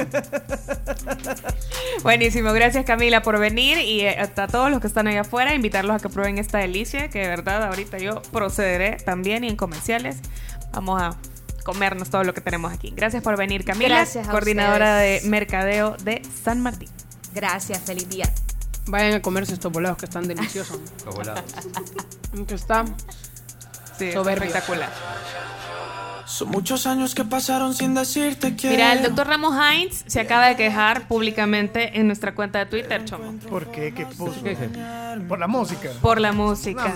[2.04, 5.96] Buenísimo, gracias Camila por venir y eh, a todos los que están allá afuera, invitarlos
[5.96, 10.18] a que prueben esta delicia, que de verdad ahorita yo procederé también y en comerciales
[10.74, 11.16] vamos a
[11.64, 12.92] comernos todo lo que tenemos aquí.
[12.96, 15.24] Gracias por venir Camila, Gracias a coordinadora ustedes.
[15.24, 16.90] de mercadeo de San Martín.
[17.34, 18.34] Gracias, feliz día.
[18.92, 20.78] Vayan a comerse estos volados que están deliciosos.
[21.06, 21.44] Los volados.
[22.46, 22.84] Que está
[23.98, 24.48] Sí, soberbio.
[24.48, 24.90] espectacular.
[26.26, 28.70] Son muchos años que pasaron sin decirte que.
[28.70, 33.04] Mira, el doctor Ramos Heinz se acaba de quejar públicamente en nuestra cuenta de Twitter,
[33.06, 33.34] Chomo.
[33.50, 33.94] ¿Por qué?
[33.94, 34.36] ¿Qué puso?
[35.28, 35.90] Por la música.
[36.02, 36.94] Por la música.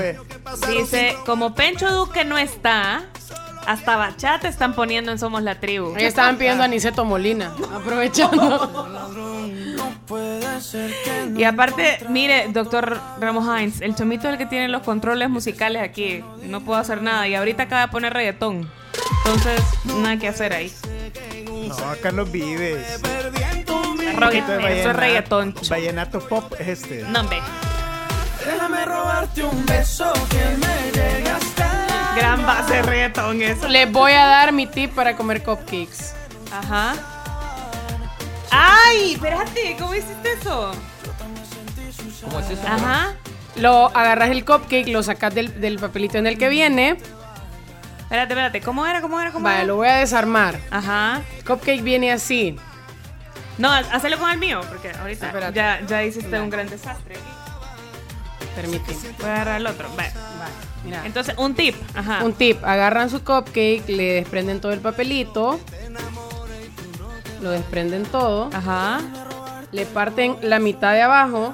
[0.69, 3.03] Dice, como Pencho Duque no está,
[3.65, 5.95] hasta bachata están poniendo en Somos la Tribu.
[5.95, 8.91] Ahí estaban pidiendo a Niceto Molina, aprovechando.
[11.35, 15.81] Y aparte, mire, doctor Ramos Heinz, el chomito es el que tiene los controles musicales
[15.81, 16.23] aquí.
[16.43, 17.27] No puedo hacer nada.
[17.27, 18.69] Y ahorita acaba de poner reggaetón.
[19.25, 20.71] Entonces, nada que hacer ahí.
[21.67, 23.01] No, Carlos Vives.
[24.15, 25.55] Reggaetón, eso es reggaetón.
[25.69, 27.03] Vallenato pop es este.
[27.03, 27.39] No, hombre.
[28.45, 31.24] Déjame robarte un beso que me llegue.
[32.15, 33.67] Gran base de reggaetón eso.
[33.67, 36.13] Les voy a dar mi tip para comer cupcakes.
[36.51, 36.93] Ajá.
[38.51, 39.13] ¡Ay!
[39.13, 40.71] Espérate, ¿cómo hiciste eso?
[42.23, 42.67] ¿Cómo es eso?
[42.67, 43.13] Ajá.
[43.57, 46.97] Lo agarras el cupcake, lo sacas del, del papelito en el que viene.
[48.01, 48.61] Espérate, espérate.
[48.61, 49.01] ¿Cómo era?
[49.01, 49.31] ¿Cómo era?
[49.31, 49.65] ¿Cómo Vale, era?
[49.65, 50.59] lo voy a desarmar.
[50.71, 51.21] Ajá.
[51.45, 52.55] Cupcake viene así.
[53.57, 55.55] No, hacelo con el mío, porque ahorita Espérate.
[55.55, 57.15] ya, ya hiciste un gran desastre.
[58.55, 58.97] Permíteme.
[59.19, 59.89] Voy a agarrar el otro.
[59.95, 60.11] Vale.
[60.83, 61.05] Mira.
[61.05, 61.75] Entonces, un tip.
[61.93, 62.23] Ajá.
[62.23, 65.59] Un tip, agarran su cupcake, le desprenden todo el papelito.
[67.41, 68.49] Lo desprenden todo.
[68.53, 69.01] Ajá.
[69.71, 71.53] Le parten la mitad de abajo.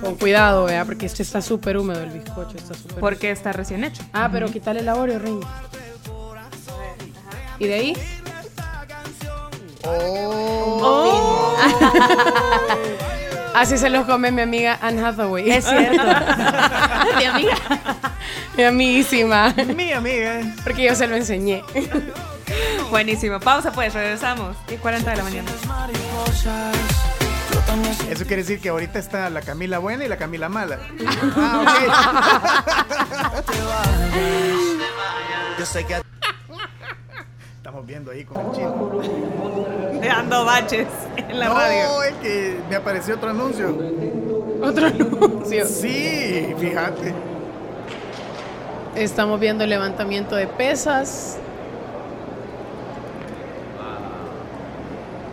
[0.00, 3.84] Con cuidado, vea, porque este está súper húmedo el bizcocho, está súper Porque está recién
[3.84, 4.02] hecho.
[4.14, 5.46] Ah, pero quítale la Oreo, reina.
[7.58, 7.92] ¿Y de ahí?
[9.84, 11.54] Oh.
[13.54, 15.50] Así se los come mi amiga Anne Hathaway.
[15.50, 16.02] Es cierto.
[17.18, 17.56] Mi amiga.
[18.56, 19.54] mi amiguísima.
[19.74, 20.40] Mi amiga.
[20.62, 21.62] Porque yo se lo enseñé.
[22.90, 23.40] Buenísimo.
[23.40, 24.56] Pausa pues, regresamos.
[24.68, 25.50] 10.40 de la mañana.
[28.10, 30.78] Eso quiere decir que ahorita está la Camila buena y la Camila mala.
[31.36, 31.68] Ah, ok.
[37.70, 38.90] Estamos viendo ahí con el chino.
[40.00, 42.02] Dejando baches en la no, radio.
[42.02, 43.72] es que me apareció otro anuncio.
[44.60, 45.64] Otro anuncio.
[45.66, 47.14] Sí, fíjate.
[48.96, 51.38] Estamos viendo el levantamiento de pesas.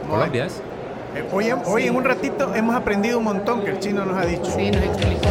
[0.07, 0.61] Colombia es.
[1.15, 4.15] Eh, Hoy, en- hoy en un ratito hemos aprendido un montón que el chino nos
[4.15, 4.45] ha dicho.
[4.45, 5.27] Sí, nos explicó.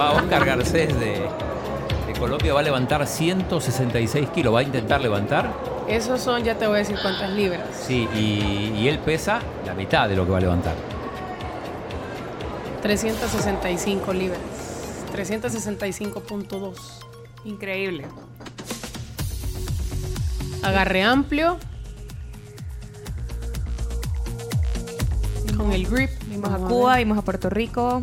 [0.00, 1.22] Va Oscar Garcés de,
[2.18, 4.54] Colombia, va a levantar 166 kilos.
[4.54, 5.52] Va a intentar levantar.
[5.88, 7.62] Esos son, ya te voy a decir cuántas libras.
[7.86, 10.74] Sí, y, y él pesa la mitad de lo que va a levantar.
[12.82, 14.40] 365 libras.
[15.14, 16.74] 365.2.
[17.44, 18.06] Increíble.
[20.62, 21.58] Agarre amplio.
[25.56, 26.10] Con el grip.
[26.26, 28.02] Vimos a Cuba, vimos a Puerto Rico.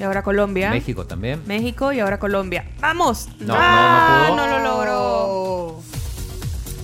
[0.00, 0.70] Y ahora Colombia.
[0.70, 1.42] México también.
[1.46, 2.64] México y ahora Colombia.
[2.80, 3.28] ¡Vamos!
[3.38, 4.24] No, ¡Ah!
[4.30, 4.46] no, no pudo.
[4.48, 5.82] no lo logró.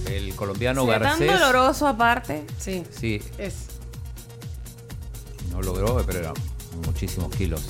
[0.06, 1.32] El colombiano Sí, tan Garcés.
[1.40, 2.44] doloroso aparte.
[2.58, 2.84] Sí.
[2.90, 3.54] Sí, Es.
[5.50, 6.34] no logró, pero eran
[6.84, 7.62] muchísimos kilos.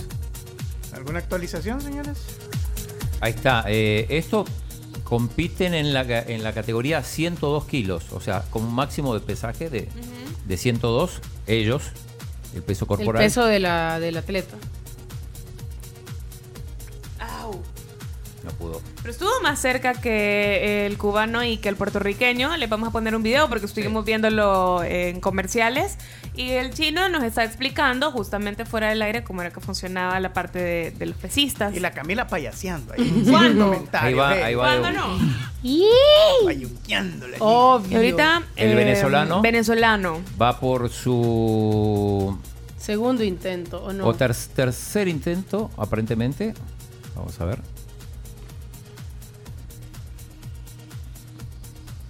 [0.92, 2.18] ¿Alguna actualización, señores?
[3.20, 3.64] Ahí está.
[3.68, 4.44] eh, esto
[5.04, 9.70] compiten en la, en la categoría 102 kilos, o sea, con un máximo de pesaje
[9.70, 9.88] de,
[10.46, 11.84] de 102, ellos,
[12.54, 13.22] el peso El corporal.
[13.22, 14.56] peso de la, del atleta.
[18.68, 18.82] Pudo.
[19.02, 22.56] Pero estuvo más cerca que el cubano y que el puertorriqueño.
[22.56, 25.96] Le vamos a poner un video porque estuvimos viéndolo en comerciales.
[26.34, 30.32] Y el chino nos está explicando justamente fuera del aire cómo era que funcionaba la
[30.32, 31.74] parte de, de los pesistas.
[31.74, 33.24] Y la Camila payaseando ahí.
[33.30, 33.86] ¿Cuándo?
[33.92, 34.78] Ahí va, ahí va.
[34.78, 35.18] ¿Cuándo no?
[36.44, 37.36] Payuqueándole.
[37.40, 37.92] Obvio.
[37.92, 38.42] Y ahorita.
[38.56, 39.40] El eh, venezolano.
[39.42, 40.20] Venezolano.
[40.40, 42.38] Va por su
[42.78, 44.06] Segundo intento, ¿o no?
[44.06, 46.54] o ter- tercer intento, aparentemente.
[47.16, 47.58] Vamos a ver.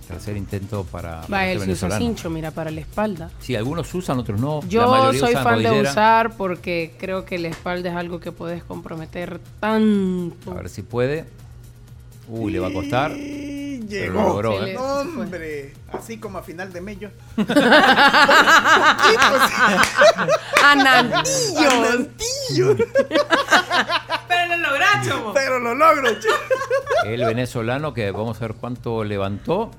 [0.07, 1.99] Tercer intento para, Va, este él se usa venezolano.
[1.99, 3.31] cincho, mira, para la espalda.
[3.41, 4.61] Sí, algunos usan, otros no.
[4.69, 8.63] Yo soy usan fan de usar porque creo que la espalda es algo que puedes
[8.63, 10.53] comprometer tanto.
[10.53, 11.25] A ver si puede.
[12.29, 13.13] Uy, le va a costar.
[13.17, 14.21] Y Pero llegó.
[14.21, 14.77] lo logró, ¿eh?
[14.77, 17.11] Hombre, así como a final de mello.
[20.65, 21.71] Anantillo.
[21.71, 22.77] Anantillo.
[24.29, 25.11] Pero lo lograste.
[25.35, 26.09] Pero lo logro.
[27.05, 29.71] El venezolano que vamos a ver cuánto levantó.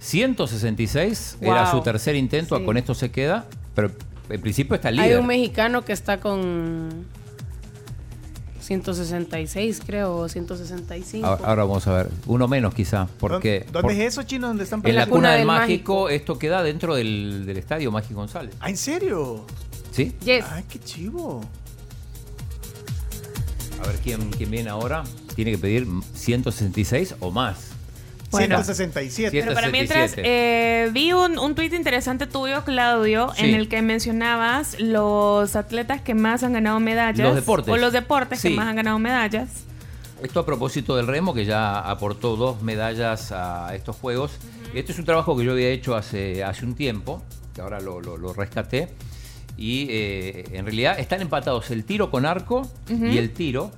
[0.00, 1.78] 166 era Wow.
[1.78, 2.64] su tercer intento, Sí.
[2.64, 3.90] con esto se queda, pero
[4.28, 5.20] en principio está Hay líder.
[5.20, 7.04] un mexicano que está con
[8.60, 11.26] 166, creo, o 165.
[11.26, 14.46] Ahora, ahora vamos a ver, uno menos quizá, porque ¿Dónde por- es eso, chino?
[14.48, 18.54] ¿Dónde están en la cuna del mágico, esto queda dentro del, del estadio Mágico González.
[18.60, 19.44] Ah, ¿en serio?
[19.92, 20.14] ¿Sí?
[20.24, 21.40] Ay, qué chivo.
[23.82, 25.04] A ver quién, quién viene ahora.
[25.34, 27.69] Tiene que pedir 166 o más.
[28.30, 28.56] Bueno.
[28.56, 29.40] 167.
[29.40, 30.22] Pero para mientras, 167.
[30.86, 33.44] eh, vi un, un tuit interesante tuyo, Claudio, Sí.
[33.46, 37.26] en el que mencionabas los atletas que más han ganado medallas.
[37.26, 37.72] Los deportes.
[37.72, 38.50] O los deportes Sí.
[38.50, 39.64] que más han ganado medallas.
[40.22, 44.32] Esto a propósito del remo, que ya aportó dos medallas a estos juegos.
[44.74, 47.22] Este es un trabajo que yo había hecho hace, hace un tiempo,
[47.54, 48.90] que ahora lo, lo- lo rescaté.
[49.56, 53.06] Y eh, en realidad están empatados el tiro con arco Ujú.
[53.06, 53.72] y el tiro,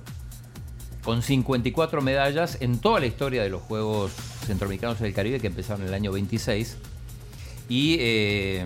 [1.03, 4.11] con 54 medallas en toda la historia de los Juegos
[4.45, 6.77] Centroamericanos del Caribe, que empezaron en el año 26.
[7.69, 8.65] Y eh,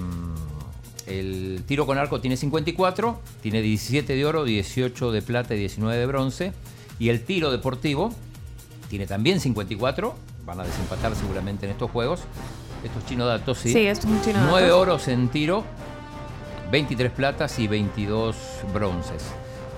[1.06, 5.98] el tiro con arco tiene 54, tiene 17 de oro, 18 de plata y 19
[5.98, 6.54] de bronce.
[7.00, 8.14] Y el tiro deportivo
[8.90, 10.16] tiene también 54,
[10.46, 12.22] van a desempatar seguramente en estos juegos.
[12.84, 13.72] Estos chino datos, sí.
[13.72, 14.52] Sí, esto es un chino datos.
[14.52, 15.64] 9 oros en tiro,
[16.72, 18.36] 23 platas y 22
[18.74, 19.24] bronces.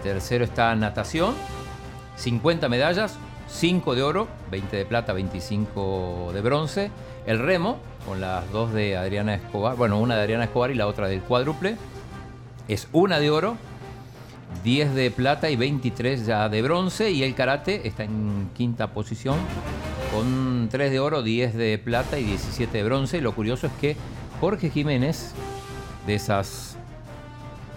[0.03, 1.35] Tercero está natación,
[2.17, 3.17] 50 medallas,
[3.51, 6.91] 5 de oro, 20 de plata, 25 de bronce.
[7.25, 10.87] El remo, con las dos de Adriana Escobar, bueno, una de Adriana Escobar y la
[10.87, 11.75] otra del cuádruple,
[12.67, 13.57] es una de oro,
[14.63, 17.11] 10 de plata y 23 ya de bronce.
[17.11, 19.37] Y el karate está en quinta posición
[20.13, 23.17] con 3 de oro, 10 de plata y 17 de bronce.
[23.17, 23.95] Y lo curioso es que
[24.39, 25.33] Jorge Jiménez,
[26.07, 26.77] de esas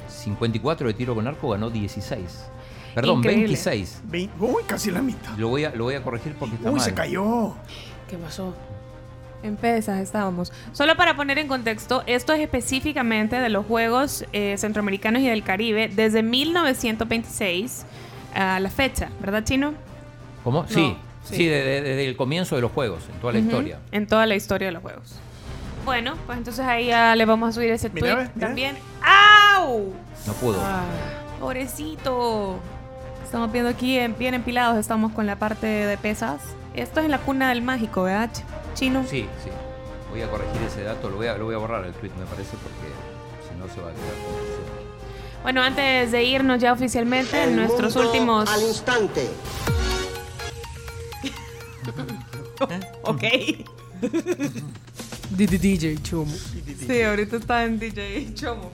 [0.09, 2.52] 54 de tiro con arco, ganó 16.
[2.95, 3.45] Perdón, Increíble.
[3.47, 4.03] 26.
[4.05, 5.33] Vein- Uy, casi la mitad.
[5.39, 6.85] Lo voy a, lo voy a corregir porque está Uy, mal.
[6.85, 7.55] se cayó.
[8.09, 8.55] ¿Qué pasó?
[9.43, 10.53] En pesas estábamos.
[10.73, 15.43] Solo para poner en contexto, esto es específicamente de los Juegos eh, Centroamericanos y del
[15.43, 17.85] Caribe desde 1926
[18.35, 19.75] a la fecha, ¿verdad, Chino?
[20.45, 20.63] ¿Cómo?
[20.63, 21.37] No, sí, sí.
[21.37, 23.79] sí, de- de- desde el comienzo de los juegos, en toda la Ujú, historia.
[23.91, 25.17] En toda la historia de los Juegos.
[25.85, 28.47] Bueno, pues entonces ahí ya le vamos a subir ese Mira, tweet ve, mira.
[28.47, 28.77] también.
[29.57, 29.93] ¡Au!
[30.27, 30.61] No pudo.
[30.63, 30.85] Ah,
[31.41, 32.61] pobrecito.
[33.33, 36.43] Estamos viendo aquí en- bien empilados, estamos con la parte de pesas.
[36.75, 38.29] Esto es en la cuna del mágico, ¿verdad?
[38.31, 38.43] Ch-
[38.75, 39.07] Chino.
[39.09, 39.49] Sí, sí.
[40.11, 42.27] Voy a corregir ese dato, lo voy a, lo voy a borrar el tweet, me
[42.27, 42.93] parece, porque
[43.49, 44.61] si no se va a quedar confusión.
[45.45, 48.51] Bueno, antes de irnos ya oficialmente, en nuestros últimos.
[48.51, 49.27] Al instante.
[53.05, 53.23] ok.
[55.31, 56.31] DJ Chomo.
[56.87, 58.71] Sí, ahorita está en DJ Chomo.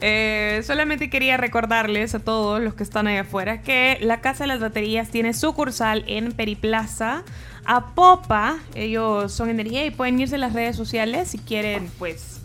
[0.00, 4.48] Eh, solamente quería recordarles a todos los que están ahí afuera que la Casa de
[4.48, 7.24] las Baterías tiene sucursal en Periplaza,
[7.64, 8.58] a Popa.
[8.74, 12.40] Ellos son energía y pueden irse a las redes sociales si quieren, pues,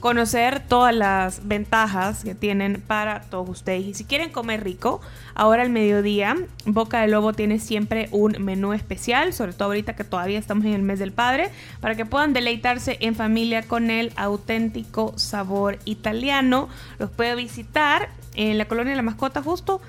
[0.00, 3.84] conocer todas las ventajas que tienen para todos ustedes.
[3.84, 5.00] Y si quieren comer rico,
[5.34, 10.04] ahora al mediodía, Boca de Lobo tiene siempre un menú especial, sobre todo ahorita que
[10.04, 14.12] todavía estamos en el mes del padre, para que puedan deleitarse en familia con el
[14.16, 16.68] auténtico sabor italiano.
[16.98, 19.80] Los puede visitar en la colonia de la mascota justo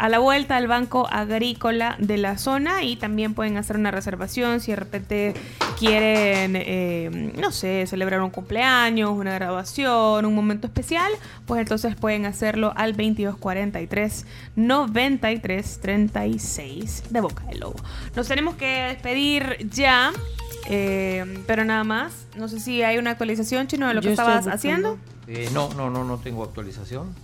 [0.00, 4.60] a la vuelta al banco agrícola de la zona y también pueden hacer una reservación
[4.60, 5.34] si de repente
[5.78, 11.10] quieren, eh, no sé, celebrar un cumpleaños, una graduación, un momento especial,
[11.46, 14.24] pues entonces pueden hacerlo al 2243
[14.56, 17.76] 93 36 de Boca del Lobo.
[18.14, 20.12] Nos tenemos que despedir ya.
[20.70, 24.10] eh, pero nada más, no sé si hay una actualización chino de lo que Yo
[24.12, 24.56] estabas buscando.
[24.56, 24.98] haciendo.
[25.26, 27.14] Eh, no, no, no, no tengo actualización.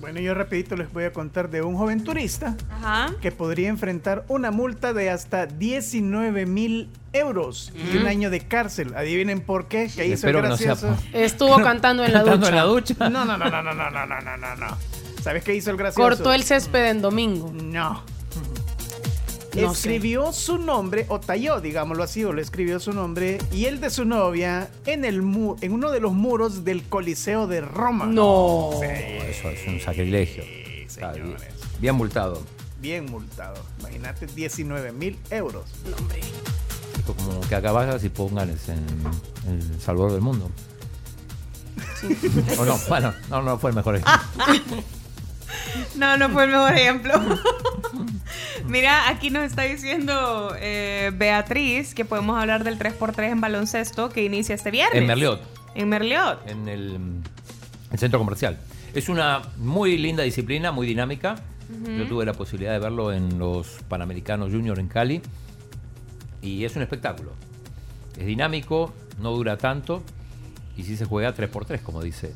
[0.00, 3.12] Bueno, yo rapidito les voy a contar de un joven turista Ajá.
[3.20, 8.06] que podría enfrentar una multa de hasta 19 mil euros y un Mm.
[8.06, 8.94] año de cárcel.
[8.94, 10.96] Adivinen por qué, que hizo el Espero que no sea gracioso.
[11.12, 12.48] Estuvo cantando en la Cantando ducha.
[12.50, 12.94] en la ducha.
[13.10, 14.76] No, no, no, no, no, no, no, no, no, no, no.
[15.22, 16.02] ¿Sabes qué hizo el gracioso?
[16.08, 17.52] Cortó el césped en domingo.
[17.52, 18.02] No.
[19.62, 19.88] No sé.
[19.88, 23.90] escribió su nombre, o talló, digámoslo así, o le escribió su nombre y el de
[23.90, 28.06] su novia en, el mu- en uno de los muros del Coliseo de Roma.
[28.06, 28.70] No.
[28.82, 30.44] Eso es un sacrilegio.
[30.86, 31.34] Está bien,
[31.80, 32.42] bien multado.
[32.80, 33.62] Bien multado.
[33.80, 35.64] Imagínate, 19 mil euros.
[36.98, 38.84] Esto como que acá vayas y pónganles en,
[39.48, 40.50] en El Salvador del Mundo.
[42.58, 44.76] o no, bueno, no, no fue el mejor ejemplo.
[45.96, 47.14] No, no fue el mejor ejemplo.
[48.66, 54.24] Mira, aquí nos está diciendo eh, Beatriz que podemos hablar del 3x3 en baloncesto que
[54.24, 55.00] inicia este viernes.
[55.00, 55.40] En Merliot.
[55.74, 56.48] En Merliot.
[56.48, 56.98] en el,
[57.92, 58.58] el centro comercial.
[58.94, 61.36] Es una muy linda disciplina, muy dinámica.
[61.68, 65.20] Yo tuve la posibilidad de verlo en los Panamericanos Junior en Cali
[66.40, 67.32] y es un espectáculo.
[68.16, 70.02] Es dinámico, no dura tanto
[70.76, 72.32] y sí se juega 3x3, como dice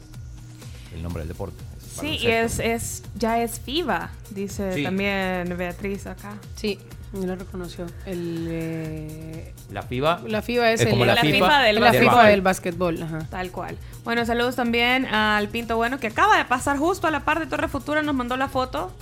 [0.95, 1.63] el nombre del deporte.
[1.99, 4.83] Sí, y es, es ya es FIBA, dice Sí.
[4.85, 6.35] también Beatriz acá.
[6.55, 6.78] Sí,
[7.12, 7.86] yo lo reconoció.
[8.07, 10.23] El, eh, La FIBA.
[10.27, 13.02] la FIBA es, Es el- como la la FIFA FIFA del, la FIFA del básquetbol.
[13.02, 13.19] Ajá.
[13.31, 13.77] Tal cual.
[14.05, 17.47] Bueno, saludos también al Pinto Bueno que acaba de pasar justo a la par de
[17.47, 18.93] Torre Futura, nos mandó la foto.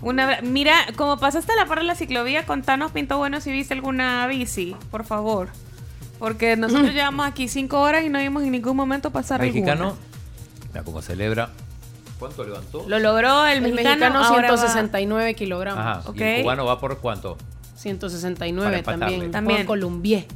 [0.00, 3.74] Una, mira, como pasaste a la par de la ciclovía, contanos, Pinto Bueno, si viste
[3.74, 5.48] alguna bici, por favor.
[6.20, 10.00] Porque nosotros llevamos aquí cinco horas y no vimos en ningún momento pasar Mexicano, alguna.
[10.68, 11.50] mira cómo celebra.
[12.18, 12.84] ¿Cuánto levantó?
[12.88, 15.80] Lo logró el, El mexicano, mexicano ahora va- 169 kilogramos.
[15.84, 16.02] Ajá.
[16.14, 17.36] ¿Y el cubano va por cuánto?
[17.76, 19.06] 169 Para empatarle.
[19.16, 19.30] también.
[19.32, 19.58] También.
[19.60, 20.26] Por Colombier.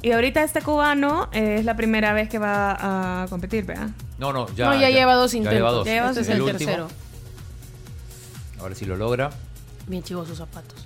[0.00, 3.88] Y ahorita este cubano eh, es la primera vez que va a competir, ¿verdad?
[4.18, 4.66] No, no, ya.
[4.66, 5.56] no, ya, lleva dos ya intentos.
[5.58, 5.86] lleva dos.
[5.86, 6.88] Ya lleva este es el, tercero.
[8.60, 9.30] A ver si lo logra.
[9.86, 10.83] Bien chivos sus zapatos.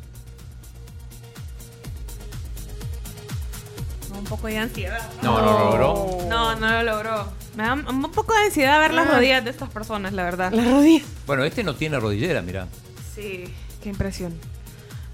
[4.28, 5.00] Poco de ansiedad.
[5.23, 6.18] No, no lo logró.
[6.28, 7.32] No, no lo logró.
[7.57, 9.12] Me da un poco de ansiedad ver las Ah.
[9.16, 10.52] rodillas de estas personas, la verdad.
[10.52, 11.05] La rodilla.
[11.26, 12.68] Bueno, este no tiene rodillera, mira.
[13.15, 13.44] Sí,
[13.82, 14.34] qué impresión.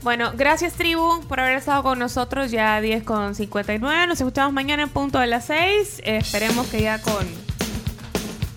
[0.02, 4.06] Bueno, gracias tribu por haber estado con nosotros ya 10 con 59.
[4.06, 6.00] Nos escuchamos mañana en punto de las 6.
[6.04, 7.26] Eh, esperemos que ya con,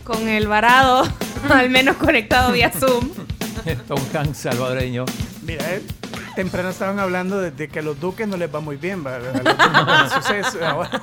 [0.04, 1.04] con el varado,
[1.50, 3.10] al menos conectado vía Zoom.
[3.88, 5.06] Tom Hanks salvadoreño.
[5.44, 5.82] Mira, eh,
[6.38, 10.14] temprano estaban hablando de, de que a los duques no les va muy bien, los
[10.14, 11.02] sucesos, ahora.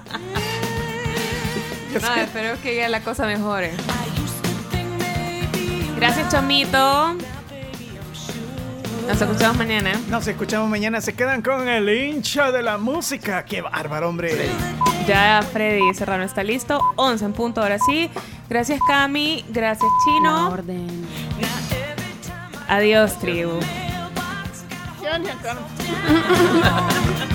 [1.93, 3.73] No, espero que ya la cosa mejore.
[5.97, 7.17] Gracias, Chomito.
[9.09, 10.01] Nos escuchamos mañana.
[10.09, 11.01] Nos escuchamos mañana.
[11.01, 13.45] Se quedan con el hincha de la música.
[13.45, 14.49] Qué bárbaro, hombre.
[15.09, 16.81] Ya Freddy Serrano está listo.
[16.95, 18.09] 11 en punto, ahora sí.
[18.49, 19.45] Gracias, Cami.
[19.49, 20.57] Gracias, Chino.
[22.69, 23.59] Adiós, tribu.
[25.05, 25.55] 喜欢舔舌。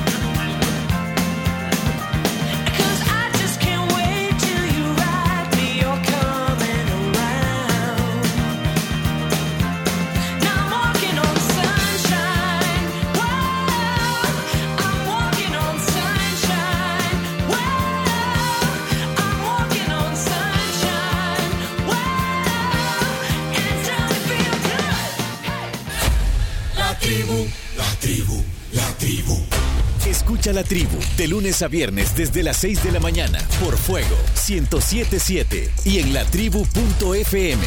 [30.30, 34.16] Escucha la tribu de lunes a viernes desde las 6 de la mañana por Fuego
[34.48, 37.64] 1077 y en latribu.fm.